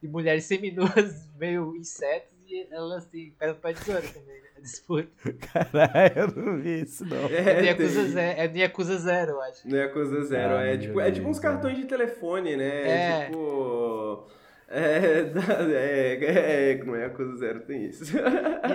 de 0.01 0.07
mulheres 0.07 0.45
seminuas, 0.45 1.27
meio 1.35 1.75
insetos, 1.75 2.32
e 2.53 2.67
elas 2.71 3.05
têm 3.05 3.31
pedra 3.37 3.55
pra 3.55 3.73
tesoura 3.73 4.01
também, 4.01 4.41
né? 4.41 4.47
A 4.57 4.59
disputa. 4.61 5.09
Caralho, 5.51 6.13
eu 6.15 6.27
não 6.43 6.61
vi 6.61 6.81
isso, 6.81 7.05
não. 7.05 7.25
É, 7.25 7.61
no 7.61 7.67
Yakuza 7.67 8.01
tem- 8.01 8.09
Zero, 8.11 8.39
é 8.39 8.57
Yakuza 8.59 8.97
Zero, 8.99 9.31
eu 9.31 9.41
acho. 9.41 9.67
Não 9.67 9.77
é 9.77 9.87
zero, 10.23 10.53
Ah, 10.55 10.63
é 10.63 10.77
tipo, 10.77 10.99
é 10.99 11.11
tipo 11.11 11.27
uns 11.27 11.39
cartões 11.39 11.75
de 11.77 11.85
telefone, 11.85 12.55
né? 12.55 13.21
É. 13.21 13.25
Tipo. 13.25 14.27
É, 14.67 15.23
da- 15.25 15.41
é, 15.77 16.71
é, 16.71 16.83
não 16.83 16.95
é 16.95 17.05
a 17.05 17.09
coisa 17.09 17.35
zero, 17.37 17.61
tem 17.61 17.85
isso. 17.85 18.05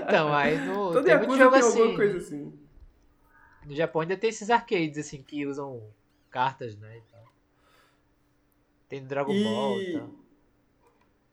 Então, 0.07 0.33
aí 0.33 0.57
no. 0.67 0.93
Todo 0.93 1.05
tem 1.05 1.17
muito 1.19 1.37
Yakuza 1.37 1.39
jogo 1.39 1.51
tem 1.53 1.61
assim. 1.61 1.79
alguma 1.81 1.97
coisa 1.97 2.19
assim. 2.19 2.59
No 3.67 3.75
Japão 3.75 4.01
ainda 4.03 4.17
tem 4.17 4.31
esses 4.31 4.49
arcades, 4.51 4.99
assim, 4.99 5.23
que 5.23 5.47
usam 5.47 5.83
cartas, 6.31 6.77
né? 6.79 6.97
e 6.99 7.03
tal. 7.13 7.25
Tem 8.89 9.05
Dragon 9.05 9.33
Ball 9.43 9.81
e 9.81 9.91
E. 9.91 9.93
tal. 9.99 10.11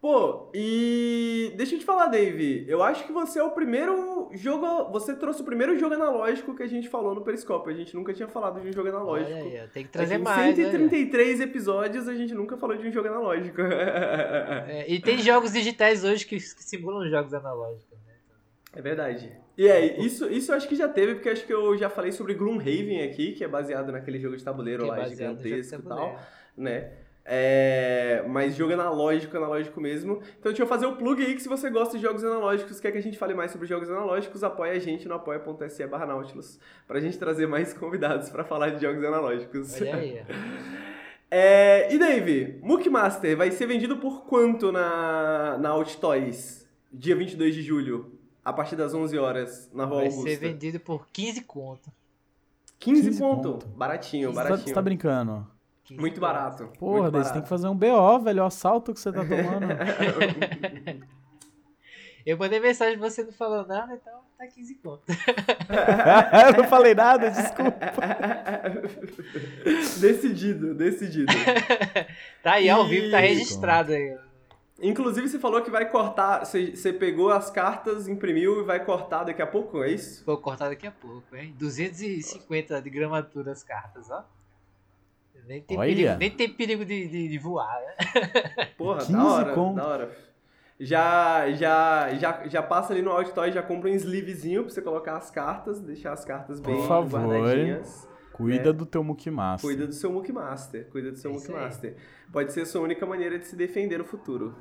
Pô, 0.06 0.52
e. 0.54 1.52
Deixa 1.56 1.74
eu 1.74 1.80
te 1.80 1.86
falar, 1.86 2.06
Dave. 2.06 2.64
Eu 2.68 2.84
acho 2.84 3.08
que 3.08 3.12
você 3.12 3.40
é 3.40 3.44
o 3.44 3.50
primeiro 3.50 4.30
jogo. 4.34 4.92
Você 4.92 5.16
trouxe 5.16 5.42
o 5.42 5.44
primeiro 5.44 5.76
jogo 5.80 5.96
analógico 5.96 6.56
que 6.56 6.62
a 6.62 6.68
gente 6.68 6.88
falou 6.88 7.16
no 7.16 7.22
Periscope. 7.22 7.72
A 7.72 7.74
gente 7.74 7.96
nunca 7.96 8.14
tinha 8.14 8.28
falado 8.28 8.62
de 8.62 8.70
um 8.70 8.72
jogo 8.72 8.90
analógico. 8.90 9.32
Olha 9.32 9.64
aí, 9.64 9.68
tem 9.70 9.82
que 9.82 9.90
Aqui 9.90 9.90
trazer 9.90 10.20
em 10.20 10.24
mais. 10.24 10.56
né? 10.56 10.64
133 10.64 11.42
episódios 11.42 12.08
a 12.08 12.14
gente 12.14 12.36
nunca 12.36 12.56
falou 12.56 12.78
de 12.78 12.88
um 12.88 12.92
jogo 12.92 13.08
analógico. 13.08 13.62
É, 14.68 14.86
e 14.88 15.00
tem 15.00 15.18
jogos 15.18 15.54
digitais 15.54 16.04
hoje 16.04 16.24
que, 16.24 16.40
simulam 16.40 17.10
jogos 17.10 17.34
analógicos, 17.34 17.98
né? 18.06 18.14
É 18.74 18.82
verdade. 18.82 19.32
E 19.58 19.68
é, 19.68 20.00
isso, 20.00 20.30
isso 20.32 20.52
eu 20.52 20.56
acho 20.56 20.68
que 20.68 20.76
já 20.76 20.88
teve, 20.88 21.16
porque 21.16 21.30
acho 21.30 21.48
que 21.48 21.54
eu 21.54 21.76
já 21.78 21.90
falei 21.90 22.12
sobre 22.12 22.36
Gloomhaven 22.36 23.04
aqui, 23.04 23.32
que 23.32 23.44
é 23.44 23.48
baseado 23.48 23.92
naquele 23.92 24.20
jogo 24.20 24.38
de 24.38 24.44
tabuleiro 24.44 24.84
Que 24.84 24.90
é 24.90 24.92
lá, 24.92 25.04
de 25.04 25.10
gigantesco 25.10 25.82
e 25.82 25.84
tal, 25.84 26.20
né? 26.56 27.05
É, 27.28 28.24
mas 28.30 28.56
jogo 28.56 28.72
analógico, 28.74 29.36
analógico 29.36 29.82
mesmo. 29.82 30.22
Então 30.40 30.52
deixa 30.52 30.62
eu 30.62 30.68
fazer 30.68 30.86
o 30.86 30.96
plug 30.96 31.26
aí 31.26 31.34
que 31.34 31.42
se 31.42 31.50
você 31.50 31.72
gosta 31.72 31.98
de 31.98 32.04
jogos 32.04 32.24
analógicos, 32.24 32.80
quer 32.80 32.92
que 32.92 33.00
a 33.00 33.02
gente 33.02 33.18
fale 33.18 33.34
mais 33.34 33.50
sobre 33.52 33.66
jogos 33.68 33.90
analógicos, 33.90 34.44
apoia 34.44 34.74
a 34.74 34.80
gente 34.80 35.08
no 35.08 35.16
apoia.se 35.16 35.88
barra 35.88 36.06
Nautilus, 36.06 36.60
pra 36.88 37.00
gente 37.00 37.18
trazer 37.18 37.48
mais 37.48 37.74
convidados 37.78 38.30
pra 38.30 38.44
falar 38.44 38.70
de 38.70 38.82
jogos 38.82 39.04
analógicos. 39.04 39.74
Olha 39.82 39.96
aí. 39.96 40.22
É, 41.38 41.92
e 41.94 41.98
Dave, 41.98 42.60
Mook 42.62 42.88
Master 42.88 43.36
vai 43.36 43.50
ser 43.52 43.66
vendido 43.66 43.98
por 43.98 44.26
quanto 44.26 44.72
na, 44.72 45.58
na 45.58 45.70
Out 45.70 45.98
Toys? 45.98 46.66
Dia 46.94 47.16
22 47.16 47.56
de 47.56 47.62
julho, 47.64 48.14
a 48.44 48.54
partir 48.54 48.76
das 48.76 48.94
11 48.94 49.18
horas, 49.18 49.70
na 49.74 49.84
Rua 49.86 49.98
Vai 49.98 50.06
Augusta. 50.08 50.30
ser 50.30 50.38
vendido 50.38 50.80
por 50.80 51.08
15 51.12 51.42
conto. 51.42 51.92
15, 52.80 53.02
15 53.02 53.20
ponto. 53.20 53.52
ponto. 53.54 53.68
Baratinho, 53.70 54.30
Você 54.30 54.36
tá, 54.36 54.44
baratinho. 54.44 54.68
você 54.68 54.74
tá 54.74 54.82
brincando? 54.82 55.48
15 55.86 56.02
Muito 56.02 56.20
barato. 56.20 56.68
Porra, 56.80 57.02
muito 57.04 57.14
daí 57.14 57.24
você 57.24 57.30
tem 57.30 57.42
barato. 57.42 57.44
que 57.44 57.50
fazer 57.50 57.68
um 57.68 57.76
BO, 57.76 58.20
velho. 58.20 58.44
O 58.44 58.46
assalto 58.46 58.94
que 58.94 59.00
você 59.00 59.12
tá 59.12 59.22
tomando. 59.22 61.06
Eu 62.26 62.40
mandei 62.40 62.60
mensagem 62.60 62.96
e 62.96 62.98
você 62.98 63.24
não 63.24 63.32
falou 63.32 63.68
nada, 63.68 63.94
então 63.94 64.14
tá 64.36 64.48
15 64.48 64.76
conto. 64.82 65.04
eu 65.08 66.58
não 66.58 66.64
falei 66.68 66.96
nada, 66.96 67.30
desculpa. 67.30 67.78
decidido, 70.02 70.74
decidido. 70.74 71.32
Tá 72.42 72.54
aí, 72.54 72.68
ao 72.68 72.88
E- 72.88 72.90
vivo, 72.90 73.12
tá 73.12 73.20
registrado 73.20 73.94
aí. 73.94 74.18
Inclusive, 74.82 75.30
você 75.30 75.38
falou 75.40 75.62
que 75.62 75.70
vai 75.70 75.88
cortar. 75.88 76.44
Você, 76.46 76.76
você 76.76 76.92
pegou 76.92 77.30
as 77.30 77.52
cartas, 77.52 78.08
imprimiu 78.08 78.60
e 78.60 78.64
vai 78.64 78.84
cortar 78.84 79.24
daqui 79.24 79.44
a 79.44 79.48
pouco, 79.48 79.84
é 79.84 79.92
isso? 79.92 80.26
Vou 80.26 80.38
cortar 80.40 80.70
daqui 80.70 80.88
a 80.88 80.92
pouco, 80.92 81.36
hein? 81.36 81.54
250 81.60 82.82
de 82.82 82.90
gramatura 82.90 83.52
as 83.52 83.62
cartas, 83.64 84.10
ó. 84.10 84.26
Nem 85.48 85.62
tem 85.62 85.78
Olha. 85.78 85.96
perigo, 85.96 86.18
nem 86.18 86.32
tem 86.32 86.50
perigo 86.50 86.86
de, 86.86 87.08
de, 87.08 87.28
de 87.28 87.38
voar, 87.38 87.80
né? 87.82 88.66
Porra, 88.78 89.00
15 89.00 89.12
da 89.14 89.24
hora, 89.26 89.54
conto. 89.54 89.76
da 89.76 89.88
hora. 89.88 90.12
Já, 90.80 91.52
já, 91.52 92.14
já, 92.16 92.48
já 92.48 92.62
passa 92.64 92.92
ali 92.94 93.02
no 93.02 93.12
Outdoor 93.12 93.48
e 93.48 93.52
já 93.52 93.62
compra 93.64 93.90
um 93.90 93.94
sleevezinho 93.94 94.64
pra 94.64 94.74
você 94.74 94.82
colocar 94.82 95.16
as 95.18 95.32
cartas, 95.32 95.80
deixar 95.80 96.12
as 96.14 96.26
cartas 96.26 96.60
bem 96.60 96.76
Por 96.76 96.88
favor. 96.88 97.22
guardadinhas. 97.22 98.08
Cuida 98.34 98.72
É. 98.72 98.74
do 98.74 98.86
teu 98.86 99.02
Mukimaster. 99.04 99.70
Cuida 99.70 99.88
do 99.88 99.94
seu 99.94 100.12
Mook 100.12 100.30
Master, 100.34 100.90
cuida 100.90 101.12
do 101.12 101.18
seu 101.18 101.32
É 101.32 101.34
Mook 101.34 101.44
isso 101.46 101.56
aí. 101.56 101.62
Master. 101.64 101.96
Pode 102.34 102.52
ser 102.52 102.62
a 102.62 102.66
sua 102.66 102.82
única 102.82 103.06
maneira 103.06 103.40
de 103.40 103.46
se 103.48 103.56
defender 103.56 103.98
no 103.98 104.04
futuro. 104.04 104.54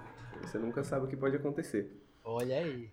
Você 0.43 0.59
nunca 0.59 0.85
sabe 0.85 1.07
o 1.07 1.09
que 1.09 1.17
pode 1.17 1.35
acontecer. 1.35 1.91
Olha 2.23 2.59
aí. 2.59 2.89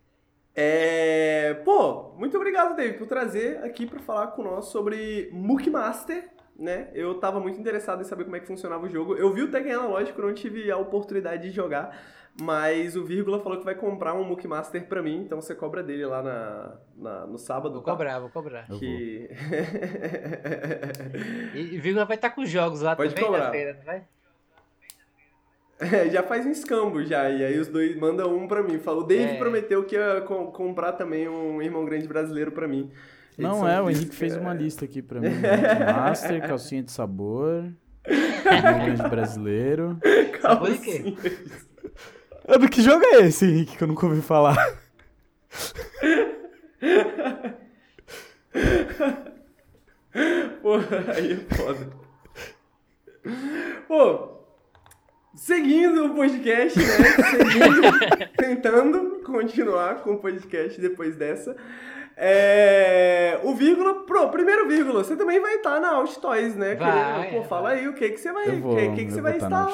É... 0.55 1.53
Pô, 1.63 2.13
muito 2.17 2.35
obrigado, 2.35 2.75
David, 2.75 2.97
por 2.97 3.05
trazer 3.07 3.63
aqui 3.63 3.85
pra 3.85 3.99
falar 3.99 4.27
com 4.27 4.41
nós 4.43 4.65
sobre 4.65 5.29
Mook 5.31 5.69
Master, 5.69 6.27
né? 6.61 6.87
Eu 6.93 7.15
tava 7.15 7.39
muito 7.39 7.59
interessado 7.59 8.01
em 8.01 8.05
saber 8.05 8.23
como 8.23 8.35
é 8.35 8.39
que 8.39 8.47
funcionava 8.47 8.85
o 8.85 8.89
jogo. 8.89 9.15
Eu 9.15 9.33
vi 9.33 9.41
o 9.41 9.51
Tekken 9.51 9.73
Analógico, 9.73 10.21
não 10.21 10.33
tive 10.33 10.69
a 10.71 10.77
oportunidade 10.77 11.43
de 11.43 11.49
jogar, 11.49 11.97
mas 12.39 12.95
o 12.95 13.03
Vírgula 13.03 13.39
falou 13.41 13.57
que 13.57 13.65
vai 13.65 13.75
comprar 13.75 14.13
um 14.13 14.23
Mook 14.23 14.47
Master 14.47 14.85
pra 14.87 15.01
mim, 15.01 15.21
então 15.23 15.41
você 15.41 15.55
cobra 15.55 15.81
dele 15.81 16.05
lá 16.05 16.21
na, 16.21 16.77
na- 16.95 17.27
no 17.27 17.37
sábado. 17.37 17.73
Vou 17.73 17.81
tá? 17.83 17.91
cobrar, 17.91 18.19
vou 18.19 18.29
cobrar. 18.29 18.65
Eu 18.69 18.79
Que... 18.79 19.29
E, 21.55 21.75
e 21.75 21.77
Vírgula 21.79 22.05
vai 22.05 22.15
estar 22.15 22.29
com 22.29 22.45
jogos 22.45 22.81
lá 22.81 22.95
Pode 22.95 23.13
também 23.13 23.25
cobrar. 23.29 23.45
na 23.45 23.51
feira, 23.51 23.73
não 23.73 23.83
vai? 23.83 24.03
É, 25.79 26.09
já 26.09 26.21
faz 26.21 26.45
um 26.45 26.51
escambo 26.51 27.03
já, 27.03 27.27
e 27.29 27.43
aí 27.43 27.57
os 27.57 27.67
dois 27.67 27.95
mandam 27.97 28.35
um 28.35 28.47
pra 28.47 28.61
mim. 28.61 28.77
Fala, 28.77 28.99
o 28.99 29.03
Dave 29.03 29.33
É. 29.33 29.37
prometeu 29.39 29.83
que 29.83 29.95
ia 29.95 30.21
com- 30.21 30.51
comprar 30.51 30.91
também 30.93 31.27
um 31.27 31.59
irmão 31.59 31.83
grande 31.85 32.07
brasileiro 32.07 32.51
pra 32.51 32.67
mim. 32.67 32.91
Não 33.37 33.67
é, 33.67 33.81
o. 33.81 33.89
Henrique 33.89 34.15
fez 34.15 34.35
uma 34.35 34.53
lista 34.53 34.85
aqui 34.85 35.01
pra 35.01 35.19
mim. 35.19 35.29
Master, 35.85 36.47
calcinha 36.47 36.83
de 36.83 36.91
sabor, 36.91 37.71
grande 38.43 39.01
brasileiro. 39.09 39.97
Sabor 40.41 40.71
de 40.71 40.77
quê? 40.79 41.15
Do 42.59 42.69
que 42.69 42.81
jogo 42.81 43.03
é 43.05 43.27
esse, 43.27 43.45
Henrique, 43.45 43.77
que 43.77 43.83
eu 43.83 43.87
nunca 43.87 44.05
ouvi 44.05 44.21
falar? 44.21 44.57
Pô, 50.61 50.75
aí 51.15 51.33
é 51.33 51.55
foda. 51.55 51.89
Pô, 53.87 54.41
seguindo 55.35 56.05
o 56.05 56.15
podcast, 56.15 56.77
né? 56.77 56.85
Seguindo, 57.29 57.81
tentando 58.37 59.21
continuar 59.23 60.01
com 60.01 60.13
o 60.13 60.17
podcast 60.17 60.79
depois 60.81 61.15
dessa. 61.15 61.55
É, 62.15 63.39
o 63.43 63.55
vírgula, 63.55 64.03
pro, 64.03 64.29
primeiro 64.29 64.67
vírgula, 64.67 65.03
você 65.03 65.15
também 65.15 65.39
vai 65.39 65.55
estar 65.55 65.79
na 65.79 65.95
Alt 65.95 66.15
Toys, 66.17 66.55
né? 66.55 66.75
Vai, 66.75 67.31
Pô, 67.31 67.43
fala 67.43 67.69
aí 67.69 67.87
o 67.87 67.93
que 67.93 68.09
que 68.09 68.17
você 68.17 68.31
vai, 68.31 68.59
vou, 68.59 68.75
que, 68.75 68.89
que, 68.91 69.05
que 69.05 69.11
você 69.11 69.21
vai 69.21 69.37
estar 69.37 69.69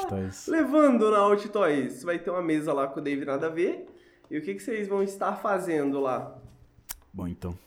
levando 0.48 1.12
na 1.12 1.18
Alt 1.20 1.48
Toys. 1.48 1.94
Você 1.94 2.06
vai 2.06 2.20
ter 2.20 2.30
uma 2.30 2.42
mesa 2.42 2.72
lá 2.74 2.88
com 2.88 3.00
o 3.00 3.04
David 3.04 3.26
nada 3.26 3.48
a 3.48 3.50
ver. 3.50 3.88
E 4.30 4.38
o 4.38 4.42
que 4.42 4.54
que 4.54 4.62
vocês 4.62 4.88
vão 4.88 5.02
estar 5.02 5.36
fazendo 5.38 6.00
lá? 6.00 6.38
Bom, 7.14 7.28
então. 7.28 7.58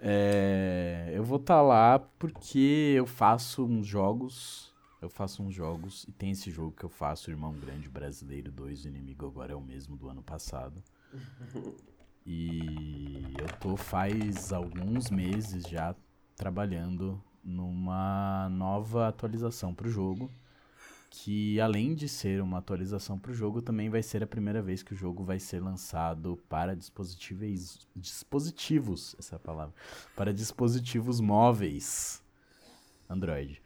É, 0.00 1.10
eu 1.14 1.22
vou 1.22 1.38
estar 1.38 1.62
lá 1.62 1.98
porque 2.18 2.94
eu 2.96 3.06
faço 3.06 3.64
uns 3.64 3.86
jogos. 3.86 4.72
Eu 5.00 5.08
faço 5.08 5.42
uns 5.42 5.54
jogos. 5.54 6.04
E 6.08 6.12
tem 6.12 6.30
esse 6.30 6.50
jogo 6.50 6.72
que 6.72 6.84
eu 6.84 6.88
faço, 6.88 7.30
Irmão 7.30 7.52
Grande 7.52 7.88
Brasileiro 7.88 8.50
2, 8.50 8.84
o 8.84 8.88
inimigo 8.88 9.26
agora 9.26 9.52
é 9.52 9.56
o 9.56 9.60
mesmo 9.60 9.96
do 9.96 10.08
ano 10.08 10.22
passado. 10.22 10.82
E 12.26 13.34
eu 13.38 13.46
tô 13.60 13.76
faz 13.76 14.52
alguns 14.52 15.10
meses 15.10 15.64
já 15.64 15.94
trabalhando 16.36 17.22
numa 17.42 18.48
nova 18.50 19.08
atualização 19.08 19.74
pro 19.74 19.90
jogo. 19.90 20.30
Que 21.10 21.60
além 21.60 21.94
de 21.94 22.08
ser 22.08 22.42
uma 22.42 22.58
atualização 22.58 23.18
pro 23.18 23.32
jogo, 23.32 23.62
também 23.62 23.88
vai 23.88 24.02
ser 24.02 24.22
a 24.22 24.26
primeira 24.26 24.60
vez 24.60 24.82
que 24.82 24.92
o 24.92 24.96
jogo 24.96 25.22
vai 25.22 25.38
ser 25.38 25.60
lançado 25.60 26.42
para 26.48 26.74
dispositivos. 26.74 27.86
Dispositivos, 27.94 29.14
essa 29.16 29.36
é 29.36 29.38
palavra. 29.38 29.74
Para 30.16 30.32
dispositivos 30.32 31.20
móveis 31.20 32.20
Android. 33.08 33.62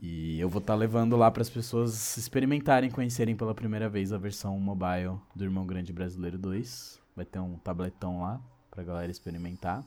E 0.00 0.40
eu 0.40 0.48
vou 0.48 0.60
estar 0.60 0.74
levando 0.74 1.16
lá 1.16 1.30
para 1.30 1.42
as 1.42 1.50
pessoas 1.50 2.16
experimentarem, 2.16 2.90
conhecerem 2.90 3.36
pela 3.36 3.54
primeira 3.54 3.88
vez 3.88 4.12
a 4.12 4.18
versão 4.18 4.58
mobile 4.58 5.18
do 5.34 5.44
Irmão 5.44 5.66
Grande 5.66 5.92
Brasileiro 5.92 6.38
2. 6.38 7.01
Vai 7.14 7.24
ter 7.24 7.38
um 7.38 7.56
tabletão 7.58 8.22
lá 8.22 8.40
pra 8.70 8.82
galera 8.82 9.10
experimentar. 9.10 9.84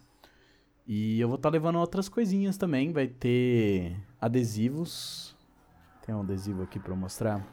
E 0.87 1.19
eu 1.19 1.27
vou 1.27 1.37
estar 1.37 1.49
levando 1.49 1.79
outras 1.79 2.07
coisinhas 2.07 2.57
também. 2.57 2.91
Vai 2.91 3.07
ter 3.07 3.97
adesivos. 4.21 5.35
Tem 6.05 6.13
um 6.13 6.21
adesivo 6.21 6.61
aqui 6.61 6.79
pra 6.79 6.91
eu 6.91 6.95
mostrar. 6.95 7.45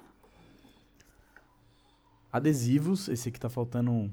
Adesivos. 2.31 3.09
Esse 3.09 3.31
aqui 3.31 3.41
tá 3.41 3.49
faltando 3.49 3.91
um. 3.91 4.11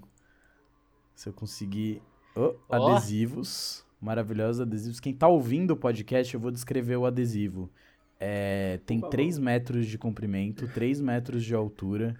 Se 1.14 1.28
eu 1.28 1.34
conseguir. 1.34 2.02
Oh, 2.36 2.56
Ó. 2.70 2.96
Adesivos. 2.96 3.86
Maravilhosos 4.02 4.62
adesivos. 4.62 5.02
Quem 5.02 5.14
tá 5.14 5.28
ouvindo 5.28 5.72
o 5.72 5.78
podcast, 5.78 6.34
eu 6.34 6.40
vou 6.40 6.52
descrever 6.52 6.96
o 6.96 7.06
adesivo. 7.06 7.70
É, 8.18 8.80
tem 8.86 9.00
Por 9.00 9.08
favor. 9.08 9.12
3 9.12 9.40
metros 9.40 9.88
de 9.88 9.98
comprimento, 9.98 10.68
3 10.70 11.02
metros 11.02 11.44
de 11.44 11.54
altura 11.54 12.18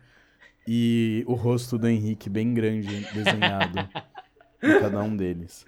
e 0.68 1.24
o 1.28 1.34
rosto 1.34 1.78
do 1.78 1.88
Henrique 1.88 2.30
bem 2.30 2.54
grande 2.54 3.06
desenhado 3.14 3.80
em 4.64 4.80
cada 4.80 5.02
um 5.02 5.16
deles. 5.16 5.66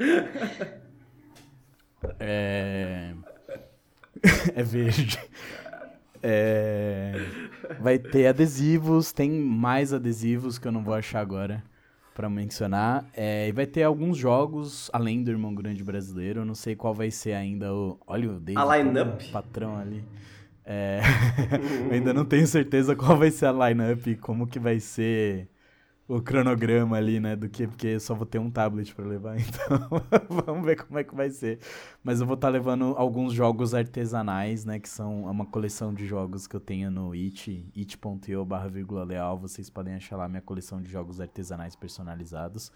É, 2.19 3.13
é 4.55 4.63
verde. 4.63 5.19
É, 6.23 7.13
Vai 7.79 7.97
ter 7.97 8.27
adesivos, 8.27 9.11
tem 9.11 9.31
mais 9.31 9.91
adesivos 9.93 10.59
que 10.59 10.67
eu 10.67 10.71
não 10.71 10.83
vou 10.83 10.93
achar 10.93 11.19
agora 11.19 11.63
pra 12.13 12.29
mencionar. 12.29 13.05
É, 13.15 13.47
e 13.47 13.51
vai 13.51 13.65
ter 13.65 13.83
alguns 13.83 14.17
jogos 14.17 14.89
além 14.93 15.23
do 15.23 15.31
Irmão 15.31 15.53
Grande 15.55 15.83
Brasileiro. 15.83 16.41
Eu 16.41 16.45
não 16.45 16.53
sei 16.55 16.75
qual 16.75 16.93
vai 16.93 17.09
ser 17.09 17.33
ainda 17.33 17.73
o. 17.73 17.97
Olha 18.05 18.29
o 18.31 18.39
David, 18.39 18.61
A 18.61 18.77
line-up? 18.77 19.31
patrão 19.31 19.77
ali. 19.77 20.03
É, 20.65 21.01
eu 21.89 21.93
ainda 21.93 22.13
não 22.13 22.25
tenho 22.25 22.45
certeza 22.45 22.95
qual 22.95 23.17
vai 23.17 23.31
ser 23.31 23.47
a 23.47 23.51
lineup 23.69 24.05
como 24.21 24.47
que 24.47 24.59
vai 24.59 24.79
ser 24.79 25.49
o 26.07 26.21
cronograma 26.21 26.97
ali, 26.97 27.19
né? 27.19 27.35
Do 27.35 27.47
que, 27.47 27.65
porque 27.67 27.87
eu 27.87 27.99
só 27.99 28.13
vou 28.13 28.25
ter 28.25 28.37
um 28.37 28.51
tablet 28.51 28.93
pra 28.93 29.05
levar, 29.05 29.37
então 29.39 30.01
vamos 30.29 30.65
ver 30.65 30.75
como 30.83 30.99
é 30.99 31.03
que 31.03 31.15
vai 31.15 31.29
ser. 31.29 31.59
Mas 32.03 32.19
eu 32.19 32.27
vou 32.27 32.35
estar 32.35 32.49
levando 32.49 32.93
alguns 32.97 33.33
jogos 33.33 33.73
artesanais, 33.73 34.65
né? 34.65 34.79
Que 34.79 34.89
são 34.89 35.23
uma 35.23 35.45
coleção 35.45 35.93
de 35.93 36.05
jogos 36.05 36.47
que 36.47 36.55
eu 36.55 36.59
tenho 36.59 36.91
no 36.91 37.13
it, 37.13 37.71
it.io 37.75 38.45
barra 38.45 38.67
vírgula 38.67 39.05
leal. 39.05 39.37
Vocês 39.39 39.69
podem 39.69 39.95
achar 39.95 40.17
lá 40.17 40.27
minha 40.27 40.41
coleção 40.41 40.81
de 40.81 40.91
jogos 40.91 41.21
artesanais 41.21 41.75
personalizados. 41.75 42.71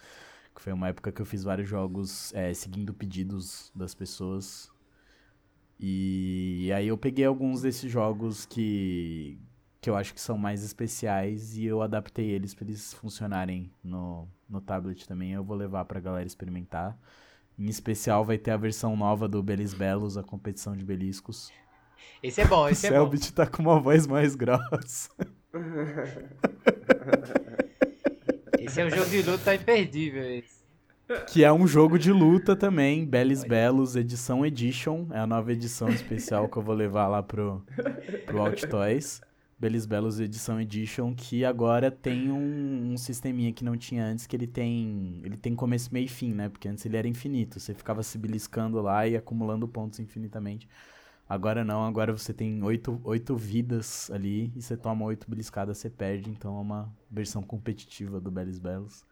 Que 0.55 0.61
foi 0.61 0.71
uma 0.71 0.87
época 0.87 1.11
que 1.11 1.21
eu 1.21 1.25
fiz 1.25 1.43
vários 1.43 1.67
jogos 1.67 2.33
é, 2.33 2.53
seguindo 2.53 2.93
pedidos 2.93 3.69
das 3.75 3.93
pessoas. 3.93 4.71
E 5.79 6.71
aí 6.73 6.87
eu 6.87 6.97
peguei 6.97 7.25
alguns 7.25 7.61
desses 7.61 7.91
jogos 7.91 8.45
que, 8.45 9.37
que 9.81 9.89
eu 9.89 9.95
acho 9.95 10.13
que 10.13 10.21
são 10.21 10.37
mais 10.37 10.63
especiais 10.63 11.57
e 11.57 11.65
eu 11.65 11.81
adaptei 11.81 12.29
eles 12.31 12.53
para 12.53 12.65
eles 12.65 12.93
funcionarem 12.93 13.69
no, 13.83 14.27
no 14.49 14.61
tablet 14.61 15.07
também. 15.07 15.33
Eu 15.33 15.43
vou 15.43 15.55
levar 15.55 15.85
pra 15.85 15.99
galera 15.99 16.25
experimentar. 16.25 16.97
Em 17.57 17.67
especial 17.67 18.25
vai 18.25 18.37
ter 18.37 18.51
a 18.51 18.57
versão 18.57 18.95
nova 18.95 19.27
do 19.27 19.41
Belis 19.43 19.73
Belos, 19.73 20.17
a 20.17 20.23
competição 20.23 20.75
de 20.75 20.83
beliscos. 20.83 21.51
Esse 22.21 22.41
é 22.41 22.45
bom, 22.45 22.63
O 22.63 22.69
esse 22.69 22.87
é 22.87 22.89
bom. 22.91 22.95
Selbit 22.97 23.33
tá 23.33 23.45
com 23.45 23.61
uma 23.61 23.79
voz 23.79 24.07
mais 24.07 24.35
grossa. 24.35 25.09
Esse 28.59 28.81
é 28.81 28.85
um 28.85 28.89
jogo 28.89 29.09
de 29.09 29.21
luta 29.21 29.55
imperdível. 29.55 30.23
Esse. 30.23 30.54
Que 31.27 31.43
é 31.43 31.53
um 31.53 31.67
jogo 31.67 31.99
de 31.99 32.11
luta 32.11 32.55
também, 32.55 33.05
Belis 33.05 33.43
Belos 33.43 33.95
Edição 33.95 34.43
Edition. 34.43 35.05
É 35.11 35.19
a 35.19 35.27
nova 35.27 35.51
edição 35.51 35.87
especial 35.89 36.49
que 36.49 36.57
eu 36.57 36.63
vou 36.63 36.73
levar 36.73 37.07
lá 37.07 37.21
pro, 37.21 37.63
pro 38.25 38.41
Alt 38.41 38.63
Toys. 38.63 39.21
Belis 39.57 39.85
Belos 39.85 40.19
Edição 40.19 40.59
Edition, 40.59 41.13
que 41.15 41.45
agora 41.45 41.91
tem 41.91 42.31
um, 42.31 42.93
um 42.93 42.97
sisteminha 42.97 43.53
que 43.53 43.63
não 43.63 43.77
tinha 43.77 44.03
antes, 44.03 44.25
que 44.25 44.35
ele 44.35 44.47
tem. 44.47 45.21
Ele 45.23 45.37
tem 45.37 45.55
começo, 45.55 45.93
meio 45.93 46.05
e 46.05 46.09
fim, 46.09 46.33
né? 46.33 46.49
Porque 46.49 46.67
antes 46.67 46.85
ele 46.85 46.97
era 46.97 47.07
infinito. 47.07 47.59
Você 47.59 47.73
ficava 47.73 48.01
se 48.01 48.17
beliscando 48.17 48.81
lá 48.81 49.07
e 49.07 49.15
acumulando 49.15 49.67
pontos 49.67 49.99
infinitamente. 49.99 50.67
Agora 51.27 51.63
não, 51.63 51.85
agora 51.85 52.11
você 52.11 52.33
tem 52.33 52.63
oito, 52.63 52.99
oito 53.03 53.35
vidas 53.35 54.11
ali 54.11 54.51
e 54.55 54.61
você 54.61 54.75
toma 54.75 55.05
oito 55.05 55.29
beliscadas, 55.29 55.77
você 55.77 55.89
perde. 55.89 56.29
Então 56.31 56.57
é 56.57 56.61
uma 56.61 56.91
versão 57.09 57.43
competitiva 57.43 58.19
do 58.19 58.31
Belis 58.31 58.59
Belos. 58.59 59.03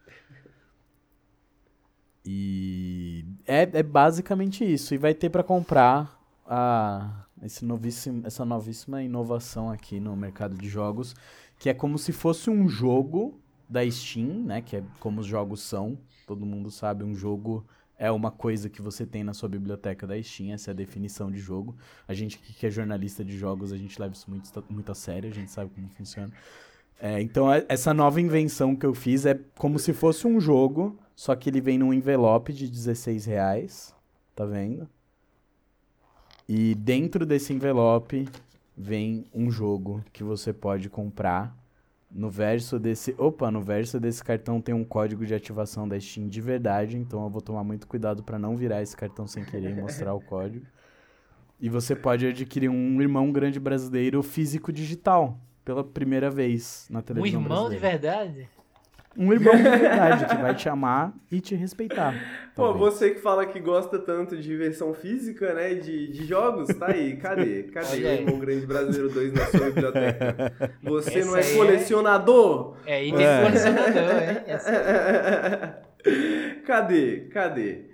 E 2.26 3.26
é, 3.45 3.61
é 3.61 3.84
basicamente 3.84 4.63
isso. 4.63 4.93
E 4.93 4.97
vai 4.97 5.13
ter 5.13 5.30
pra 5.30 5.43
comprar 5.43 6.19
a, 6.45 7.26
esse 7.41 7.65
novíssimo, 7.65 8.26
essa 8.26 8.45
novíssima 8.45 9.03
inovação 9.03 9.69
aqui 9.69 9.99
no 9.99 10.15
mercado 10.15 10.55
de 10.55 10.67
jogos, 10.69 11.15
que 11.59 11.69
é 11.69 11.74
como 11.74 11.97
se 11.97 12.11
fosse 12.11 12.49
um 12.49 12.67
jogo 12.67 13.39
da 13.67 13.89
Steam, 13.89 14.43
né? 14.43 14.61
Que 14.61 14.78
é 14.78 14.84
como 14.99 15.21
os 15.21 15.28
jogos 15.28 15.61
são. 15.61 15.97
Todo 16.26 16.45
mundo 16.45 16.71
sabe, 16.71 17.03
um 17.03 17.13
jogo 17.15 17.65
é 17.97 18.11
uma 18.11 18.32
coisa 18.32 18.69
que 18.69 18.82
você 18.82 19.05
tem 19.05 19.24
na 19.24 19.34
sua 19.34 19.47
biblioteca 19.49 20.07
da 20.07 20.21
Steam, 20.21 20.53
essa 20.53 20.71
é 20.71 20.74
a 20.74 20.76
definição 20.76 21.32
de 21.32 21.39
jogo. 21.39 21.76
A 22.07 22.13
gente 22.13 22.38
que 22.38 22.65
é 22.65 22.69
jornalista 22.69 23.24
de 23.24 23.38
jogos, 23.38 23.71
a 23.71 23.78
gente 23.78 23.99
leva 24.01 24.13
isso 24.13 24.30
muito, 24.30 24.49
muito 24.69 24.91
a 24.91 24.95
sério, 24.95 25.30
a 25.30 25.34
gente 25.34 25.51
sabe 25.51 25.71
como 25.74 25.89
funciona. 25.89 26.32
É, 26.99 27.21
então, 27.21 27.51
é- 27.53 27.65
essa 27.67 27.93
nova 27.93 28.19
invenção 28.21 28.76
que 28.76 28.86
eu 28.86 28.93
fiz 28.93 29.26
é 29.26 29.39
como 29.57 29.78
se 29.78 29.93
fosse 29.93 30.26
um 30.26 30.39
jogo, 30.39 30.97
só 31.16 31.36
que 31.36 31.49
ele 31.49 31.61
vem 31.61 31.78
num 31.78 31.93
envelope 31.93 32.51
de 32.53 32.70
16 32.70 33.26
reais, 33.26 33.95
tá 34.36 34.45
vendo? 34.45 34.88
E 36.47 36.76
dentro 36.76 37.26
desse 37.26 37.53
envelope 37.53 38.28
vem 38.76 39.26
um 39.34 39.49
jogo 39.49 40.03
que 40.11 40.24
você 40.24 40.51
pode 40.51 40.89
comprar. 40.89 41.55
No 42.11 42.30
verso 42.30 42.78
desse. 42.78 43.16
Opa, 43.18 43.49
no 43.49 43.59
verso 43.61 43.99
desse 43.99 44.24
cartão 44.24 44.61
tem 44.61 44.76
um 44.76 44.84
código 44.84 45.26
de 45.26 45.34
ativação 45.34 45.88
da 45.88 45.99
Steam 45.99 46.28
de 46.28 46.41
verdade, 46.41 46.95
então 46.95 47.24
eu 47.24 47.30
vou 47.30 47.41
tomar 47.41 47.64
muito 47.64 47.88
cuidado 47.88 48.22
para 48.22 48.38
não 48.38 48.55
virar 48.55 48.84
esse 48.84 48.95
cartão 48.95 49.26
sem 49.26 49.43
querer 49.43 49.72
e 49.72 49.82
mostrar 49.82 50.14
o 50.14 50.22
código. 50.22 50.66
E 51.59 51.70
você 51.70 51.95
pode 51.95 52.28
adquirir 52.28 52.70
um 52.70 53.01
irmão 53.01 53.32
grande 53.32 53.59
brasileiro 53.59 54.22
físico 54.22 54.72
digital 54.72 55.39
pela 55.66 55.84
primeira 55.84 56.30
vez 56.30 56.86
na 56.89 56.99
Um 56.99 57.01
televisão 57.01 57.41
irmão 57.41 57.70
de 57.70 57.80
brasileira. 57.80 57.89
verdade? 57.99 58.49
Um 59.16 59.32
irmão 59.32 59.55
de 59.55 59.61
verdade 59.61 60.26
que 60.26 60.36
vai 60.41 60.55
te 60.55 60.68
amar 60.68 61.14
e 61.32 61.39
te 61.39 61.53
respeitar. 61.53 62.14
Pô, 62.55 62.64
talvez. 62.74 62.93
você 62.93 63.11
que 63.11 63.20
fala 63.20 63.45
que 63.45 63.59
gosta 63.59 63.99
tanto 63.99 64.36
de 64.36 64.55
versão 64.57 64.91
física, 64.93 65.53
né, 65.53 65.76
de, 65.76 66.07
de 66.11 66.26
jogos, 66.26 66.68
tá 66.80 66.88
aí, 66.88 67.16
cadê? 67.18 67.64
Cadê 67.64 67.97
o. 67.97 68.07
Irmão 68.07 68.39
Grande 68.39 68.66
Brasileiro 68.66 69.09
2 69.09 69.34
na 69.34 69.45
sua 69.45 69.66
biblioteca? 69.68 70.76
Você 70.82 71.20
Essa 71.20 71.30
não 71.30 71.38
é 71.38 71.41
é- 71.41 71.55
colecionador? 71.55 72.76
É, 72.88 73.05
item 73.05 73.26
É. 73.26 73.43
colecionador, 73.43 74.24
hein? 74.24 74.43
Essa- 74.47 75.80
cadê? 76.66 77.28
Cadê? 77.32 77.86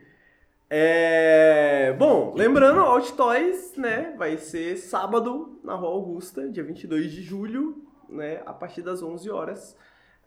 É... 0.70 1.96
Bom, 1.98 2.34
lembrando, 2.36 2.80
Alt 2.82 3.12
Toys, 3.12 3.74
né, 3.76 4.14
vai 4.18 4.38
ser 4.38 4.78
sábado 4.78 5.60
na 5.64 5.74
Rua 5.76 5.90
Augusta, 5.90 6.48
dia 6.48 6.64
22 6.64 7.12
de 7.12 7.24
julho, 7.24 7.84
né, 8.08 8.42
a 8.46 8.54
partir 8.54 8.82
das 8.84 9.02
11 9.02 9.30
horas. 9.30 9.76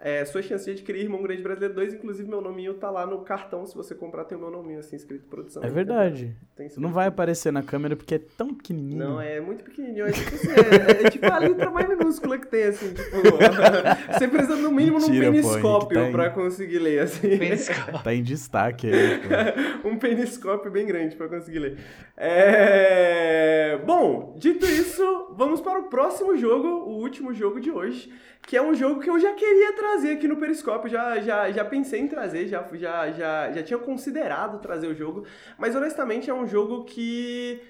É, 0.04 0.24
sua 0.24 0.42
chance 0.42 0.64
de 0.64 0.72
adquirir 0.72 1.02
Irmão 1.02 1.22
Grande 1.22 1.44
Brasileiro 1.44 1.74
2, 1.74 1.94
inclusive 1.94 2.28
meu 2.28 2.40
nominho 2.40 2.74
tá 2.74 2.90
lá 2.90 3.06
no 3.06 3.20
cartão, 3.20 3.64
se 3.64 3.72
você 3.72 3.94
comprar 3.94 4.24
tem 4.24 4.36
o 4.36 4.40
meu 4.40 4.50
nominho 4.50 4.80
assim, 4.80 4.96
escrito 4.96 5.28
produção. 5.28 5.62
É 5.62 5.70
verdade. 5.70 6.36
Tem 6.56 6.68
Não 6.76 6.92
vai 6.92 7.06
aparecer 7.06 7.52
na 7.52 7.62
câmera 7.62 7.94
porque 7.94 8.16
é 8.16 8.18
tão 8.18 8.52
pequenininho. 8.52 8.98
Não, 8.98 9.20
é 9.20 9.40
muito 9.40 9.62
pequenininho. 9.62 10.04
É 10.04 10.10
tipo, 10.10 10.34
assim, 10.34 10.48
é, 10.48 11.06
é 11.06 11.10
tipo 11.10 11.32
a 11.32 11.38
letra 11.38 11.70
mais 11.70 11.88
minúscula 11.88 12.36
que 12.36 12.48
tem, 12.48 12.64
assim, 12.64 12.92
tipo... 12.92 13.12
você 14.12 14.26
precisa 14.26 14.56
no 14.56 14.72
mínimo 14.72 14.98
Mentira, 14.98 15.30
num 15.30 15.40
pô, 15.40 15.48
peniscópio 15.48 15.98
Henrique, 16.00 16.16
tá 16.16 16.18
pra 16.18 16.30
conseguir 16.30 16.78
ler, 16.80 16.98
assim. 16.98 17.38
Peniscópio. 17.38 18.02
Tá 18.02 18.12
em 18.12 18.22
destaque 18.24 18.92
aí. 18.92 19.20
pô. 19.20 19.86
um 19.88 19.96
peniscópio 19.96 20.68
bem 20.68 20.84
grande 20.84 21.14
pra 21.14 21.28
conseguir 21.28 21.60
ler. 21.60 21.78
É... 22.16 23.80
Bom, 23.86 24.34
dito 24.36 24.66
isso, 24.66 25.32
vamos 25.36 25.60
para 25.60 25.78
o 25.78 25.84
próximo 25.84 26.36
jogo, 26.36 26.66
o 26.66 26.98
último 26.98 27.32
jogo 27.32 27.60
de 27.60 27.70
hoje, 27.70 28.12
que 28.42 28.56
é 28.56 28.62
um 28.62 28.74
jogo 28.74 28.98
que 28.98 29.08
eu 29.08 29.20
já 29.20 29.32
queria 29.34 29.72
trazer 29.74 29.91
aqui 30.12 30.26
no 30.26 30.36
Periscópio, 30.36 30.90
já, 30.90 31.20
já, 31.20 31.50
já 31.50 31.64
pensei 31.64 32.00
em 32.00 32.08
trazer, 32.08 32.48
já, 32.48 32.66
já, 32.74 33.10
já, 33.12 33.52
já 33.52 33.62
tinha 33.62 33.78
considerado 33.78 34.60
trazer 34.60 34.86
o 34.86 34.94
jogo, 34.94 35.24
mas 35.58 35.74
honestamente 35.76 36.30
é 36.30 36.34
um 36.34 36.46
jogo 36.46 36.84
que 36.84 37.60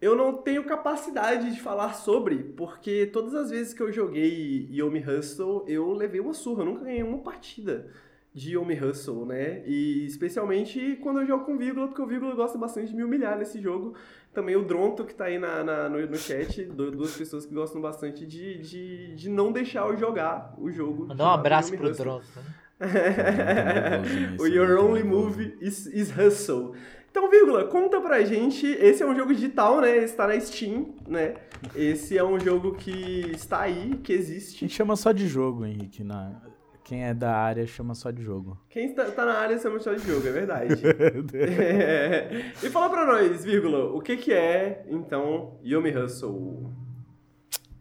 eu 0.00 0.14
não 0.14 0.32
tenho 0.34 0.64
capacidade 0.64 1.52
de 1.54 1.60
falar 1.60 1.94
sobre, 1.94 2.36
porque 2.56 3.06
todas 3.06 3.34
as 3.34 3.50
vezes 3.50 3.72
que 3.72 3.82
eu 3.82 3.92
joguei 3.92 4.68
Yomi 4.70 5.00
Hustle, 5.00 5.64
eu 5.66 5.92
levei 5.92 6.20
uma 6.20 6.34
surra, 6.34 6.62
eu 6.62 6.66
nunca 6.66 6.84
ganhei 6.84 7.02
uma 7.02 7.18
partida 7.18 7.90
de 8.36 8.52
Yomi 8.54 8.78
Hustle, 8.78 9.24
né? 9.24 9.62
E 9.66 10.04
especialmente 10.04 10.98
quando 11.02 11.20
eu 11.20 11.26
jogo 11.26 11.46
com 11.46 11.56
Vírgula, 11.56 11.88
porque 11.88 12.02
o 12.02 12.06
Vírgula 12.06 12.34
gosta 12.34 12.58
bastante 12.58 12.90
de 12.90 12.94
me 12.94 13.02
humilhar 13.02 13.38
nesse 13.38 13.58
jogo. 13.58 13.94
Também 14.36 14.54
o 14.54 14.62
Dronto, 14.62 15.02
que 15.02 15.14
tá 15.14 15.24
aí 15.24 15.38
na, 15.38 15.64
na- 15.64 15.88
no, 15.88 15.98
no 16.06 16.16
chat, 16.18 16.62
du- 16.66 16.90
duas 16.90 17.16
pessoas 17.16 17.46
que 17.46 17.54
gostam 17.54 17.80
bastante 17.80 18.26
de, 18.26 18.58
de, 18.58 19.14
de 19.14 19.30
não 19.30 19.50
deixar 19.50 19.88
eu 19.88 19.96
jogar 19.96 20.54
o 20.58 20.70
jogo. 20.70 21.06
Mandar 21.06 21.24
um 21.24 21.30
abraço 21.30 21.74
pro 21.74 21.88
Hustle. 21.90 22.04
Dronto. 22.04 22.26
né? 22.36 22.42
o 24.38 24.46
Your 24.46 24.78
Only. 24.78 25.02
Move 25.02 25.56
is, 25.60 25.86
is 25.86 26.10
Hustle. 26.16 26.74
Então, 27.10 27.30
vírgula, 27.30 27.64
conta 27.64 27.98
pra 27.98 28.22
gente. 28.24 28.66
Esse 28.66 29.02
é 29.02 29.06
um 29.06 29.16
jogo 29.16 29.32
digital, 29.34 29.80
né? 29.80 29.96
Está 30.04 30.26
na 30.26 30.38
Steam, 30.38 30.94
né? 31.08 31.36
Esse 31.74 32.18
é 32.18 32.22
um 32.22 32.38
jogo 32.38 32.74
que 32.74 33.30
está 33.34 33.60
aí, 33.62 33.98
que 34.04 34.12
A 34.12 34.16
existe. 34.16 34.60
gente 34.60 34.74
chama 34.74 34.96
só 34.96 35.12
de 35.12 35.26
jogo, 35.26 35.64
Henrique. 35.64 36.04
Na... 36.04 36.42
Quem 36.86 37.02
é 37.04 37.12
da 37.12 37.36
área 37.36 37.66
chama 37.66 37.96
só 37.96 38.12
de 38.12 38.22
jogo. 38.22 38.56
Quem 38.70 38.86
está, 38.86 39.08
está 39.08 39.26
na 39.26 39.32
área 39.32 39.58
chama 39.58 39.80
só 39.80 39.92
de 39.92 40.06
jogo, 40.06 40.24
é 40.28 40.30
verdade. 40.30 40.74
É. 41.34 42.52
E 42.62 42.70
fala 42.70 42.88
pra 42.88 43.04
nós, 43.04 43.44
vírgula, 43.44 43.92
o 43.92 44.00
que 44.00 44.16
que 44.16 44.32
é, 44.32 44.86
então, 44.88 45.58
Yomi 45.64 45.90
Hustle? 45.90 46.72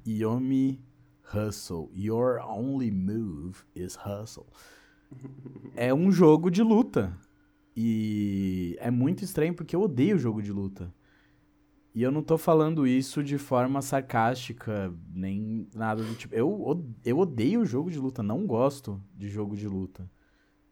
Yomi 0.07 0.83
Hustle. 1.31 1.91
Your 1.95 2.39
only 2.49 2.89
move 2.89 3.63
is 3.75 3.95
hustle. 3.95 4.47
É 5.75 5.93
um 5.93 6.11
jogo 6.11 6.49
de 6.49 6.63
luta. 6.63 7.15
E 7.77 8.75
é 8.79 8.89
muito 8.89 9.23
estranho 9.23 9.53
porque 9.53 9.75
eu 9.75 9.81
odeio 9.81 10.17
jogo 10.17 10.41
de 10.41 10.51
luta. 10.51 10.91
E 11.95 12.03
eu 12.03 12.11
não 12.11 12.21
tô 12.21 12.37
falando 12.37 12.85
isso 12.85 13.23
de 13.23 13.37
forma 13.37 13.81
sarcástica, 13.81 14.93
nem 15.13 15.67
nada 15.73 16.03
do 16.03 16.13
tipo. 16.15 16.35
Eu, 16.35 16.49
o- 16.51 16.85
eu 17.05 17.17
odeio 17.19 17.65
jogo 17.65 17.89
de 17.89 17.97
luta, 17.97 18.21
não 18.21 18.45
gosto 18.45 19.01
de 19.17 19.29
jogo 19.29 19.55
de 19.55 19.67
luta. 19.67 20.09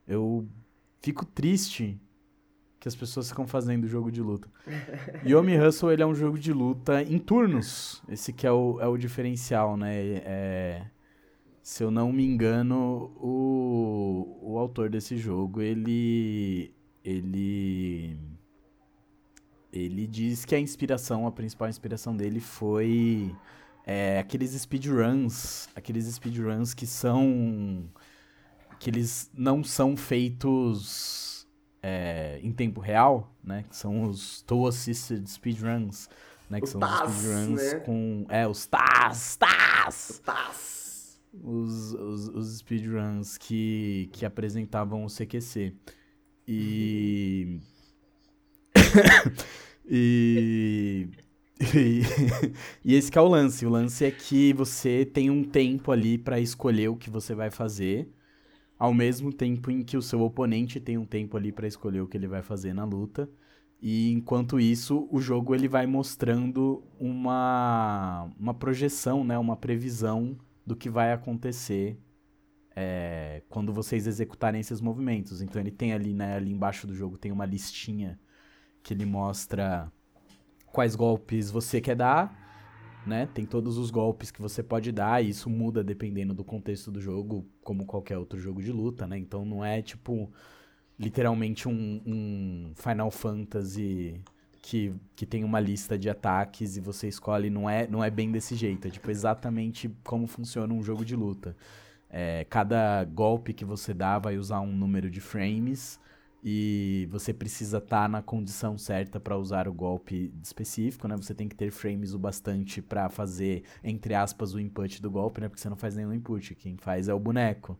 Eu 0.07 0.47
fico 1.01 1.25
triste 1.25 1.99
que 2.79 2.87
as 2.89 2.95
pessoas 2.95 3.29
ficam 3.29 3.47
fazendo 3.47 3.87
jogo 3.87 4.11
de 4.11 4.21
luta. 4.21 4.49
Yomi 5.25 5.57
Hustle, 5.59 5.91
ele 5.93 6.03
é 6.03 6.05
um 6.05 6.15
jogo 6.15 6.37
de 6.37 6.51
luta 6.53 7.01
em 7.03 7.17
turnos. 7.19 8.03
Esse 8.09 8.33
que 8.33 8.45
é 8.45 8.51
o, 8.51 8.79
é 8.81 8.87
o 8.87 8.97
diferencial, 8.97 9.77
né? 9.77 9.95
É, 10.25 10.87
se 11.61 11.83
eu 11.83 11.91
não 11.91 12.11
me 12.11 12.25
engano, 12.25 13.13
o, 13.17 14.39
o 14.41 14.57
autor 14.59 14.89
desse 14.89 15.17
jogo, 15.17 15.61
ele... 15.61 16.73
Ele... 17.03 18.17
Ele 19.73 20.05
diz 20.05 20.45
que 20.45 20.53
a 20.53 20.59
inspiração, 20.59 21.25
a 21.25 21.31
principal 21.31 21.67
inspiração 21.67 22.15
dele 22.15 22.39
foi 22.39 23.35
é, 23.85 24.19
aqueles 24.19 24.51
speedruns, 24.51 25.67
aqueles 25.75 26.05
speedruns 26.05 26.75
que 26.75 26.85
são 26.85 27.89
que 28.79 28.89
eles 28.89 29.31
não 29.33 29.63
são 29.63 29.97
feitos 29.97 31.47
é, 31.81 32.39
em 32.43 32.51
tempo 32.51 32.79
real, 32.79 33.35
né? 33.43 33.63
Que 33.67 33.75
são 33.75 34.03
os 34.03 34.41
Tool 34.43 34.67
Assisted 34.67 35.27
Speedruns, 35.27 36.07
né? 36.49 36.59
Que 36.59 36.65
Os 36.65 36.69
são 36.71 36.79
TAS, 36.79 37.09
os 37.09 37.15
speedruns 37.15 37.73
né? 37.73 37.79
com... 37.79 38.25
É, 38.29 38.47
os 38.47 38.65
TAS, 38.65 39.37
TAS! 39.37 40.21
Taz. 40.23 41.19
Os, 41.33 41.93
os, 41.93 42.27
os 42.27 42.57
speedruns 42.57 43.37
que, 43.39 44.07
que 44.13 44.23
apresentavam 44.23 45.03
o 45.03 45.07
CQC. 45.07 45.73
E... 46.47 47.59
e... 49.89 51.07
E, 51.75 52.01
e 52.83 52.95
esse 52.95 53.15
é 53.17 53.21
o 53.21 53.27
lance. 53.27 53.65
O 53.65 53.69
lance 53.69 54.03
é 54.03 54.11
que 54.11 54.53
você 54.53 55.05
tem 55.05 55.29
um 55.29 55.43
tempo 55.43 55.91
ali 55.91 56.17
pra 56.17 56.39
escolher 56.39 56.89
o 56.89 56.95
que 56.95 57.09
você 57.09 57.33
vai 57.33 57.49
fazer, 57.49 58.09
ao 58.77 58.93
mesmo 58.93 59.31
tempo 59.31 59.71
em 59.71 59.83
que 59.83 59.95
o 59.95 60.01
seu 60.01 60.21
oponente 60.21 60.79
tem 60.79 60.97
um 60.97 61.05
tempo 61.05 61.37
ali 61.37 61.51
pra 61.51 61.67
escolher 61.67 62.01
o 62.01 62.07
que 62.07 62.17
ele 62.17 62.27
vai 62.27 62.41
fazer 62.41 62.73
na 62.73 62.83
luta. 62.83 63.29
E 63.81 64.11
enquanto 64.11 64.59
isso, 64.59 65.07
o 65.11 65.19
jogo 65.19 65.53
ele 65.53 65.67
vai 65.67 65.85
mostrando 65.85 66.83
uma, 66.99 68.29
uma 68.39 68.53
projeção, 68.53 69.23
né, 69.23 69.37
uma 69.37 69.57
previsão 69.57 70.37
do 70.65 70.75
que 70.75 70.89
vai 70.89 71.11
acontecer 71.11 71.99
é, 72.75 73.43
quando 73.49 73.73
vocês 73.73 74.07
executarem 74.07 74.61
esses 74.61 74.81
movimentos. 74.81 75.41
Então 75.41 75.61
ele 75.61 75.71
tem 75.71 75.93
ali, 75.93 76.13
né, 76.13 76.35
ali 76.37 76.51
embaixo 76.51 76.87
do 76.87 76.95
jogo 76.95 77.17
tem 77.17 77.31
uma 77.31 77.45
listinha 77.45 78.19
que 78.83 78.93
ele 78.93 79.05
mostra 79.05 79.91
quais 80.67 80.95
golpes 80.95 81.49
você 81.49 81.79
quer 81.79 81.95
dar, 81.95 83.01
né? 83.07 83.27
Tem 83.33 83.45
todos 83.45 83.77
os 83.77 83.89
golpes 83.89 84.29
que 84.29 84.41
você 84.41 84.61
pode 84.61 84.91
dar, 84.91 85.23
e 85.23 85.29
isso 85.29 85.49
muda 85.49 85.83
dependendo 85.83 86.33
do 86.33 86.43
contexto 86.43 86.91
do 86.91 86.99
jogo, 86.99 87.45
como 87.63 87.85
qualquer 87.85 88.17
outro 88.17 88.39
jogo 88.39 88.61
de 88.61 88.71
luta, 88.71 89.07
né? 89.07 89.17
Então 89.17 89.45
não 89.45 89.63
é 89.63 89.81
tipo 89.81 90.29
literalmente 90.99 91.67
um, 91.67 92.01
um 92.05 92.71
Final 92.75 93.09
Fantasy 93.09 94.21
que, 94.61 94.93
que 95.15 95.25
tem 95.25 95.43
uma 95.43 95.59
lista 95.59 95.97
de 95.97 96.09
ataques 96.09 96.77
e 96.77 96.81
você 96.81 97.07
escolhe, 97.07 97.49
não 97.49 97.69
é, 97.69 97.87
não 97.87 98.03
é 98.03 98.09
bem 98.09 98.31
desse 98.31 98.55
jeito, 98.55 98.87
é 98.87 98.91
tipo 98.91 99.09
exatamente 99.11 99.89
como 100.03 100.27
funciona 100.27 100.73
um 100.73 100.83
jogo 100.83 101.03
de 101.03 101.15
luta. 101.15 101.55
É, 102.09 102.45
cada 102.49 103.03
golpe 103.05 103.53
que 103.53 103.65
você 103.65 103.93
dá 103.93 104.19
vai 104.19 104.37
usar 104.37 104.61
um 104.61 104.71
número 104.71 105.09
de 105.09 105.19
frames 105.19 105.99
e 106.43 107.07
você 107.09 107.33
precisa 107.33 107.77
estar 107.77 108.09
na 108.09 108.21
condição 108.21 108.77
certa 108.77 109.19
para 109.19 109.37
usar 109.37 109.67
o 109.67 109.73
golpe 109.73 110.33
específico, 110.43 111.07
né? 111.07 111.15
Você 111.15 111.33
tem 111.33 111.47
que 111.47 111.55
ter 111.55 111.71
frames 111.71 112.13
o 112.13 112.19
bastante 112.19 112.81
para 112.81 113.07
fazer, 113.07 113.63
entre 113.81 114.13
aspas, 114.13 114.53
o 114.53 114.59
input 114.59 115.01
do 115.01 115.09
golpe, 115.09 115.39
né? 115.39 115.47
Porque 115.47 115.61
você 115.61 115.69
não 115.69 115.77
faz 115.77 115.95
nenhum 115.95 116.13
input, 116.13 116.53
quem 116.55 116.75
faz 116.75 117.07
é 117.07 117.13
o 117.13 117.19
boneco. 117.19 117.79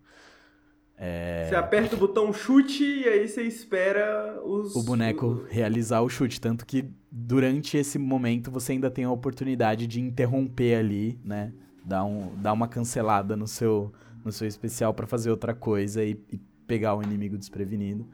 Você 1.49 1.55
aperta 1.55 1.95
o 1.95 1.99
botão 1.99 2.31
chute 2.31 2.83
e 2.83 3.05
aí 3.05 3.27
você 3.27 3.43
espera 3.43 4.39
os... 4.41 4.73
o 4.75 4.83
boneco 4.83 5.45
realizar 5.49 6.01
o 6.01 6.07
chute. 6.07 6.39
Tanto 6.39 6.65
que 6.65 6.85
durante 7.11 7.75
esse 7.75 7.99
momento 7.99 8.49
você 8.49 8.71
ainda 8.71 8.89
tem 8.89 9.03
a 9.03 9.11
oportunidade 9.11 9.85
de 9.85 9.99
interromper 9.99 10.75
ali, 10.75 11.19
né? 11.23 11.51
Dar, 11.83 12.05
um, 12.05 12.33
dar 12.37 12.53
uma 12.53 12.69
cancelada 12.69 13.35
no 13.35 13.47
seu, 13.47 13.91
no 14.23 14.31
seu 14.31 14.47
especial 14.47 14.93
pra 14.93 15.05
fazer 15.05 15.29
outra 15.29 15.53
coisa 15.53 16.01
e, 16.01 16.17
e 16.31 16.39
pegar 16.65 16.95
o 16.95 17.03
inimigo 17.03 17.37
desprevenido. 17.37 18.07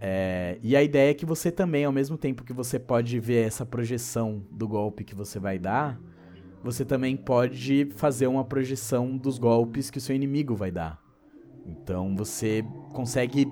É, 0.00 0.58
e 0.62 0.74
a 0.74 0.82
ideia 0.82 1.10
é 1.10 1.14
que 1.14 1.26
você 1.26 1.52
também, 1.52 1.84
ao 1.84 1.92
mesmo 1.92 2.16
tempo 2.16 2.42
que 2.42 2.54
você 2.54 2.78
pode 2.78 3.20
ver 3.20 3.46
essa 3.46 3.66
projeção 3.66 4.42
do 4.50 4.66
golpe 4.66 5.04
que 5.04 5.14
você 5.14 5.38
vai 5.38 5.58
dar, 5.58 6.00
você 6.64 6.84
também 6.84 7.16
pode 7.16 7.90
fazer 7.96 8.26
uma 8.26 8.44
projeção 8.44 9.16
dos 9.16 9.38
golpes 9.38 9.90
que 9.90 9.98
o 9.98 10.00
seu 10.00 10.16
inimigo 10.16 10.54
vai 10.54 10.70
dar. 10.70 10.98
Então 11.66 12.16
você 12.16 12.64
consegue, 12.92 13.46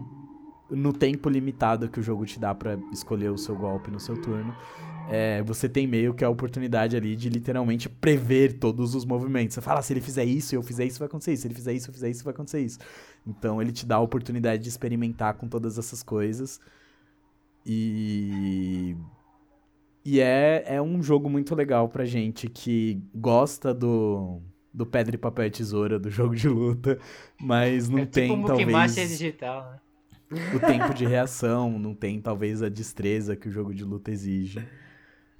no 0.71 0.93
tempo 0.93 1.29
limitado 1.29 1.89
que 1.89 2.01
o 2.01 2.03
jogo 2.03 2.25
te 2.25 2.41
dá 2.41 2.55
pra 2.55 2.79
escolher 2.93 3.31
o 3.31 3.37
seu 3.37 3.55
golpe 3.55 3.91
no 3.91 4.01
seu 4.01 4.21
turno, 4.21 4.55
é, 5.11 5.43
você 5.43 5.69
tem 5.69 5.87
meio 5.87 6.13
que 6.13 6.23
a 6.23 6.29
oportunidade 6.29 6.95
ali 6.97 7.17
de 7.17 7.31
literalmente 7.31 7.89
prever 7.89 8.59
todos 8.59 8.95
os 8.95 9.07
movimentos. 9.07 9.55
Você 9.55 9.61
fala, 9.63 9.81
"Ah, 9.81 9.83
se 9.83 9.93
ele 9.93 10.03
fizer 10.03 10.25
isso 10.25 10.55
eu 10.55 10.63
fizer 10.63 10.85
isso, 10.85 10.99
vai 10.99 11.07
acontecer 11.07 11.33
isso. 11.33 11.43
Se 11.43 11.49
ele 11.49 11.55
fizer 11.55 11.73
isso, 11.73 11.89
eu 11.89 11.95
fizer 11.95 12.11
isso, 12.11 12.25
vai 12.25 12.35
acontecer 12.35 12.61
isso. 12.61 12.79
Então 13.27 13.61
ele 13.61 13.73
te 13.73 13.85
dá 13.85 13.97
a 13.97 14.01
oportunidade 14.01 14.63
de 14.63 14.69
experimentar 14.69 15.35
com 15.35 15.49
todas 15.49 15.79
essas 15.79 16.03
coisas. 16.03 16.61
E. 17.65 18.97
E 20.05 20.21
é, 20.21 20.65
é 20.67 20.81
um 20.81 21.03
jogo 21.03 21.29
muito 21.29 21.55
legal 21.55 21.89
pra 21.89 22.07
gente 22.07 22.49
que 22.49 23.03
gosta 23.15 23.75
do, 23.75 24.41
do 24.73 24.87
pedra 24.87 25.17
e 25.17 25.19
papel 25.19 25.47
e 25.47 25.51
tesoura, 25.51 25.99
do 25.99 26.09
jogo 26.09 26.35
de 26.35 26.49
luta, 26.49 26.99
mas 27.39 27.91
não 27.91 27.99
é 27.99 28.07
tem 28.07 28.31
tipo 28.31 28.43
um 28.43 28.47
talvez 28.47 28.95
digital, 28.95 29.71
né? 29.71 29.79
o 30.55 30.61
tempo 30.61 30.95
de 30.95 31.07
reação, 31.07 31.79
não 31.79 31.95
tem 31.95 32.21
talvez 32.21 32.63
a 32.63 32.71
destreza 32.71 33.37
que 33.37 33.49
o 33.49 33.53
jogo 33.53 33.75
de 33.75 33.85
luta 33.85 34.11
exige. 34.11 34.67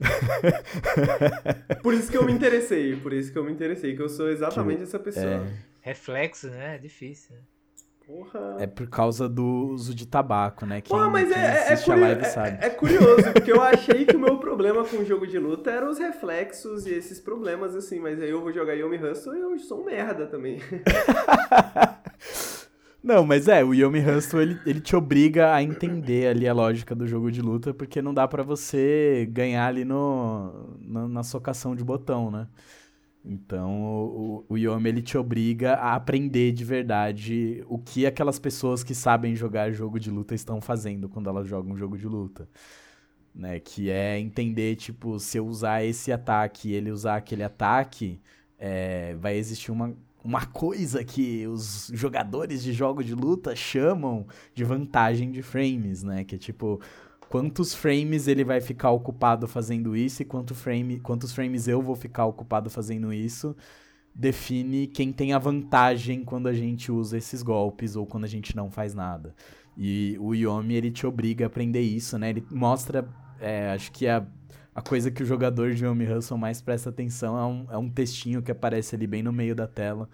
Por 1.83 1.95
isso 1.95 2.11
que 2.11 2.17
eu 2.17 2.25
me 2.25 2.33
interessei, 2.33 2.95
por 2.97 3.13
isso 3.13 3.33
que 3.33 3.39
eu 3.39 3.45
me 3.45 3.51
interessei, 3.51 3.97
que 3.97 4.03
eu 4.03 4.09
sou 4.09 4.29
exatamente 4.31 4.83
essa 4.85 4.99
pessoa. 4.99 5.27
É, 5.27 5.53
Reflexo, 5.81 6.49
né? 6.49 6.77
É 6.77 6.79
difícil. 6.79 7.35
Né? 7.35 7.43
Porra. 8.09 8.57
É 8.59 8.67
por 8.67 8.89
causa 8.89 9.29
do 9.29 9.45
uso 9.69 9.95
de 9.95 10.07
tabaco, 10.07 10.65
né? 10.65 10.81
Quem, 10.81 10.97
Porra, 10.97 11.11
mas 11.11 11.29
quem 11.29 11.37
é, 11.39 11.67
é, 11.69 11.73
a 11.75 11.77
curio- 11.77 12.01
live 12.01 12.21
é- 12.23 12.25
sabe. 12.25 12.59
é 12.65 12.71
curioso, 12.71 13.33
porque 13.35 13.53
eu 13.53 13.61
achei 13.61 14.07
que 14.07 14.17
o 14.17 14.19
meu 14.19 14.39
problema 14.39 14.83
com 14.83 14.97
o 14.97 15.05
jogo 15.05 15.27
de 15.27 15.39
luta 15.39 15.71
eram 15.71 15.91
os 15.91 15.99
reflexos 15.99 16.87
e 16.87 16.95
esses 16.95 17.21
problemas, 17.21 17.77
assim, 17.77 18.01
mas 18.01 18.19
aí 18.19 18.31
eu 18.31 18.41
vou 18.41 18.51
jogar 18.51 18.73
Yomi 18.73 18.97
Hustle 18.97 19.37
e 19.37 19.41
eu 19.41 19.59
sou 19.59 19.83
um 19.83 19.85
merda 19.85 20.27
também. 20.27 20.59
Não, 23.05 23.25
mas 23.25 23.47
é, 23.47 23.63
o 23.63 23.73
Yomi 23.73 24.01
Hustle, 24.01 24.41
ele, 24.41 24.59
ele 24.67 24.81
te 24.81 24.97
obriga 24.97 25.55
a 25.55 25.63
entender 25.63 26.27
ali 26.29 26.49
a 26.49 26.53
lógica 26.53 26.95
do 26.95 27.07
jogo 27.07 27.31
de 27.31 27.41
luta, 27.41 27.73
porque 27.73 28.03
não 28.03 28.13
dá 28.13 28.27
pra 28.27 28.43
você 28.43 29.27
ganhar 29.31 29.67
ali 29.67 29.85
no, 29.85 30.77
no- 30.81 31.09
na 31.09 31.23
socação 31.23 31.77
de 31.77 31.85
botão, 31.85 32.31
né? 32.31 32.49
Então, 33.25 33.83
o, 33.83 34.45
o 34.49 34.57
Yomi, 34.57 34.89
ele 34.89 35.03
te 35.03 35.19
obriga 35.19 35.75
a 35.75 35.95
aprender 35.95 36.53
de 36.53 36.65
verdade 36.65 37.65
o 37.69 37.79
que 37.79 38.07
aquelas 38.07 38.39
pessoas 38.39 38.83
que 38.83 38.95
sabem 38.95 39.35
jogar 39.35 39.73
jogo 39.73 39.99
de 39.99 40.11
luta 40.11 40.35
estão 40.35 40.61
fazendo 40.61 41.09
quando 41.09 41.29
elas 41.29 41.47
jogam 41.47 41.77
jogo 41.77 41.99
de 41.99 42.07
luta. 42.07 42.49
Né? 43.35 43.61
Que 43.61 43.91
é 43.91 44.19
entender, 44.19 44.77
tipo, 44.77 45.19
se 45.19 45.39
eu 45.39 45.47
usar 45.47 45.85
esse 45.85 46.11
ataque 46.13 46.69
e 46.69 46.75
ele 46.75 46.91
usar 46.91 47.17
aquele 47.17 47.43
ataque, 47.43 48.21
é, 48.59 49.15
vai 49.17 49.37
existir 49.37 49.71
uma, 49.71 49.95
uma 50.25 50.45
coisa 50.47 51.05
que 51.05 51.47
os 51.47 51.91
jogadores 51.95 52.63
de 52.63 52.73
jogo 52.73 53.05
de 53.05 53.15
luta 53.15 53.55
chamam 53.55 54.27
de 54.55 54.65
vantagem 54.65 55.31
de 55.31 55.43
frames, 55.43 56.03
né? 56.03 56.25
Que 56.25 56.35
é 56.35 56.39
tipo, 56.39 56.81
quantos 57.29 57.75
frames 57.75 58.27
ele 58.29 58.45
vai 58.45 58.61
ficar 58.61 58.91
ocupado 58.91 59.47
fazendo 59.47 59.97
isso 59.97 60.23
e 60.23 60.25
quanto 60.25 60.55
frame, 60.55 61.01
quantos 61.01 61.33
frames 61.33 61.69
eu 61.69 61.83
vou 61.83 61.95
ficar 61.95 62.27
ocupado 62.27 62.71
fazendo 62.71 63.13
isso 63.13 63.55
define 64.19 64.89
quem 64.89 65.13
tem 65.13 65.33
a 65.33 65.39
vantagem 65.39 66.25
quando 66.25 66.49
a 66.49 66.53
gente 66.53 66.91
usa 66.91 67.17
esses 67.17 67.41
golpes 67.41 67.95
ou 67.95 68.05
quando 68.05 68.25
a 68.25 68.29
gente 68.29 68.57
não 68.57 68.69
faz 68.69 68.93
nada. 68.93 69.33
E 69.77 70.17
o 70.19 70.35
Yomi, 70.35 70.75
ele 70.75 70.91
te 70.91 71.07
obriga 71.07 71.45
a 71.45 71.47
aprender 71.47 71.81
isso, 71.81 72.19
né? 72.19 72.31
Ele 72.31 72.45
mostra, 72.51 73.09
é, 73.41 73.71
acho 73.71 73.93
que 73.93 74.09
a, 74.09 74.27
a 74.75 74.83
coisa 74.83 75.09
que 75.09 75.23
o 75.23 75.27
jogador 75.27 75.73
de 75.73 75.85
Yomi 75.85 76.05
Hustle 76.13 76.37
mais 76.37 76.61
presta 76.61 76.91
atenção 76.91 77.39
é 77.39 77.47
um, 77.47 77.67
é 77.71 77.79
um 77.79 77.89
textinho 77.89 78.43
que 78.43 78.51
aparece 78.51 78.97
ali 78.97 79.07
bem 79.07 79.23
no 79.23 79.33
meio 79.33 79.55
da 79.55 79.69
tela, 79.69 80.09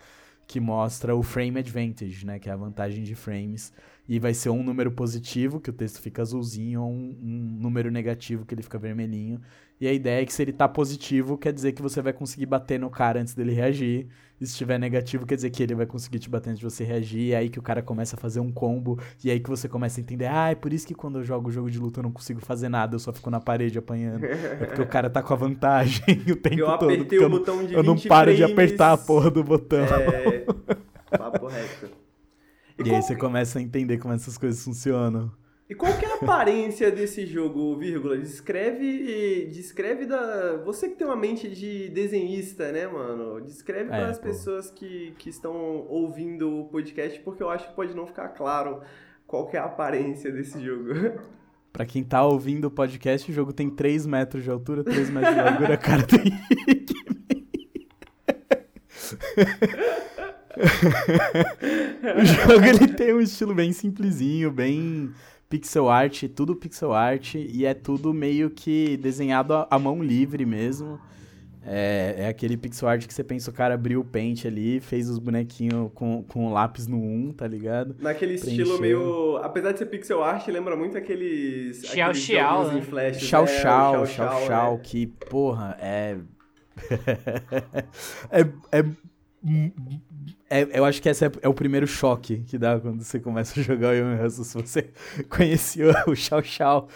que 0.46 0.60
mostra 0.60 1.16
o 1.16 1.22
frame 1.22 1.60
advantage, 1.60 2.26
né? 2.26 2.38
Que 2.38 2.50
é 2.50 2.52
a 2.52 2.56
vantagem 2.56 3.02
de 3.04 3.14
frames. 3.14 3.72
E 4.06 4.18
vai 4.18 4.34
ser 4.34 4.50
um 4.50 4.62
número 4.62 4.92
positivo, 4.92 5.58
que 5.58 5.70
o 5.70 5.72
texto 5.72 5.98
fica 6.00 6.20
azulzinho, 6.20 6.82
ou 6.82 6.90
um, 6.90 7.18
um 7.22 7.58
número 7.60 7.90
negativo, 7.90 8.44
que 8.44 8.54
ele 8.54 8.62
fica 8.62 8.78
vermelhinho. 8.78 9.40
E 9.80 9.88
a 9.88 9.92
ideia 9.92 10.22
é 10.22 10.26
que 10.26 10.32
se 10.32 10.42
ele 10.42 10.52
tá 10.52 10.68
positivo, 10.68 11.36
quer 11.38 11.52
dizer 11.52 11.72
que 11.72 11.80
você 11.82 12.00
vai 12.02 12.12
conseguir 12.12 12.46
bater 12.46 12.78
no 12.78 12.90
cara 12.90 13.20
antes 13.20 13.34
dele 13.34 13.52
reagir. 13.52 14.06
E 14.40 14.46
se 14.46 14.52
estiver 14.52 14.78
negativo, 14.78 15.24
quer 15.26 15.36
dizer 15.36 15.48
que 15.50 15.62
ele 15.62 15.74
vai 15.74 15.86
conseguir 15.86 16.18
te 16.18 16.28
bater 16.28 16.50
antes 16.50 16.58
de 16.60 16.64
você 16.64 16.84
reagir. 16.84 17.20
E 17.20 17.32
é 17.32 17.36
aí 17.38 17.48
que 17.48 17.58
o 17.58 17.62
cara 17.62 17.82
começa 17.82 18.14
a 18.14 18.18
fazer 18.18 18.40
um 18.40 18.52
combo. 18.52 18.98
E 19.24 19.30
é 19.30 19.32
aí 19.32 19.40
que 19.40 19.48
você 19.48 19.68
começa 19.68 19.98
a 20.00 20.02
entender: 20.02 20.26
ah, 20.26 20.50
é 20.50 20.54
por 20.54 20.72
isso 20.72 20.86
que 20.86 20.94
quando 20.94 21.18
eu 21.18 21.24
jogo 21.24 21.50
jogo 21.50 21.70
de 21.70 21.78
luta 21.78 22.00
eu 22.00 22.02
não 22.04 22.12
consigo 22.12 22.40
fazer 22.40 22.68
nada, 22.68 22.94
eu 22.94 22.98
só 23.00 23.12
fico 23.12 23.30
na 23.30 23.40
parede 23.40 23.78
apanhando. 23.78 24.24
É 24.60 24.66
porque 24.66 24.82
o 24.82 24.86
cara 24.86 25.08
tá 25.08 25.22
com 25.22 25.32
a 25.32 25.36
vantagem 25.36 26.02
o 26.30 26.36
tempo 26.36 26.60
Eu 26.60 26.66
todo. 26.66 26.84
apertei 26.84 26.96
porque 26.98 27.18
o 27.18 27.22
eu 27.22 27.30
botão 27.30 27.64
de 27.64 27.74
eu 27.74 27.82
não 27.82 27.94
20 27.94 28.08
paro 28.08 28.30
de 28.32 28.36
frames. 28.38 28.52
apertar 28.52 28.92
a 28.92 28.96
porra 28.98 29.30
do 29.30 29.42
botão. 29.42 29.84
É. 29.84 30.44
Papo 31.16 31.46
reto. 31.46 32.03
E, 32.78 32.82
qual 32.82 32.96
aí 32.96 33.02
você 33.02 33.16
começa 33.16 33.58
a 33.58 33.62
entender 33.62 33.98
como 33.98 34.14
essas 34.14 34.36
coisas 34.36 34.62
funcionam. 34.62 35.30
E 35.68 35.74
qual 35.74 35.96
que 35.96 36.04
é 36.04 36.12
a 36.12 36.16
aparência 36.16 36.90
desse 36.90 37.24
jogo, 37.24 37.74
vírgula? 37.76 38.18
Descreve, 38.18 39.46
descreve 39.46 40.04
da... 40.04 40.58
Você 40.58 40.90
que 40.90 40.96
tem 40.96 41.06
uma 41.06 41.16
mente 41.16 41.48
de 41.48 41.88
desenhista, 41.88 42.70
né, 42.70 42.86
mano? 42.86 43.40
Descreve 43.40 43.86
É, 43.86 43.96
para 43.98 44.10
as 44.10 44.18
pessoas 44.18 44.70
que, 44.70 45.14
que 45.18 45.30
estão 45.30 45.86
ouvindo 45.88 46.60
o 46.60 46.64
podcast, 46.68 47.18
porque 47.20 47.42
eu 47.42 47.48
acho 47.48 47.68
que 47.68 47.74
pode 47.74 47.94
não 47.94 48.06
ficar 48.06 48.28
claro 48.28 48.82
qual 49.26 49.46
que 49.46 49.56
é 49.56 49.60
a 49.60 49.64
aparência 49.64 50.30
desse 50.30 50.62
jogo. 50.62 50.90
Pra 51.72 51.86
quem 51.86 52.04
tá 52.04 52.24
ouvindo 52.24 52.66
o 52.66 52.70
podcast, 52.70 53.28
o 53.28 53.34
jogo 53.34 53.52
tem 53.52 53.68
3 53.68 54.06
metros 54.06 54.44
de 54.44 54.50
altura, 54.50 54.84
3 54.84 55.10
metros 55.10 55.34
de 55.34 55.40
largura, 55.40 55.76
cara 55.76 56.06
tem. 56.06 56.24
o 62.20 62.24
jogo 62.24 62.64
ele 62.64 62.88
tem 62.88 63.14
um 63.14 63.20
estilo 63.20 63.54
bem 63.54 63.72
simplesinho, 63.72 64.50
bem 64.50 65.12
pixel 65.48 65.88
art, 65.88 66.24
tudo 66.34 66.56
pixel 66.56 66.92
art, 66.92 67.34
e 67.34 67.64
é 67.64 67.74
tudo 67.74 68.12
meio 68.12 68.50
que 68.50 68.96
desenhado 68.96 69.54
à 69.70 69.78
mão 69.78 70.02
livre 70.02 70.44
mesmo. 70.44 70.98
É, 71.66 72.16
é 72.18 72.28
aquele 72.28 72.58
pixel 72.58 72.88
art 72.88 73.06
que 73.06 73.14
você 73.14 73.24
pensa, 73.24 73.50
o 73.50 73.54
cara 73.54 73.72
abriu 73.72 74.00
o 74.00 74.04
paint 74.04 74.44
ali, 74.44 74.80
fez 74.80 75.08
os 75.08 75.18
bonequinhos 75.18 75.90
com, 75.94 76.22
com 76.24 76.46
o 76.46 76.52
lápis 76.52 76.86
no 76.86 76.98
1, 76.98 77.32
tá 77.32 77.46
ligado? 77.46 77.96
Naquele 78.00 78.34
estilo 78.34 78.76
Preencheu. 78.76 78.80
meio... 78.80 79.36
Apesar 79.38 79.72
de 79.72 79.78
ser 79.78 79.86
pixel 79.86 80.22
art, 80.22 80.46
lembra 80.48 80.76
muito 80.76 80.98
aqueles... 80.98 81.86
Xiao 81.86 82.10
aqueles 82.10 82.26
Xiao, 82.26 82.68
né? 82.68 82.78
em 82.78 82.82
flash. 82.82 83.16
Xiao 83.16 83.44
né? 83.44 83.50
O 83.50 83.60
Xiao, 83.60 84.06
Xiao 84.06 84.46
Xiao, 84.46 84.74
né? 84.74 84.80
que, 84.82 85.06
porra, 85.06 85.76
é. 85.80 86.18
é, 88.30 88.40
é, 88.72 88.84
é- 90.50 90.68
Eu 90.78 90.84
acho 90.84 91.00
que 91.02 91.08
esse 91.08 91.24
é, 91.24 91.32
é 91.42 91.48
o 91.48 91.54
primeiro 91.54 91.86
choque 91.86 92.38
que 92.46 92.56
dá 92.58 92.78
quando 92.78 93.02
você 93.02 93.18
começa 93.18 93.58
a 93.58 93.62
jogar 93.62 93.90
o 93.90 93.92
Young 93.94 94.22
Hustle. 94.24 94.44
Se 94.44 94.54
você 94.54 94.90
conhecia 95.28 95.86
o 96.06 96.14
Xiao 96.14 96.42
Xiao 96.42 96.88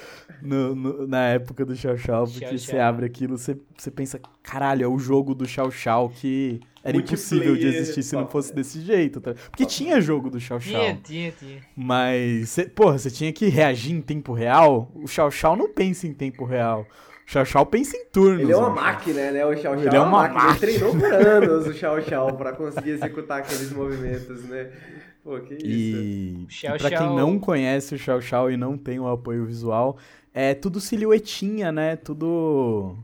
no- 0.42 0.74
no- 0.74 1.06
na 1.06 1.28
época 1.28 1.64
do 1.64 1.74
Xiao 1.74 1.96
Xiao, 1.96 2.24
porque 2.24 2.40
Xiao 2.40 2.58
você 2.58 2.72
Xiao. 2.72 2.88
abre 2.88 3.06
aquilo, 3.06 3.36
você, 3.38 3.56
você 3.76 3.90
pensa, 3.90 4.20
caralho, 4.42 4.84
é 4.84 4.88
o 4.88 4.98
jogo 4.98 5.34
do 5.34 5.46
Xiao 5.46 5.70
Xiao 5.70 6.08
que 6.10 6.60
era 6.84 6.96
impossível 6.96 7.56
de 7.56 7.66
existir 7.66 8.02
se 8.02 8.14
não 8.14 8.26
fosse 8.28 8.54
desse 8.54 8.80
jeito. 8.80 9.20
Tá? 9.20 9.34
Porque 9.50 9.66
tinha 9.66 10.00
jogo 10.00 10.30
do 10.30 10.38
Xiao 10.40 10.60
Xiao. 10.60 10.80
Tinha, 10.80 11.00
tinha, 11.02 11.32
tinha. 11.32 11.58
Mas, 11.76 12.50
cê, 12.50 12.64
porra, 12.66 12.98
você 12.98 13.10
tinha 13.10 13.32
que 13.32 13.48
reagir 13.48 13.92
em 13.94 14.00
tempo 14.00 14.32
real? 14.32 14.90
O 14.94 15.06
Xiao 15.06 15.30
Xiao 15.30 15.56
não 15.56 15.72
pensa 15.72 16.06
em 16.06 16.12
tempo 16.14 16.44
real. 16.44 16.86
Xiao 17.30 17.44
Xiao 17.44 17.66
pensa 17.66 17.96
em 17.96 18.06
turnos. 18.06 18.40
Ele 18.40 18.52
é 18.52 18.56
uma 18.56 18.70
mano. 18.70 18.80
máquina, 18.80 19.30
né? 19.30 19.44
O 19.44 19.54
Xiao 19.54 19.74
Xiao 19.78 19.86
Ele 19.86 19.96
é 19.96 20.00
uma 20.00 20.24
Ele 20.24 20.34
máquina. 20.34 20.58
treinou 20.58 20.96
por 20.96 21.12
anos 21.12 21.66
o 21.66 21.72
Xiao 21.74 22.00
Xiao 22.02 22.36
pra 22.36 22.52
conseguir 22.52 22.90
executar 22.90 23.40
aqueles 23.40 23.70
movimentos, 23.72 24.44
né? 24.44 24.70
Pô, 25.22 25.38
que 25.40 25.54
isso. 25.54 25.66
E, 25.66 26.46
Xiao 26.48 26.76
e 26.76 26.78
pra 26.78 26.88
quem 26.88 26.98
Xiao- 26.98 27.16
não 27.16 27.38
conhece 27.38 27.94
o 27.94 27.98
Xiao 27.98 28.20
Xiao 28.22 28.50
e 28.50 28.56
não 28.56 28.78
tem 28.78 28.98
o 28.98 29.06
apoio 29.06 29.44
visual, 29.44 29.98
é 30.32 30.54
tudo 30.54 30.80
silhuetinha, 30.80 31.70
né? 31.70 31.96
Tudo. 31.96 32.96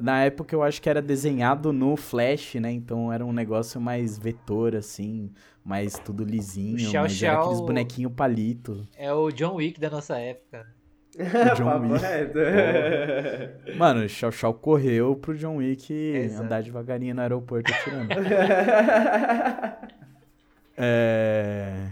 Na 0.00 0.22
época 0.22 0.54
eu 0.54 0.62
acho 0.62 0.80
que 0.80 0.88
era 0.90 1.00
desenhado 1.02 1.72
no 1.72 1.96
Flash, 1.96 2.54
né? 2.56 2.70
Então 2.70 3.12
era 3.12 3.24
um 3.24 3.32
negócio 3.32 3.80
mais 3.80 4.16
vetor, 4.18 4.76
assim, 4.76 5.32
mais 5.64 5.94
tudo 5.98 6.22
lisinho, 6.22 6.76
O 6.76 6.78
Xiao 6.78 7.02
mas 7.04 7.20
era 7.22 7.32
aqueles 7.38 7.56
Xiao- 7.56 7.66
bonequinho 7.66 8.10
palito. 8.10 8.86
É 8.96 9.12
o 9.12 9.30
John 9.32 9.54
Wick 9.56 9.80
da 9.80 9.90
nossa 9.90 10.16
época. 10.18 10.66
John 11.56 11.64
Papo 11.64 11.86
Wick. 11.92 12.04
Mano, 13.76 14.04
o 14.04 14.08
Xiao 14.08 14.30
Xiao 14.30 14.54
correu 14.54 15.16
pro 15.16 15.36
John 15.36 15.56
Wick 15.56 15.92
Exato. 15.92 16.44
andar 16.44 16.62
devagarinho 16.62 17.14
no 17.14 17.20
aeroporto 17.22 17.72
atirando. 17.72 18.10
É... 20.78 21.88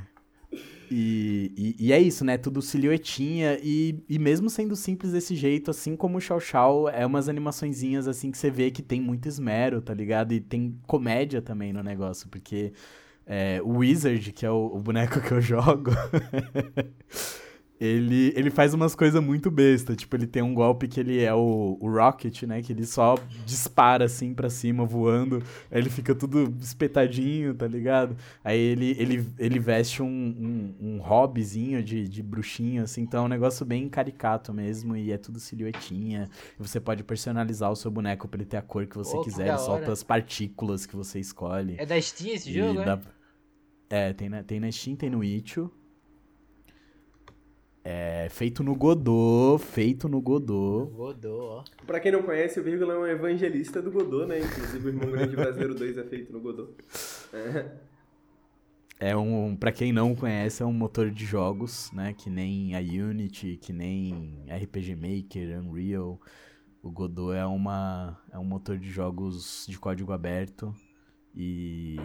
E, 0.90 1.50
e, 1.56 1.86
e 1.86 1.92
é 1.92 1.98
isso, 1.98 2.22
né? 2.22 2.36
Tudo 2.36 2.60
silhuetinha. 2.60 3.58
E, 3.62 4.04
e 4.06 4.18
mesmo 4.18 4.50
sendo 4.50 4.76
simples 4.76 5.12
desse 5.12 5.34
jeito, 5.34 5.70
assim 5.70 5.96
como 5.96 6.18
o 6.18 6.20
Xiao 6.20 6.38
Xiao, 6.38 6.88
é 6.90 7.06
umas 7.06 7.26
animaçõezinhas 7.26 8.06
assim 8.06 8.30
que 8.30 8.36
você 8.36 8.50
vê 8.50 8.70
que 8.70 8.82
tem 8.82 9.00
muito 9.00 9.26
esmero, 9.26 9.80
tá 9.80 9.94
ligado? 9.94 10.32
E 10.32 10.40
tem 10.40 10.78
comédia 10.86 11.40
também 11.40 11.72
no 11.72 11.82
negócio, 11.82 12.28
porque 12.28 12.74
é, 13.26 13.58
o 13.62 13.78
Wizard, 13.78 14.32
que 14.32 14.44
é 14.44 14.50
o, 14.50 14.66
o 14.66 14.78
boneco 14.78 15.18
que 15.20 15.32
eu 15.32 15.40
jogo, 15.40 15.90
ele, 17.84 18.32
ele 18.36 18.50
faz 18.50 18.72
umas 18.74 18.94
coisas 18.94 19.22
muito 19.22 19.50
besta. 19.50 19.94
Tipo, 19.96 20.16
ele 20.16 20.26
tem 20.26 20.42
um 20.42 20.54
golpe 20.54 20.88
que 20.88 20.98
ele 21.00 21.20
é 21.22 21.32
o, 21.34 21.76
o 21.80 21.90
Rocket, 21.90 22.42
né? 22.44 22.62
Que 22.62 22.72
ele 22.72 22.86
só 22.86 23.16
dispara 23.44 24.04
assim 24.04 24.32
pra 24.34 24.48
cima, 24.50 24.84
voando. 24.84 25.42
Aí 25.70 25.78
ele 25.80 25.90
fica 25.90 26.14
tudo 26.14 26.52
espetadinho, 26.60 27.54
tá 27.54 27.66
ligado? 27.66 28.16
Aí 28.42 28.58
ele, 28.58 28.96
ele, 28.98 29.26
ele 29.38 29.58
veste 29.58 30.02
um, 30.02 30.06
um, 30.06 30.74
um 30.80 30.98
hobbyzinho 30.98 31.82
de, 31.82 32.08
de 32.08 32.22
bruxinho, 32.22 32.82
assim. 32.82 33.02
Então 33.02 33.22
é 33.22 33.26
um 33.26 33.28
negócio 33.28 33.64
bem 33.66 33.88
caricato 33.88 34.52
mesmo. 34.52 34.96
E 34.96 35.12
é 35.12 35.18
tudo 35.18 35.38
silhuetinha. 35.40 36.28
Você 36.58 36.80
pode 36.80 37.02
personalizar 37.04 37.70
o 37.70 37.76
seu 37.76 37.90
boneco 37.90 38.26
pra 38.28 38.38
ele 38.40 38.48
ter 38.48 38.56
a 38.56 38.62
cor 38.62 38.86
que 38.86 38.96
você 38.96 39.16
que 39.18 39.24
quiser. 39.24 39.46
da 39.46 39.52
Ele 39.54 39.58
solta 39.58 39.92
as 39.92 40.02
partículas 40.02 40.86
que 40.86 40.96
você 40.96 41.18
escolhe. 41.20 41.76
É 41.78 41.84
da 41.86 42.00
Steam 42.00 42.34
esse 42.34 42.50
E 42.50 42.54
jogo, 42.54 42.78
né? 42.80 42.84
dá- 42.84 43.00
É, 43.90 44.12
tem 44.12 44.28
na, 44.28 44.42
tem 44.42 44.58
na 44.60 44.70
Steam, 44.72 44.96
tem 44.96 45.10
no 45.10 45.22
Itch.io. 45.22 45.70
É, 47.86 48.28
feito 48.30 48.64
no 48.64 48.74
Godot, 48.74 49.62
feito 49.62 50.08
no 50.08 50.18
Godot. 50.18 50.90
Godot, 50.90 51.28
ó. 51.28 51.64
Pra 51.86 52.00
quem 52.00 52.10
não 52.10 52.22
conhece, 52.22 52.58
o 52.58 52.62
Vírgula 52.62 52.94
é 52.94 52.98
um 52.98 53.06
evangelista 53.06 53.82
do 53.82 53.90
Godot, 53.90 54.26
né? 54.26 54.38
Inclusive 54.40 54.86
o 54.86 54.88
Irmão 54.88 55.10
Grande 55.10 55.36
Brasileiro 55.36 55.74
2 55.74 55.98
é 55.98 56.04
feito 56.04 56.32
no 56.32 56.40
Godot. 56.40 56.72
É. 57.34 57.94
É 58.98 59.14
um, 59.14 59.54
para 59.54 59.70
quem 59.70 59.92
não 59.92 60.14
conhece, 60.14 60.62
é 60.62 60.66
um 60.66 60.72
motor 60.72 61.10
de 61.10 61.26
jogos, 61.26 61.90
né, 61.92 62.14
que 62.14 62.30
nem 62.30 62.74
a 62.74 62.78
Unity, 62.78 63.58
que 63.60 63.72
nem 63.72 64.46
RPG 64.48 64.94
Maker, 64.96 65.60
Unreal. 65.60 66.18
O 66.82 66.90
Godot 66.90 67.34
é 67.34 67.44
uma 67.44 68.18
é 68.32 68.38
um 68.38 68.44
motor 68.44 68.78
de 68.78 68.88
jogos 68.88 69.66
de 69.68 69.78
código 69.78 70.12
aberto 70.12 70.74
e 71.34 71.96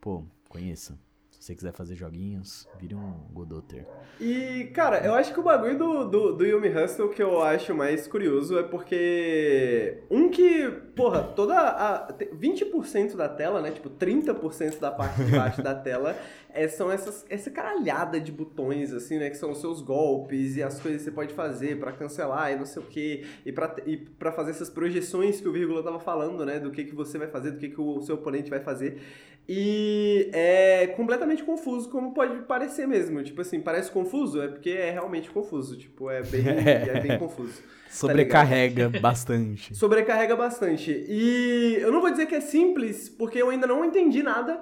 pô, 0.00 0.24
conheça. 0.48 0.98
Se 1.40 1.46
você 1.46 1.54
quiser 1.54 1.72
fazer 1.72 1.96
joguinhos, 1.96 2.68
vire 2.78 2.94
um 2.94 3.14
Godoter. 3.32 3.86
E, 4.20 4.70
cara, 4.74 4.98
eu 4.98 5.14
acho 5.14 5.32
que 5.32 5.40
o 5.40 5.42
bagulho 5.42 5.78
do, 5.78 6.04
do, 6.04 6.36
do 6.36 6.44
Yumi 6.44 6.68
Hustle 6.68 7.08
que 7.08 7.22
eu 7.22 7.42
acho 7.42 7.74
mais 7.74 8.06
curioso 8.06 8.58
é 8.58 8.62
porque. 8.62 10.02
Um 10.10 10.28
que, 10.28 10.70
porra, 10.94 11.22
toda 11.22 11.58
a. 11.58 12.12
20% 12.12 13.16
da 13.16 13.26
tela, 13.26 13.62
né? 13.62 13.70
Tipo, 13.70 13.88
30% 13.88 14.80
da 14.80 14.90
parte 14.90 15.24
de 15.24 15.32
baixo 15.34 15.62
da 15.62 15.74
tela 15.74 16.14
é, 16.54 16.68
são 16.68 16.90
essas, 16.90 17.24
essa 17.28 17.50
caralhada 17.50 18.20
de 18.20 18.30
botões, 18.30 18.92
assim, 18.92 19.18
né? 19.18 19.30
Que 19.30 19.36
são 19.36 19.50
os 19.50 19.58
seus 19.58 19.80
golpes 19.80 20.56
e 20.56 20.62
as 20.62 20.80
coisas 20.80 21.00
que 21.00 21.04
você 21.04 21.10
pode 21.10 21.34
fazer 21.34 21.78
para 21.78 21.92
cancelar 21.92 22.52
e 22.52 22.56
não 22.56 22.66
sei 22.66 22.82
o 22.82 22.86
quê. 22.86 23.24
E 23.44 23.52
pra, 23.52 23.74
e 23.86 23.96
pra 23.96 24.32
fazer 24.32 24.50
essas 24.50 24.70
projeções 24.70 25.40
que 25.40 25.48
o 25.48 25.52
Vírgula 25.52 25.82
tava 25.82 26.00
falando, 26.00 26.44
né? 26.44 26.58
Do 26.58 26.70
que, 26.70 26.84
que 26.84 26.94
você 26.94 27.18
vai 27.18 27.28
fazer, 27.28 27.52
do 27.52 27.58
que, 27.58 27.68
que 27.68 27.80
o 27.80 28.00
seu 28.02 28.16
oponente 28.16 28.50
vai 28.50 28.60
fazer. 28.60 29.00
E 29.48 30.30
é 30.32 30.86
completamente 30.96 31.42
confuso, 31.42 31.88
como 31.90 32.14
pode 32.14 32.42
parecer 32.44 32.86
mesmo. 32.86 33.22
Tipo 33.22 33.40
assim, 33.40 33.60
parece 33.60 33.90
confuso, 33.90 34.40
é 34.40 34.48
porque 34.48 34.70
é 34.70 34.90
realmente 34.90 35.30
confuso. 35.30 35.76
Tipo, 35.76 36.10
é 36.10 36.22
bem, 36.22 36.44
é 36.46 37.00
bem 37.00 37.18
confuso. 37.18 37.60
Tá 37.60 37.68
Sobrecarrega 37.90 38.90
tá 38.90 39.00
bastante. 39.00 39.74
Sobrecarrega 39.74 40.36
bastante. 40.36 40.92
E 41.08 41.78
eu 41.80 41.90
não 41.90 42.00
vou 42.00 42.10
dizer 42.10 42.26
que 42.26 42.34
é 42.36 42.40
simples, 42.40 43.08
porque 43.08 43.38
eu 43.38 43.50
ainda 43.50 43.66
não 43.66 43.84
entendi 43.84 44.22
nada. 44.22 44.60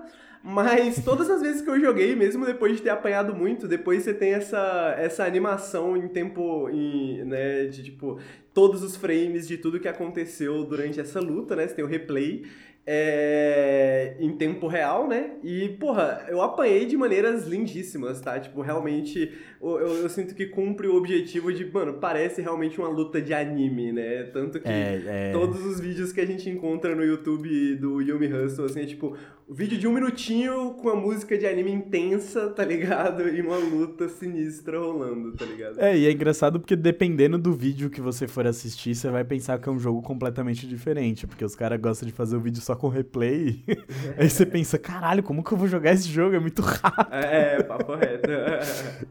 Mas 0.51 1.05
todas 1.05 1.28
as 1.28 1.42
vezes 1.42 1.61
que 1.61 1.68
eu 1.68 1.78
joguei, 1.78 2.16
mesmo 2.16 2.46
depois 2.46 2.74
de 2.74 2.82
ter 2.82 2.88
apanhado 2.88 3.34
muito, 3.34 3.68
depois 3.68 4.03
você 4.03 4.14
tem 4.14 4.32
essa, 4.32 4.94
essa 4.99 5.22
animação 5.22 5.94
em 5.94 6.09
tempo, 6.09 6.70
em, 6.70 7.22
né, 7.22 7.66
de 7.66 7.84
tipo, 7.84 8.18
todos 8.55 8.82
os 8.82 8.96
frames 8.96 9.46
de 9.46 9.59
tudo 9.59 9.78
que 9.78 9.86
aconteceu 9.86 10.64
durante 10.64 10.99
essa 10.99 11.20
luta, 11.20 11.55
né? 11.55 11.68
Você 11.68 11.74
tem 11.74 11.84
o 11.84 11.88
replay 11.88 12.46
é, 12.90 14.16
em 14.18 14.34
tempo 14.38 14.66
real, 14.66 15.07
né? 15.07 15.32
E, 15.44 15.68
porra, 15.78 16.24
eu 16.30 16.40
apanhei 16.40 16.86
de 16.86 16.96
maneiras 16.96 17.46
lindíssimas, 17.46 18.18
tá? 18.18 18.40
Tipo, 18.40 18.62
realmente, 18.62 19.30
eu, 19.61 19.78
eu, 19.78 19.94
eu, 19.96 20.09
sinto 20.09 20.34
que 20.34 20.46
cumpre 20.46 20.88
o 20.88 20.96
objetivo 20.96 21.53
de, 21.53 21.70
mano, 21.70 21.99
parece 22.01 22.40
realmente 22.40 22.78
uma 22.78 22.88
luta 22.88 23.20
de 23.20 23.34
anime, 23.34 23.92
né? 23.92 24.22
Tanto 24.32 24.59
que 24.59 24.66
é, 24.66 25.03
é... 25.07 25.32
todos 25.32 25.62
os 25.66 25.78
vídeos 25.78 26.14
que 26.14 26.20
a 26.22 26.26
gente 26.26 26.49
encontra 26.49 26.94
no 26.94 27.05
YouTube 27.05 27.74
do 27.74 28.01
Yumi 28.01 28.32
Hustle, 28.32 28.64
assim, 28.64 28.80
é 28.80 28.86
tipo, 28.86 29.14
vídeo 29.51 29.78
de 29.78 29.88
um 29.88 29.92
minutinho 29.92 30.74
com 30.74 30.90
a 30.90 30.94
música 30.94 31.36
de 31.38 31.46
anime 31.46 31.72
intensa, 31.72 32.51
tá 32.51 32.64
ligado? 32.64 33.28
E 33.28 33.40
uma 33.40 33.57
luta 33.57 34.09
sinistra 34.09 34.78
rolando, 34.78 35.32
tá 35.32 35.44
ligado? 35.46 35.80
É, 35.80 35.96
e 35.96 36.07
é 36.07 36.12
engraçado 36.12 36.61
porque 36.61 36.76
dependendo 36.76 37.38
do 37.38 37.53
vídeo 37.53 37.88
que 37.88 38.01
você 38.01 38.28
for 38.28 38.46
assistir, 38.46 38.94
você 38.94 39.09
vai 39.11 39.24
pensar 39.24 39.59
que 39.59 39.68
é 39.68 39.72
um 39.72 39.78
jogo 39.78 40.03
completamente 40.03 40.66
diferente, 40.66 41.26
porque 41.26 41.44
os 41.44 41.55
caras 41.55 41.80
gostam 41.80 42.07
de 42.07 42.12
fazer 42.12 42.36
o 42.36 42.40
vídeo 42.40 42.61
só 42.61 42.76
com 42.76 42.88
replay. 42.88 43.64
Aí 44.18 44.28
você 44.28 44.44
pensa, 44.44 44.78
caralho, 44.78 45.22
como 45.22 45.42
que 45.42 45.53
eu 45.53 45.59
vou 45.59 45.66
jogar 45.66 45.92
esse 45.92 46.09
jogo? 46.09 46.36
É 46.36 46.40
muito 46.40 46.61
rápido. 46.61 47.14
É, 47.14 47.62
papo 47.62 47.94
reto. 47.94 48.28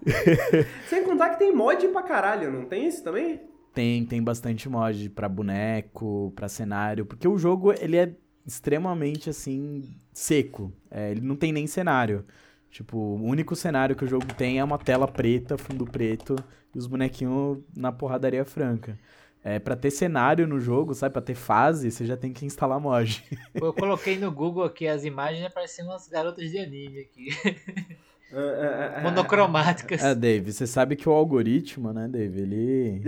Sem 0.87 1.03
contar 1.03 1.31
que 1.31 1.39
tem 1.39 1.53
mod 1.53 1.87
pra 1.87 2.03
caralho, 2.03 2.51
não 2.51 2.65
tem 2.65 2.87
isso 2.87 3.03
também? 3.03 3.41
Tem, 3.73 4.05
tem 4.05 4.23
bastante 4.23 4.69
mod 4.69 5.09
pra 5.09 5.27
boneco, 5.27 6.31
pra 6.35 6.47
cenário, 6.47 7.05
porque 7.05 7.27
o 7.27 7.37
jogo, 7.37 7.73
ele 7.73 7.97
é 7.97 8.11
extremamente, 8.47 9.29
assim, 9.29 9.83
seco. 10.13 10.71
É, 10.89 11.11
ele 11.11 11.21
não 11.21 11.35
tem 11.35 11.51
nem 11.51 11.67
cenário. 11.67 12.25
Tipo, 12.71 12.97
o 12.97 13.23
único 13.23 13.55
cenário 13.55 13.95
que 13.95 14.05
o 14.05 14.07
jogo 14.07 14.25
tem 14.35 14.59
é 14.59 14.63
uma 14.63 14.77
tela 14.77 15.07
preta, 15.07 15.57
fundo 15.57 15.85
preto, 15.85 16.35
e 16.73 16.77
os 16.77 16.87
bonequinhos 16.87 17.59
na 17.75 17.91
porradaria 17.91 18.45
franca. 18.45 18.97
É, 19.43 19.59
pra 19.59 19.75
ter 19.75 19.91
cenário 19.91 20.47
no 20.47 20.59
jogo, 20.59 20.93
sabe? 20.93 21.13
Pra 21.13 21.21
ter 21.21 21.35
fase, 21.35 21.91
você 21.91 22.05
já 22.05 22.17
tem 22.17 22.33
que 22.33 22.45
instalar 22.45 22.79
mod. 22.79 23.23
Eu 23.53 23.73
coloquei 23.73 24.17
no 24.17 24.31
Google 24.31 24.63
aqui 24.63 24.87
as 24.87 25.03
imagens 25.03 25.41
e 25.41 25.45
apareceram 25.45 25.89
umas 25.89 26.07
garotas 26.07 26.49
de 26.49 26.57
anime 26.57 26.99
aqui. 26.99 27.27
Monocromáticas. 29.03 30.03
É, 30.03 30.13
Dave, 30.13 30.51
você 30.51 30.67
sabe 30.67 30.97
que 30.97 31.07
o 31.07 31.11
algoritmo, 31.13 31.93
né, 31.93 32.07
Dave, 32.09 32.41
ele. 32.41 33.01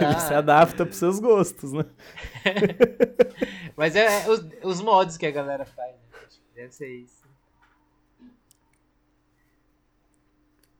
ele 0.00 0.20
se 0.20 0.34
adapta 0.34 0.84
pros 0.84 0.98
seus 0.98 1.18
gostos, 1.18 1.72
né? 1.72 1.86
Mas 3.76 3.96
é, 3.96 4.04
é 4.24 4.28
os, 4.28 4.46
os, 4.62 4.82
mods 4.82 5.16
que 5.16 5.24
a 5.24 5.30
galera 5.30 5.64
faz, 5.64 5.92
né? 5.92 6.00
Deve 6.54 6.74
ser 6.74 6.88
isso. 6.88 7.20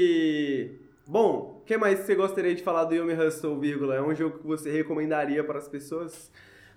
Bom, 1.06 1.60
o 1.60 1.64
que 1.64 1.78
mais 1.78 2.00
você 2.00 2.14
gostaria 2.14 2.54
de 2.54 2.62
falar 2.62 2.84
do 2.84 2.94
Yomi 2.94 3.14
Hustle, 3.14 3.58
vírgula? 3.58 3.94
É 3.94 4.02
um 4.02 4.14
jogo 4.14 4.38
que 4.40 4.46
você 4.46 4.70
recomendaria 4.70 5.42
para 5.42 5.58
as 5.58 5.68
pessoas? 5.68 6.30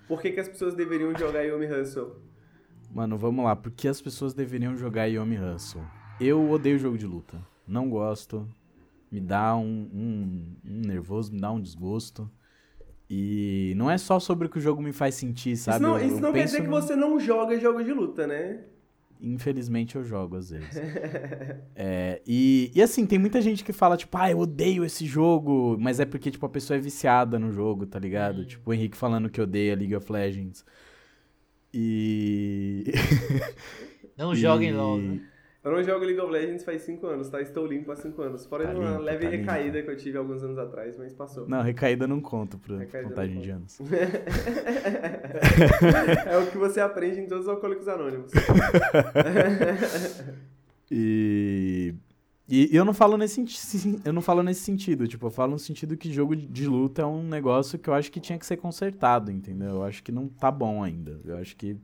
Por 0.07 0.21
que, 0.21 0.31
que 0.31 0.39
as 0.39 0.47
pessoas 0.47 0.73
deveriam 0.73 1.13
jogar 1.17 1.41
Yomi 1.43 1.65
Hustle? 1.65 2.15
Mano, 2.97 3.15
vamos 3.15 3.45
lá. 3.45 3.55
Por 3.55 3.71
que 3.71 3.87
as 3.87 4.01
pessoas 4.01 4.33
deveriam 4.33 4.75
jogar 4.75 5.05
Yomi 5.05 5.37
Hustle? 5.37 5.83
Eu 6.19 6.49
odeio 6.49 6.79
jogo 6.79 6.97
de 6.97 7.05
luta. 7.05 7.37
Não 7.67 7.87
gosto. 7.87 8.49
Me 9.11 9.21
dá 9.21 9.55
um, 9.55 9.87
um, 9.93 10.55
um, 10.65 10.81
nervoso, 10.81 11.31
me 11.31 11.39
dá 11.39 11.51
um 11.51 11.61
desgosto. 11.61 12.27
E 13.07 13.75
não 13.77 13.91
é 13.91 13.99
só 13.99 14.19
sobre 14.19 14.47
o 14.47 14.49
que 14.49 14.57
o 14.57 14.61
jogo 14.61 14.81
me 14.81 14.91
faz 14.91 15.13
sentir, 15.13 15.55
sabe? 15.57 15.77
Isso 15.77 15.87
não, 15.87 15.99
isso 15.99 16.19
não 16.19 16.33
quer 16.33 16.45
dizer 16.45 16.57
no... 16.57 16.63
que 16.63 16.69
você 16.71 16.95
não 16.95 17.19
joga 17.19 17.59
jogo 17.59 17.83
de 17.83 17.93
luta, 17.93 18.25
né? 18.25 18.61
Infelizmente 19.21 19.95
eu 19.95 20.03
jogo 20.03 20.35
às 20.35 20.49
vezes. 20.49 20.75
é, 21.75 22.19
e, 22.25 22.71
e 22.73 22.81
assim, 22.81 23.05
tem 23.05 23.19
muita 23.19 23.39
gente 23.43 23.63
que 23.63 23.73
fala, 23.73 23.95
tipo, 23.95 24.17
ah, 24.17 24.31
eu 24.31 24.39
odeio 24.39 24.83
esse 24.83 25.05
jogo, 25.05 25.77
mas 25.79 25.99
é 25.99 26.05
porque, 26.05 26.31
tipo, 26.31 26.47
a 26.47 26.49
pessoa 26.49 26.77
é 26.77 26.79
viciada 26.79 27.37
no 27.37 27.51
jogo, 27.51 27.85
tá 27.85 27.99
ligado? 27.99 28.41
Hum. 28.41 28.45
Tipo, 28.45 28.71
o 28.71 28.73
Henrique 28.73 28.97
falando 28.97 29.29
que 29.29 29.39
odeia 29.39 29.75
League 29.75 29.95
of 29.95 30.11
Legends. 30.11 30.65
E. 31.79 32.85
Não 34.17 34.33
joguem 34.33 34.69
e... 34.69 34.73
LOL, 34.73 34.97
né? 34.97 35.21
Eu 35.63 35.71
não 35.73 35.83
jogo 35.83 36.05
League 36.05 36.19
of 36.21 36.31
Legends 36.31 36.63
faz 36.63 36.81
5 36.83 37.05
anos, 37.05 37.29
tá? 37.29 37.41
Estou 37.41 37.67
limpo 37.67 37.91
há 37.91 37.95
5 37.95 38.21
anos. 38.21 38.45
Fora 38.45 38.65
tá 38.65 38.73
uma 38.73 38.97
leve 38.97 39.25
tá 39.25 39.31
recaída 39.31 39.77
limpo. 39.77 39.85
que 39.85 39.91
eu 39.91 39.97
tive 39.97 40.17
alguns 40.17 40.41
anos 40.41 40.57
atrás, 40.57 40.97
mas 40.97 41.13
passou. 41.13 41.45
Não, 41.47 41.61
recaída 41.61 42.07
não 42.07 42.21
conta 42.21 42.57
pra 42.57 42.77
recaída 42.77 43.09
contagem 43.09 43.41
de 43.41 43.49
anos. 43.49 43.77
é 46.25 46.37
o 46.37 46.47
que 46.49 46.57
você 46.57 46.79
aprende 46.79 47.19
em 47.19 47.27
todos 47.27 47.47
os 47.47 47.49
Alcoólicos 47.49 47.87
Anônimos. 47.89 48.31
e... 50.89 51.93
E 52.49 52.73
eu 52.73 52.85
não 52.85 52.93
falo 52.93 53.17
nesse 53.17 53.43
eu 54.05 54.13
não 54.13 54.21
falo 54.21 54.41
nesse 54.41 54.61
sentido, 54.61 55.07
tipo, 55.07 55.25
eu 55.25 55.31
falo 55.31 55.51
no 55.51 55.59
sentido 55.59 55.97
que 55.97 56.13
jogo 56.13 56.35
de 56.35 56.65
luta 56.65 57.01
é 57.01 57.05
um 57.05 57.23
negócio 57.23 57.77
que 57.77 57.89
eu 57.89 57.93
acho 57.93 58.11
que 58.11 58.21
tinha 58.21 58.39
que 58.39 58.45
ser 58.45 58.57
consertado, 58.57 59.31
entendeu? 59.31 59.75
Eu 59.75 59.83
acho 59.83 60.01
que 60.01 60.11
não 60.11 60.27
tá 60.29 60.49
bom 60.49 60.81
ainda. 60.81 61.19
Eu 61.25 61.37
acho 61.37 61.55
que 61.57 61.77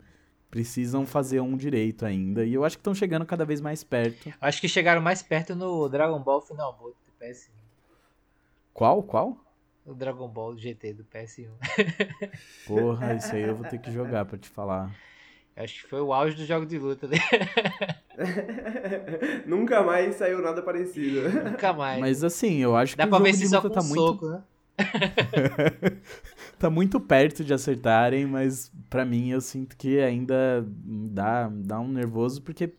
precisam 0.50 1.06
fazer 1.06 1.42
um 1.42 1.58
direito 1.58 2.06
ainda. 2.06 2.46
E 2.46 2.54
eu 2.54 2.64
acho 2.64 2.78
que 2.78 2.82
estão 2.82 2.94
chegando 2.94 3.26
cada 3.26 3.44
vez 3.44 3.60
mais 3.60 3.84
perto. 3.84 4.32
Acho 4.40 4.62
que 4.62 4.70
chegaram 4.70 5.02
mais 5.02 5.22
perto 5.22 5.56
no 5.56 5.90
Dragon 5.90 6.20
Ball 6.20 6.40
Final 6.42 6.78
Bolt 6.78 6.96
do 7.06 7.26
PS1. 7.26 7.50
Qual? 8.72 9.04
Qual? 9.04 9.38
O 9.86 9.94
Dragon 9.94 10.28
Ball 10.30 10.56
GT 10.56 10.94
do 10.94 11.04
PS1. 11.06 11.50
Porra, 12.68 13.16
isso 13.16 13.36
aí 13.36 13.42
eu 13.42 13.56
vou 13.56 13.68
ter 13.68 13.80
que 13.80 13.92
jogar 13.92 14.26
pra 14.26 14.38
te 14.38 14.48
falar. 14.48 14.96
Acho 15.56 15.84
que 15.84 15.90
foi 15.90 16.02
o 16.02 16.12
auge 16.12 16.36
do 16.36 16.46
jogo 16.46 16.66
de 16.66 16.80
luta 16.80 17.08
dele. 17.08 17.22
Nunca 19.46 19.84
mais 19.84 20.16
saiu 20.16 20.42
nada 20.42 20.62
parecido. 20.64 21.30
Nunca 21.30 21.72
mais. 21.72 22.00
Mas 22.00 22.24
assim, 22.24 22.58
eu 22.58 22.76
acho 22.76 22.98
Dá 22.98 23.06
que 23.06 23.14
o 23.14 23.18
jogo 23.18 23.32
de 23.32 23.48
luta 23.48 23.70
tá 23.70 23.84
muito. 23.84 24.02
Soco, 24.02 24.26
né? 24.28 24.44
tá 26.58 26.70
muito 26.70 27.00
perto 27.00 27.44
de 27.44 27.54
acertarem, 27.54 28.26
mas 28.26 28.72
para 28.90 29.06
mim 29.06 29.30
eu 29.30 29.42
sinto 29.42 29.78
que 29.78 30.00
ainda 30.00 30.66
dá, 31.12 31.50
dá 31.54 31.80
um 31.80 31.88
nervoso, 31.88 32.42
porque, 32.42 32.74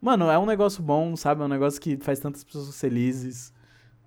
mano, 0.00 0.30
é 0.30 0.38
um 0.38 0.46
negócio 0.46 0.82
bom, 0.82 1.16
sabe? 1.16 1.42
É 1.42 1.44
um 1.44 1.48
negócio 1.48 1.80
que 1.80 1.96
faz 1.96 2.20
tantas 2.20 2.44
pessoas 2.44 2.80
felizes, 2.80 3.52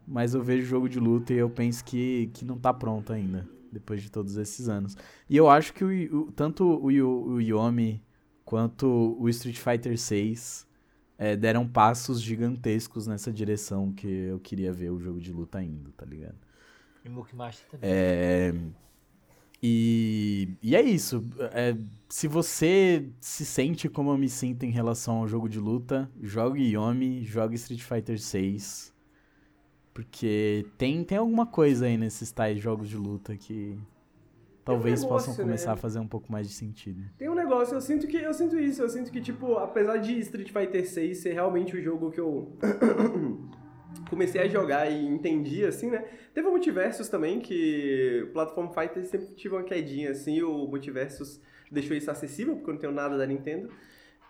mas 0.07 0.33
eu 0.33 0.41
vejo 0.41 0.65
jogo 0.65 0.87
de 0.87 0.99
luta 0.99 1.33
e 1.33 1.37
eu 1.37 1.49
penso 1.49 1.83
que, 1.83 2.31
que 2.33 2.45
não 2.45 2.57
tá 2.57 2.73
pronto 2.73 3.11
ainda, 3.11 3.45
depois 3.77 4.01
de 4.01 4.09
todos 4.09 4.37
esses 4.37 4.67
anos. 4.67 4.95
E 5.29 5.37
eu 5.37 5.49
acho 5.49 5.73
que 5.73 5.83
o, 5.83 6.27
o 6.27 6.31
tanto 6.31 6.63
o, 6.63 6.85
o 6.85 7.41
Yomi 7.41 8.03
quanto 8.43 9.17
o 9.19 9.29
Street 9.29 9.57
Fighter 9.57 9.97
6 9.97 10.67
é, 11.17 11.35
deram 11.35 11.67
passos 11.67 12.21
gigantescos 12.21 13.07
nessa 13.07 13.31
direção 13.31 13.91
que 13.91 14.07
eu 14.07 14.39
queria 14.39 14.71
ver 14.71 14.91
o 14.91 14.99
jogo 14.99 15.19
de 15.19 15.31
luta 15.31 15.61
indo, 15.61 15.91
tá 15.91 16.05
ligado? 16.05 16.37
E 17.03 17.09
Mookie 17.09 17.35
Master 17.35 17.67
também. 17.69 17.89
É, 17.89 18.53
e, 19.61 20.49
e 20.61 20.75
é 20.75 20.81
isso. 20.81 21.23
É, 21.51 21.75
se 22.07 22.27
você 22.27 23.09
se 23.19 23.45
sente 23.45 23.89
como 23.89 24.11
eu 24.11 24.17
me 24.17 24.29
sinto 24.29 24.63
em 24.63 24.71
relação 24.71 25.17
ao 25.17 25.27
jogo 25.27 25.49
de 25.49 25.59
luta, 25.59 26.09
jogue 26.21 26.63
Yomi, 26.73 27.23
jogue 27.23 27.55
Street 27.55 27.81
Fighter 27.81 28.19
6. 28.19 28.93
Porque 29.97 30.63
tem, 30.77 31.03
tem 31.03 31.17
alguma 31.17 31.47
coisa 31.47 31.87
aí 31.87 31.97
nesses 31.97 32.31
tais 32.31 32.59
jogos 32.59 32.87
de 32.87 32.95
luta 32.95 33.35
que 33.35 33.75
talvez 34.63 34.99
um 34.99 35.05
negócio, 35.05 35.29
possam 35.31 35.43
começar 35.43 35.69
né? 35.69 35.73
a 35.73 35.75
fazer 35.75 35.97
um 35.97 36.07
pouco 36.07 36.31
mais 36.31 36.47
de 36.47 36.53
sentido. 36.53 37.01
Tem 37.17 37.27
um 37.27 37.33
negócio, 37.33 37.73
eu 37.73 37.81
sinto 37.81 38.05
que 38.05 38.15
eu 38.15 38.31
sinto 38.31 38.59
isso, 38.59 38.83
eu 38.83 38.89
sinto 38.89 39.11
que 39.11 39.19
tipo, 39.19 39.55
apesar 39.55 39.97
de 39.97 40.19
Street 40.19 40.51
Fighter 40.51 40.87
6 40.87 41.17
ser 41.17 41.33
realmente 41.33 41.75
o 41.75 41.81
jogo 41.81 42.11
que 42.11 42.19
eu 42.19 42.55
comecei 44.07 44.39
a 44.39 44.47
jogar 44.47 44.87
e 44.87 45.03
entendi 45.03 45.65
assim, 45.65 45.89
né? 45.89 46.05
Teve 46.31 46.47
o 46.47 46.51
Multiversus 46.51 47.09
também 47.09 47.39
que 47.39 48.23
o 48.29 48.33
Platform 48.33 48.69
Fighter 48.69 49.03
sempre 49.03 49.33
tive 49.33 49.55
uma 49.55 49.63
quedinha 49.63 50.11
assim, 50.11 50.43
o 50.43 50.67
Multiversus 50.67 51.41
deixou 51.71 51.97
isso 51.97 52.11
acessível, 52.11 52.53
porque 52.57 52.69
eu 52.69 52.73
não 52.75 52.81
tenho 52.81 52.93
nada 52.93 53.17
da 53.17 53.25
Nintendo. 53.25 53.67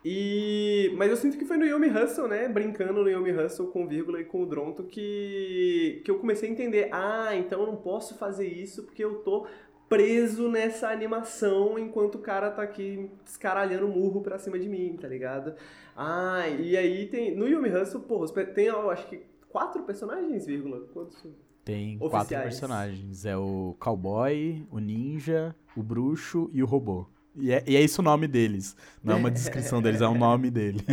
E... 0.03 0.93
Mas 0.97 1.09
eu 1.09 1.17
sinto 1.17 1.37
que 1.37 1.45
foi 1.45 1.57
no 1.57 1.65
Yomi 1.65 1.89
Hustle, 1.89 2.27
né? 2.27 2.47
Brincando 2.47 3.03
no 3.03 3.09
Yomi 3.09 3.31
Hustle 3.31 3.67
com 3.67 3.87
vírgula 3.87 4.21
e 4.21 4.25
com 4.25 4.43
o 4.43 4.45
Dronto 4.45 4.83
que... 4.83 6.01
que 6.03 6.11
eu 6.11 6.19
comecei 6.19 6.49
a 6.49 6.51
entender. 6.51 6.89
Ah, 6.91 7.35
então 7.35 7.61
eu 7.61 7.67
não 7.67 7.75
posso 7.77 8.17
fazer 8.17 8.47
isso 8.47 8.83
porque 8.83 9.03
eu 9.03 9.15
tô 9.15 9.47
preso 9.89 10.49
nessa 10.49 10.89
animação 10.89 11.79
enquanto 11.79 12.15
o 12.15 12.19
cara 12.19 12.51
tá 12.51 12.61
aqui 12.61 13.09
escaralhando 13.25 13.87
murro 13.87 14.21
pra 14.21 14.37
cima 14.37 14.59
de 14.59 14.67
mim, 14.67 14.97
tá 14.99 15.07
ligado? 15.07 15.55
Ah, 15.95 16.47
e 16.47 16.77
aí 16.77 17.07
tem. 17.07 17.35
No 17.35 17.47
Yumi 17.47 17.69
Hustle, 17.69 18.01
porra, 18.01 18.27
tem, 18.45 18.65
eu 18.65 18.89
acho 18.89 19.07
que 19.07 19.21
quatro 19.49 19.83
personagens, 19.83 20.45
vírgula. 20.45 20.81
Quantos? 20.93 21.25
Tem 21.65 21.97
Oficiais. 21.99 22.11
quatro 22.11 22.41
personagens. 22.43 23.25
É 23.25 23.35
o 23.35 23.75
cowboy, 23.79 24.65
o 24.71 24.79
ninja, 24.79 25.55
o 25.75 25.83
bruxo 25.83 26.49
e 26.53 26.61
o 26.61 26.65
robô. 26.65 27.07
E 27.39 27.51
é, 27.51 27.63
e 27.67 27.75
é 27.75 27.81
isso 27.81 28.01
o 28.01 28.03
nome 28.03 28.27
deles. 28.27 28.75
Não 29.03 29.13
é 29.13 29.17
uma 29.17 29.31
descrição 29.31 29.81
deles, 29.81 30.01
é 30.01 30.07
o 30.07 30.15
nome 30.15 30.49
deles. 30.49 30.81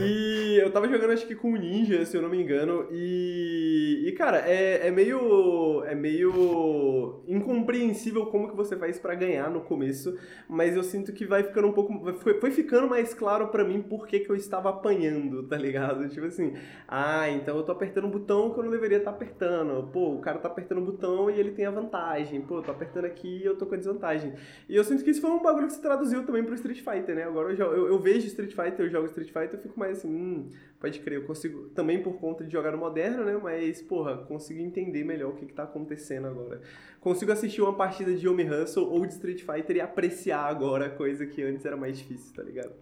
e 0.00 0.35
eu 0.56 0.70
tava 0.70 0.88
jogando 0.88 1.12
acho 1.12 1.26
que 1.26 1.34
com 1.34 1.56
Ninja, 1.56 2.04
se 2.04 2.16
eu 2.16 2.22
não 2.22 2.28
me 2.28 2.40
engano, 2.40 2.88
e, 2.90 4.04
e 4.06 4.12
cara, 4.12 4.38
é, 4.38 4.86
é 4.86 4.90
meio 4.90 5.84
é 5.84 5.94
meio 5.94 7.22
incompreensível 7.26 8.26
como 8.26 8.48
que 8.48 8.56
você 8.56 8.76
faz 8.76 8.98
pra 8.98 9.14
ganhar 9.14 9.50
no 9.50 9.60
começo, 9.60 10.18
mas 10.48 10.76
eu 10.76 10.82
sinto 10.82 11.12
que 11.12 11.24
vai 11.24 11.42
ficando 11.42 11.68
um 11.68 11.72
pouco 11.72 12.12
foi, 12.14 12.40
foi 12.40 12.50
ficando 12.50 12.88
mais 12.88 13.14
claro 13.14 13.48
pra 13.48 13.64
mim 13.64 13.82
por 13.82 14.06
que 14.06 14.20
que 14.20 14.30
eu 14.30 14.36
estava 14.36 14.70
apanhando, 14.70 15.44
tá 15.44 15.56
ligado? 15.56 16.08
Tipo 16.08 16.26
assim, 16.26 16.54
ah, 16.88 17.28
então 17.30 17.56
eu 17.56 17.62
tô 17.62 17.72
apertando 17.72 18.06
um 18.06 18.10
botão 18.10 18.52
que 18.52 18.58
eu 18.58 18.64
não 18.64 18.70
deveria 18.70 18.98
estar 18.98 19.10
tá 19.10 19.16
apertando. 19.16 19.88
Pô, 19.92 20.14
o 20.14 20.20
cara 20.20 20.38
tá 20.38 20.48
apertando 20.48 20.78
o 20.78 20.82
um 20.82 20.84
botão 20.84 21.30
e 21.30 21.38
ele 21.38 21.52
tem 21.52 21.66
a 21.66 21.70
vantagem. 21.70 22.40
Pô, 22.40 22.58
eu 22.58 22.62
tô 22.62 22.70
apertando 22.70 23.04
aqui 23.04 23.38
e 23.42 23.44
eu 23.44 23.56
tô 23.56 23.66
com 23.66 23.74
a 23.74 23.78
desvantagem. 23.78 24.34
E 24.68 24.76
eu 24.76 24.84
sinto 24.84 25.04
que 25.04 25.10
isso 25.10 25.20
foi 25.20 25.30
um 25.30 25.42
bagulho 25.42 25.66
que 25.66 25.72
se 25.72 25.82
traduziu 25.82 26.24
também 26.24 26.44
pro 26.44 26.54
Street 26.54 26.80
Fighter, 26.80 27.14
né? 27.14 27.24
Agora 27.24 27.52
eu, 27.52 27.72
eu, 27.72 27.86
eu 27.88 27.98
vejo 27.98 28.26
Street 28.26 28.54
Fighter, 28.54 28.86
eu 28.86 28.90
jogo 28.90 29.06
Street 29.06 29.28
Fighter, 29.28 29.54
eu 29.54 29.62
fico 29.62 29.78
mais 29.78 29.98
assim, 29.98 30.08
hum, 30.08 30.45
pode 30.78 31.00
crer, 31.00 31.18
eu 31.18 31.26
consigo, 31.26 31.68
também 31.70 32.02
por 32.02 32.14
conta 32.18 32.44
de 32.44 32.52
jogar 32.52 32.72
no 32.72 32.78
moderno, 32.78 33.24
né? 33.24 33.38
Mas, 33.42 33.82
porra, 33.82 34.16
consigo 34.16 34.60
entender 34.60 35.04
melhor 35.04 35.32
o 35.32 35.34
que, 35.34 35.46
que 35.46 35.52
tá 35.52 35.64
acontecendo 35.64 36.26
agora. 36.26 36.60
Consigo 37.00 37.32
assistir 37.32 37.62
uma 37.62 37.74
partida 37.74 38.14
de 38.14 38.26
Yomi 38.26 38.44
Hustle 38.48 38.84
ou 38.84 39.06
de 39.06 39.12
Street 39.12 39.42
Fighter 39.42 39.76
e 39.76 39.80
apreciar 39.80 40.44
agora, 40.46 40.90
coisa 40.90 41.26
que 41.26 41.42
antes 41.42 41.64
era 41.64 41.76
mais 41.76 41.98
difícil, 41.98 42.34
tá 42.34 42.42
ligado? 42.42 42.72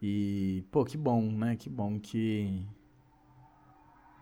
E, 0.00 0.64
pô, 0.70 0.84
que 0.84 0.96
bom, 0.96 1.22
né? 1.22 1.56
Que 1.56 1.68
bom 1.68 1.98
que. 1.98 2.62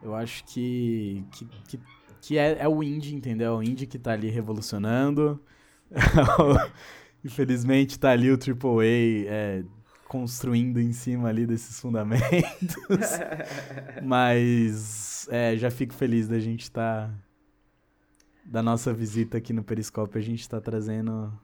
Eu 0.02 0.14
acho 0.14 0.44
que. 0.46 1.24
que, 1.32 1.44
que 1.68 1.80
que 2.26 2.38
é, 2.38 2.56
é 2.58 2.68
o 2.68 2.82
indie, 2.82 3.14
entendeu? 3.14 3.52
É 3.52 3.56
o 3.56 3.62
indie 3.62 3.86
que 3.86 3.98
tá 3.98 4.12
ali 4.12 4.28
revolucionando. 4.28 5.40
Infelizmente 7.26 7.98
tá 7.98 8.10
ali 8.10 8.30
o 8.30 8.34
AAA 8.34 9.26
é, 9.26 9.64
construindo 10.06 10.80
em 10.80 10.92
cima 10.92 11.28
ali 11.28 11.44
desses 11.44 11.80
fundamentos. 11.80 13.18
Mas 14.02 15.26
é, 15.30 15.56
já 15.56 15.70
fico 15.70 15.92
feliz 15.92 16.28
da 16.28 16.38
gente 16.38 16.62
estar. 16.62 17.08
Tá, 17.08 17.14
da 18.44 18.62
nossa 18.62 18.94
visita 18.94 19.38
aqui 19.38 19.52
no 19.52 19.64
Periscópio, 19.64 20.20
a 20.20 20.22
gente 20.22 20.48
tá 20.48 20.60
trazendo 20.60 21.36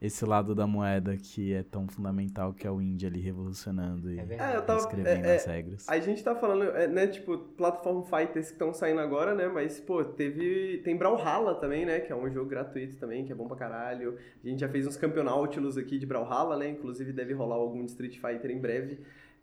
esse 0.00 0.24
lado 0.24 0.54
da 0.54 0.66
moeda 0.66 1.16
que 1.16 1.52
é 1.52 1.62
tão 1.62 1.88
fundamental, 1.88 2.52
que 2.52 2.66
é 2.66 2.70
o 2.70 2.80
indie 2.80 3.06
ali 3.06 3.20
revolucionando 3.20 4.10
e 4.12 4.18
é, 4.18 4.56
eu 4.56 4.62
tava, 4.62 4.78
escrevendo 4.78 5.24
é, 5.24 5.36
as 5.36 5.44
regras. 5.44 5.88
A 5.88 5.98
gente 5.98 6.22
tá 6.22 6.36
falando, 6.36 6.64
é, 6.64 6.86
né, 6.86 7.06
tipo, 7.08 7.36
platform 7.36 8.02
fighters 8.02 8.46
que 8.46 8.52
estão 8.52 8.72
saindo 8.72 9.00
agora, 9.00 9.34
né, 9.34 9.48
mas, 9.48 9.80
pô, 9.80 10.04
teve, 10.04 10.80
tem 10.84 10.96
Brawlhalla 10.96 11.54
também, 11.56 11.84
né, 11.84 12.00
que 12.00 12.12
é 12.12 12.16
um 12.16 12.30
jogo 12.30 12.48
gratuito 12.48 12.96
também, 12.96 13.24
que 13.24 13.32
é 13.32 13.34
bom 13.34 13.48
pra 13.48 13.56
caralho. 13.56 14.16
A 14.44 14.48
gente 14.48 14.60
já 14.60 14.68
fez 14.68 14.86
uns 14.86 14.96
campeonáutilos 14.96 15.76
aqui 15.76 15.98
de 15.98 16.06
Brawlhalla, 16.06 16.56
né, 16.56 16.70
inclusive 16.70 17.12
deve 17.12 17.32
rolar 17.32 17.56
algum 17.56 17.84
de 17.84 17.90
Street 17.90 18.18
Fighter 18.18 18.50
em 18.50 18.60
breve. 18.60 19.00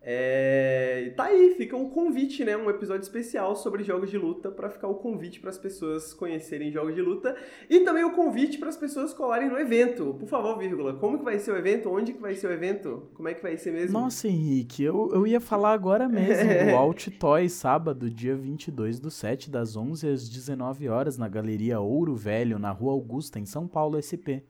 É, 0.08 1.12
tá 1.18 1.24
aí, 1.24 1.56
fica 1.58 1.76
um 1.76 1.89
convite, 1.89 2.45
né? 2.45 2.56
Um 2.56 2.70
episódio 2.70 3.01
especial 3.01 3.56
sobre 3.56 3.84
jogos 3.84 4.12
de 4.12 4.20
luta 4.20 4.51
para 4.51 4.70
ficar 4.70 4.88
o 4.88 4.93
convite 4.93 5.39
para 5.39 5.49
as 5.49 5.58
pessoas 5.58 6.14
conhecerem 6.14 6.72
jogos 6.72 6.93
de 6.93 7.01
luta 7.01 7.36
e 7.68 7.80
também 7.80 8.03
o 8.03 8.12
convite 8.12 8.60
para 8.60 8.70
as 8.70 8.78
pessoas 8.78 9.16
colarem 9.16 9.49
no 9.49 9.58
evento. 9.58 10.16
Por 10.20 10.30
favor, 10.30 10.60
vírgula, 10.60 10.93
como 10.93 11.18
que 11.18 11.24
vai 11.24 11.39
ser 11.39 11.53
o 11.53 11.58
evento? 11.58 11.89
Onde 11.89 12.14
que 12.14 12.22
vai 12.22 12.36
ser 12.36 12.45
o 12.45 12.51
evento? 12.51 13.10
Como 13.16 13.28
é 13.28 13.34
que 13.34 13.41
vai 13.41 13.58
ser 13.58 13.72
mesmo? 13.72 13.99
Nossa, 13.99 14.28
Henrique, 14.28 14.84
eu, 14.84 15.10
eu 15.12 15.26
ia 15.26 15.41
falar 15.41 15.74
agora 15.74 16.08
mesmo 16.08 16.53
do 16.53 16.76
Alt 16.78 17.08
Toy, 17.18 17.49
sábado, 17.49 18.08
dia 18.08 18.36
22 18.36 18.99
do 18.99 19.10
7, 19.10 19.49
das 19.49 19.76
11 19.76 20.08
às 20.08 20.30
19 20.30 20.88
horas, 20.88 21.18
na 21.18 21.28
Galeria 21.28 21.80
Ouro 21.80 22.16
Velho, 22.16 22.60
na 22.60 22.70
Rua 22.70 22.91
Augusta, 22.91 23.39
em 23.39 23.45
São 23.47 23.68
Paulo, 23.68 23.97
SP 23.97 24.45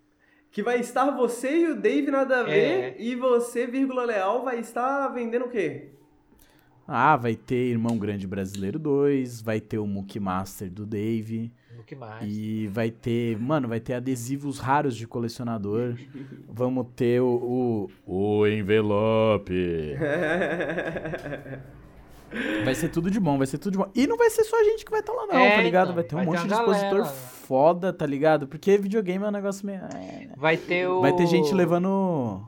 que 0.55 0.63
vai 0.63 0.79
estar 0.79 1.11
você 1.11 1.63
e 1.63 1.67
o 1.71 1.75
Dave 1.75 2.09
nada 2.09 2.39
a 2.39 2.43
ver, 2.43 2.53
é. 2.53 2.95
e 2.97 3.13
você, 3.13 3.67
vírgula 3.67 4.05
leal, 4.05 4.41
vai 4.41 4.57
estar 4.57 5.09
vendendo 5.09 5.47
o 5.47 5.49
quê? 5.49 5.89
Ah, 6.87 7.17
vai 7.17 7.35
ter 7.35 7.71
Irmão 7.71 7.97
Grande 7.97 8.25
Brasileiro 8.25 8.79
2, 8.79 9.41
vai 9.41 9.59
ter 9.59 9.79
o 9.79 9.85
Mookie 9.85 10.17
Master 10.17 10.71
do 10.71 10.85
Dave. 10.85 11.51
Mookie 11.75 11.95
Master. 11.95 12.29
E 12.29 12.67
vai 12.67 12.89
ter, 12.89 13.37
mano, 13.37 13.67
vai 13.67 13.81
ter 13.81 13.95
adesivos 13.95 14.57
raros 14.57 14.95
de 14.95 15.05
colecionador. 15.05 15.97
Vamos 16.47 16.87
ter 16.95 17.19
o, 17.19 17.89
o, 18.07 18.39
o 18.39 18.47
envelope. 18.47 19.93
Vai 22.63 22.75
ser 22.75 22.89
tudo 22.89 23.09
de 23.09 23.19
bom, 23.19 23.37
vai 23.37 23.47
ser 23.47 23.57
tudo 23.57 23.73
de 23.73 23.77
bom. 23.77 23.89
E 23.95 24.07
não 24.07 24.17
vai 24.17 24.29
ser 24.29 24.43
só 24.43 24.59
a 24.59 24.63
gente 24.63 24.83
que 24.83 24.91
vai 24.91 24.99
estar 24.99 25.13
tá 25.13 25.19
lá, 25.21 25.27
não, 25.27 25.39
é, 25.39 25.55
tá 25.55 25.61
ligado? 25.61 25.85
Então, 25.85 25.95
vai 25.95 26.03
ter 26.03 26.15
um 26.15 26.23
monte 26.23 26.47
de 26.47 26.53
expositor 26.53 26.99
galera. 26.99 27.05
foda, 27.05 27.93
tá 27.93 28.05
ligado? 28.05 28.47
Porque 28.47 28.77
videogame 28.77 29.23
é 29.23 29.27
um 29.27 29.31
negócio 29.31 29.65
meio. 29.65 29.79
É, 29.79 30.29
vai 30.35 30.57
ter 30.57 30.87
o. 30.87 31.01
Vai 31.01 31.13
ter 31.13 31.27
gente 31.27 31.53
levando. 31.53 32.45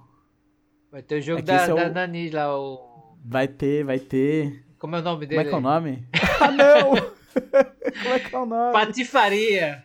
Vai 0.91 1.01
ter 1.01 1.19
o 1.19 1.21
jogo 1.21 1.39
é 1.39 1.41
da, 1.43 1.65
é 1.65 1.73
o... 1.73 1.75
da 1.75 1.89
Nani 1.89 2.29
lá, 2.29 2.57
o. 2.57 3.15
Vai 3.23 3.47
ter, 3.47 3.83
vai 3.83 3.99
ter. 3.99 4.65
Como 4.77 4.95
é 4.95 4.99
o 4.99 5.01
nome 5.01 5.25
dele? 5.25 5.35
Como 5.35 5.47
é 5.47 5.49
que 5.49 5.55
é 5.55 5.57
o 5.57 5.61
nome? 5.61 6.07
ah, 6.41 6.51
não! 6.51 6.91
Como 8.03 8.13
é 8.13 8.19
que 8.19 8.35
é 8.35 8.39
o 8.39 8.45
nome? 8.45 8.73
Patifaria. 8.73 9.83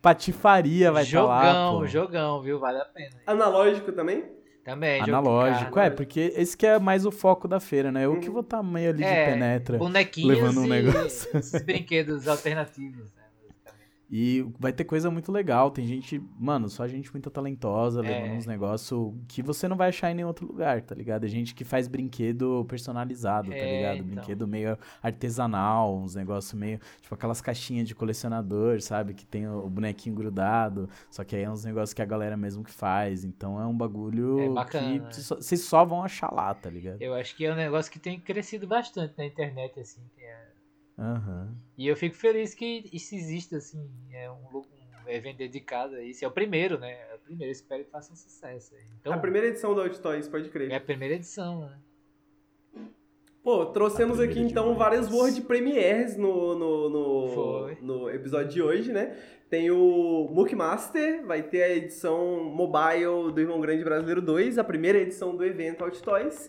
Patifaria 0.00 0.92
vai 0.92 1.02
estar 1.02 1.20
tá 1.20 1.26
lá. 1.26 1.44
Jogão, 1.44 1.86
jogão, 1.86 2.42
viu? 2.42 2.58
Vale 2.58 2.78
a 2.78 2.84
pena. 2.84 3.16
Analógico 3.26 3.90
também? 3.92 4.24
Também, 4.64 5.02
Analógico, 5.02 5.78
é, 5.78 5.90
porque 5.90 6.32
esse 6.34 6.56
que 6.56 6.66
é 6.66 6.78
mais 6.78 7.04
o 7.04 7.10
foco 7.10 7.46
da 7.46 7.60
feira, 7.60 7.92
né? 7.92 8.06
Eu 8.06 8.18
que 8.18 8.30
vou 8.30 8.40
estar 8.40 8.56
tá 8.56 8.62
meio 8.62 8.88
ali 8.90 9.04
é, 9.04 9.26
de 9.26 9.30
penetra. 9.32 9.78
Levando 10.26 10.60
um 10.62 10.66
negócio. 10.66 11.28
esses 11.36 11.62
brinquedos 11.62 12.26
alternativos, 12.26 13.12
né? 13.14 13.23
E 14.16 14.46
vai 14.60 14.72
ter 14.72 14.84
coisa 14.84 15.10
muito 15.10 15.32
legal. 15.32 15.72
Tem 15.72 15.84
gente, 15.84 16.22
mano, 16.38 16.68
só 16.68 16.86
gente 16.86 17.12
muito 17.12 17.28
talentosa, 17.30 17.98
é. 17.98 18.02
levando 18.02 18.36
uns 18.38 18.46
negócios 18.46 19.12
que 19.26 19.42
você 19.42 19.66
não 19.66 19.76
vai 19.76 19.88
achar 19.88 20.08
em 20.12 20.14
nenhum 20.14 20.28
outro 20.28 20.46
lugar, 20.46 20.82
tá 20.82 20.94
ligado? 20.94 21.24
É 21.24 21.28
gente 21.28 21.52
que 21.52 21.64
faz 21.64 21.88
brinquedo 21.88 22.64
personalizado, 22.68 23.50
tá 23.50 23.56
é, 23.56 23.58
tá 23.58 23.66
ligado? 23.66 23.96
Então. 23.96 24.14
Brinquedo 24.14 24.46
meio 24.46 24.78
artesanal, 25.02 25.96
uns 25.96 26.14
negócios 26.14 26.54
meio. 26.54 26.78
Tipo 27.02 27.12
aquelas 27.12 27.40
caixinhas 27.40 27.88
de 27.88 27.94
colecionador, 27.96 28.80
sabe? 28.80 29.14
Que 29.14 29.26
tem 29.26 29.48
o 29.48 29.68
bonequinho 29.68 30.14
grudado. 30.14 30.88
Só 31.10 31.24
que 31.24 31.34
aí 31.34 31.42
é 31.42 31.50
uns 31.50 31.64
negócios 31.64 31.92
que 31.92 32.00
a 32.00 32.06
galera 32.06 32.36
mesmo 32.36 32.62
que 32.62 32.70
faz. 32.70 33.24
Então 33.24 33.60
é 33.60 33.66
um 33.66 33.76
bagulho 33.76 34.38
é 34.38 34.64
que 34.66 34.76
né? 34.76 35.10
vocês 35.10 35.62
só 35.62 35.84
vão 35.84 36.04
achar 36.04 36.32
lá, 36.32 36.54
tá 36.54 36.70
ligado? 36.70 37.02
Eu 37.02 37.14
acho 37.14 37.34
que 37.34 37.44
é 37.44 37.52
um 37.52 37.56
negócio 37.56 37.90
que 37.90 37.98
tem 37.98 38.20
crescido 38.20 38.64
bastante 38.64 39.12
na 39.18 39.26
internet, 39.26 39.80
assim. 39.80 40.02
Que 40.14 40.22
é 40.22 40.43
Uhum. 40.96 41.54
E 41.76 41.88
eu 41.88 41.96
fico 41.96 42.14
feliz 42.14 42.54
que 42.54 42.88
isso 42.92 43.14
exista, 43.14 43.56
assim, 43.56 43.88
é 44.12 44.30
um, 44.30 44.62
um 45.06 45.08
evento 45.08 45.38
dedicado 45.38 45.96
a 45.96 46.02
isso. 46.02 46.24
É 46.24 46.28
o 46.28 46.30
primeiro, 46.30 46.78
né? 46.78 46.92
É 47.10 47.14
o 47.14 47.18
primeiro, 47.18 47.50
espero 47.50 47.84
que 47.84 47.90
faça 47.90 48.12
um 48.12 48.16
sucesso. 48.16 48.74
Então, 49.00 49.12
a 49.12 49.18
primeira 49.18 49.48
edição 49.48 49.74
do 49.74 49.80
Out 49.80 50.00
Toys, 50.00 50.28
pode 50.28 50.48
crer. 50.50 50.70
É 50.70 50.76
a 50.76 50.80
primeira 50.80 51.14
edição, 51.14 51.60
né? 51.60 51.78
Pô, 53.44 53.66
trouxemos 53.66 54.18
aqui 54.20 54.40
então 54.40 54.74
várias 54.74 55.12
World 55.12 55.42
Premieres 55.42 56.16
no, 56.16 56.58
no, 56.58 56.88
no, 56.88 57.70
no, 57.82 58.10
episódio 58.10 58.48
de 58.48 58.62
hoje, 58.62 58.90
né? 58.90 59.18
Tem 59.50 59.70
o 59.70 60.30
Mook 60.32 60.54
Master, 60.54 61.26
vai 61.26 61.42
ter 61.42 61.62
a 61.62 61.76
edição 61.76 62.42
mobile 62.44 63.30
do 63.34 63.38
Irmão 63.38 63.60
Grande 63.60 63.84
Brasileiro 63.84 64.22
2, 64.22 64.56
a 64.56 64.64
primeira 64.64 64.98
edição 64.98 65.36
do 65.36 65.44
evento 65.44 65.84
Out 65.84 66.02
Toys. 66.02 66.48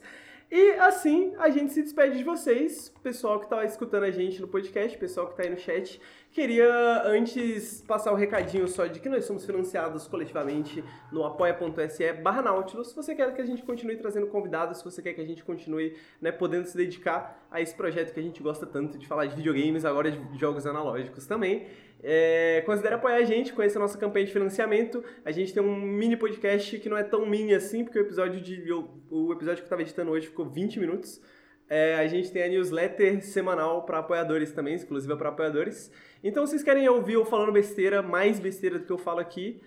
E 0.57 0.71
assim 0.79 1.33
a 1.37 1.49
gente 1.49 1.73
se 1.73 1.81
despede 1.81 2.17
de 2.17 2.23
vocês, 2.23 2.87
pessoal 3.03 3.39
que 3.39 3.45
está 3.45 3.65
escutando 3.65 4.03
a 4.03 4.09
gente 4.09 4.39
no 4.39 4.47
podcast, 4.47 4.97
pessoal 4.97 5.27
que 5.27 5.33
está 5.33 5.43
aí 5.43 5.49
no 5.49 5.59
chat. 5.59 5.99
Queria 6.31 7.03
antes 7.03 7.81
passar 7.81 8.11
o 8.11 8.13
um 8.13 8.17
recadinho 8.17 8.65
só 8.65 8.85
de 8.85 9.01
que 9.01 9.09
nós 9.09 9.25
somos 9.25 9.45
financiados 9.45 10.07
coletivamente 10.07 10.81
no 11.11 11.25
apoia.se 11.25 12.13
barra 12.13 12.41
Nautilus. 12.41 12.87
Se 12.87 12.95
você 12.95 13.13
quer 13.13 13.35
que 13.35 13.41
a 13.41 13.45
gente 13.45 13.63
continue 13.63 13.97
trazendo 13.97 14.27
convidados, 14.27 14.77
se 14.77 14.85
você 14.85 15.01
quer 15.01 15.13
que 15.13 15.19
a 15.19 15.25
gente 15.25 15.43
continue 15.43 15.97
né, 16.21 16.31
podendo 16.31 16.65
se 16.67 16.77
dedicar 16.77 17.45
a 17.51 17.59
esse 17.59 17.75
projeto 17.75 18.13
que 18.13 18.19
a 18.21 18.23
gente 18.23 18.41
gosta 18.41 18.65
tanto 18.65 18.97
de 18.97 19.05
falar 19.05 19.25
de 19.25 19.35
videogames, 19.35 19.83
agora 19.83 20.09
de 20.09 20.39
jogos 20.39 20.65
analógicos 20.65 21.27
também. 21.27 21.67
É, 22.07 22.61
considere 22.67 22.93
apoiar 22.93 23.15
a 23.15 23.23
gente, 23.23 23.51
conheça 23.51 23.79
a 23.79 23.81
nossa 23.81 23.97
campanha 23.97 24.27
de 24.27 24.31
financiamento. 24.31 25.03
A 25.25 25.31
gente 25.31 25.51
tem 25.51 25.63
um 25.63 25.75
mini 25.75 26.15
podcast 26.15 26.77
que 26.77 26.87
não 26.87 26.95
é 26.95 27.01
tão 27.01 27.25
mini 27.25 27.51
assim, 27.55 27.83
porque 27.83 27.97
o 27.97 28.01
episódio, 28.03 28.39
de, 28.39 28.71
o, 28.71 29.33
episódio 29.33 29.57
que 29.57 29.63
eu 29.63 29.65
estava 29.65 29.81
editando 29.81 30.11
hoje 30.11 30.27
ficou 30.27 30.45
20 30.45 30.79
minutos. 30.79 31.19
É, 31.67 31.95
a 31.95 32.05
gente 32.05 32.31
tem 32.31 32.43
a 32.43 32.47
newsletter 32.47 33.25
semanal 33.25 33.87
para 33.87 33.97
apoiadores 33.97 34.51
também, 34.51 34.75
exclusiva 34.75 35.17
para 35.17 35.29
apoiadores. 35.29 35.91
Então, 36.23 36.45
se 36.45 36.51
vocês 36.51 36.61
querem 36.61 36.87
ouvir 36.87 37.13
eu 37.13 37.25
falando 37.25 37.51
besteira, 37.51 38.03
mais 38.03 38.39
besteira 38.39 38.77
do 38.77 38.85
que 38.85 38.91
eu 38.91 38.99
falo 38.99 39.19
aqui, 39.19 39.59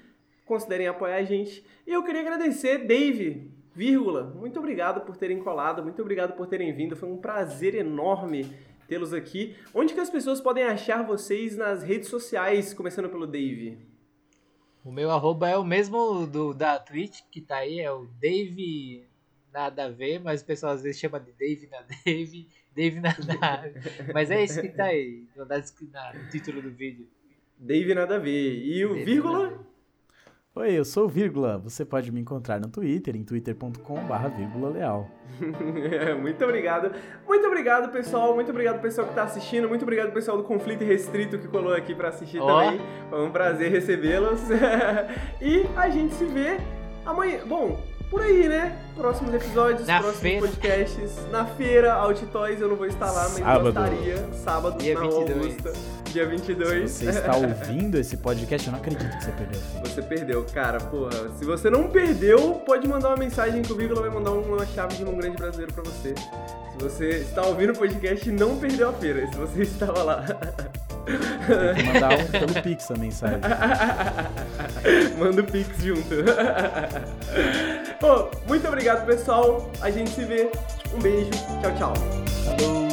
considerem 0.45 0.87
apoiar 0.87 1.17
a 1.17 1.25
gente. 1.25 1.67
E 1.85 1.93
eu 1.93 2.05
queria 2.05 2.21
agradecer, 2.21 2.87
Dave, 2.87 3.51
vírgula, 3.75 4.33
muito 4.37 4.61
obrigado 4.61 5.01
por 5.01 5.17
terem 5.17 5.41
colado, 5.41 5.83
muito 5.83 6.01
obrigado 6.01 6.37
por 6.37 6.47
terem 6.47 6.73
vindo. 6.73 6.95
Foi 6.95 7.09
um 7.09 7.17
prazer 7.17 7.75
enorme 7.75 8.49
tê-los 8.89 9.13
aqui. 9.13 9.55
Onde 9.73 9.95
que 9.95 10.01
as 10.01 10.11
pessoas 10.11 10.41
podem 10.41 10.65
achar 10.65 11.07
vocês 11.07 11.57
nas 11.57 11.83
redes 11.83 12.09
sociais, 12.09 12.73
começando 12.73 13.09
pelo 13.09 13.27
Dave? 13.27 13.79
O 14.85 14.91
meu 14.91 15.11
arroba 15.11 15.49
é 15.49 15.57
o 15.57 15.65
mesmo 15.65 16.27
do 16.27 16.55
da 16.55 16.79
Twitch, 16.79 17.21
que 17.31 17.43
tá 17.43 17.59
aí, 17.59 17.79
é 17.79 17.93
o 17.93 18.07
Dave 18.21 19.07
nada 19.53 19.85
a 19.85 19.89
ver, 19.89 20.21
mas 20.21 20.41
o 20.41 20.47
pessoal 20.47 20.73
às 20.73 20.83
vezes 20.83 21.01
chama 21.01 21.21
de 21.21 21.33
Dave 21.33 21.69
na 21.69 21.83
Dave, 22.05 22.49
Dave 22.75 23.01
na 23.01 23.15
nada. 23.41 23.75
mas 24.15 24.31
é 24.31 24.43
esse 24.43 24.61
que 24.63 24.69
tá 24.69 24.87
aí, 24.87 25.27
no, 25.37 25.45
no 25.45 26.31
título 26.31 26.63
do 26.63 26.71
vídeo. 26.71 27.07
Dave 27.59 27.95
nada 27.95 28.17
a 28.17 28.19
ver. 28.19 28.65
E 28.65 28.85
o 28.87 28.95
Dave 28.95 29.05
vírgula? 29.05 29.68
Oi, 30.59 30.73
eu 30.73 30.85
sou 30.85 31.05
o 31.05 31.09
Vírgula. 31.09 31.57
Você 31.59 31.85
pode 31.85 32.11
me 32.11 32.21
encontrar 32.21 32.59
no 32.59 32.67
Twitter, 32.67 33.15
em 33.15 33.23
twitter.com.br 33.23 34.69
leal. 34.75 35.09
muito 36.21 36.45
obrigado. 36.45 36.91
Muito 37.29 37.47
obrigado, 37.47 37.93
pessoal. 37.93 38.35
Muito 38.35 38.51
obrigado, 38.51 38.81
pessoal 38.81 39.07
que 39.07 39.13
está 39.13 39.23
assistindo. 39.23 39.69
Muito 39.69 39.83
obrigado, 39.83 40.13
pessoal 40.13 40.37
do 40.37 40.43
Conflito 40.43 40.83
Restrito 40.83 41.39
que 41.39 41.47
colou 41.47 41.73
aqui 41.73 41.95
para 41.95 42.09
assistir 42.09 42.41
oh. 42.41 42.47
também. 42.49 42.81
Foi 43.09 43.25
um 43.25 43.31
prazer 43.31 43.71
recebê-los. 43.71 44.41
e 45.41 45.65
a 45.77 45.89
gente 45.91 46.13
se 46.15 46.25
vê 46.25 46.59
amanhã. 47.07 47.47
Bom, 47.47 47.81
por 48.11 48.23
aí, 48.23 48.49
né? 48.49 48.77
Próximos 48.97 49.35
episódios, 49.35 49.87
na 49.87 50.01
próximos 50.01 50.21
feira. 50.21 50.41
podcasts. 50.47 51.13
Na 51.31 51.45
feira, 51.45 51.97
Toys 52.33 52.61
eu 52.61 52.69
não 52.69 52.77
vou 52.77 52.87
estar 52.87 53.11
lá, 53.11 53.29
mas 53.29 53.39
sábado. 53.39 53.65
eu 53.65 53.69
estaria. 53.69 54.29
Sábado, 54.33 54.79
dia 54.79 54.95
na 54.95 55.01
22. 55.01 55.31
Augusta. 55.31 55.73
Dia 56.13 56.27
22. 56.27 56.91
Se 56.91 57.05
você 57.05 57.19
está 57.19 57.37
ouvindo 57.37 57.99
esse 57.99 58.17
podcast, 58.17 58.67
eu 58.67 58.73
não 58.73 58.79
acredito 58.81 59.17
que 59.17 59.25
você 59.25 59.33
perdeu. 59.33 59.61
Você 59.85 60.03
perdeu, 60.03 60.47
cara. 60.53 60.79
Porra, 60.81 61.29
se 61.39 61.45
você 61.45 61.71
não 61.71 61.89
perdeu, 61.89 62.55
pode 62.67 62.89
mandar 62.89 63.09
uma 63.09 63.17
mensagem 63.17 63.63
que 63.63 63.73
o 63.73 63.77
Vírgula 63.77 64.01
vai 64.01 64.11
mandar 64.11 64.33
uma 64.33 64.67
chave 64.67 64.97
de 64.97 65.05
um 65.05 65.17
grande 65.17 65.37
brasileiro 65.37 65.73
pra 65.73 65.83
você. 65.85 66.15
Se 66.15 66.79
você 66.79 67.09
está 67.19 67.43
ouvindo 67.43 67.73
o 67.73 67.79
podcast 67.79 68.29
e 68.29 68.33
não 68.33 68.57
perdeu 68.59 68.89
a 68.89 68.93
feira, 68.93 69.27
se 69.27 69.37
você 69.37 69.63
estava 69.63 70.03
lá. 70.03 70.25
Tem 70.25 71.75
que 71.75 71.83
mandar 71.93 72.19
um 72.19 72.27
pelo 72.27 72.63
Pix 72.63 72.91
a 72.91 72.97
mensagem. 72.97 73.39
Manda 75.19 75.41
o 75.43 75.45
Pix 75.45 75.83
junto. 75.83 76.15
Muito 78.47 78.67
obrigado, 78.67 79.05
pessoal. 79.07 79.71
A 79.81 79.91
gente 79.91 80.11
se 80.11 80.25
vê. 80.25 80.51
Um 80.95 80.99
beijo. 80.99 81.31
Tchau, 81.61 81.75
tchau. 81.77 81.93
Falou. 82.45 82.88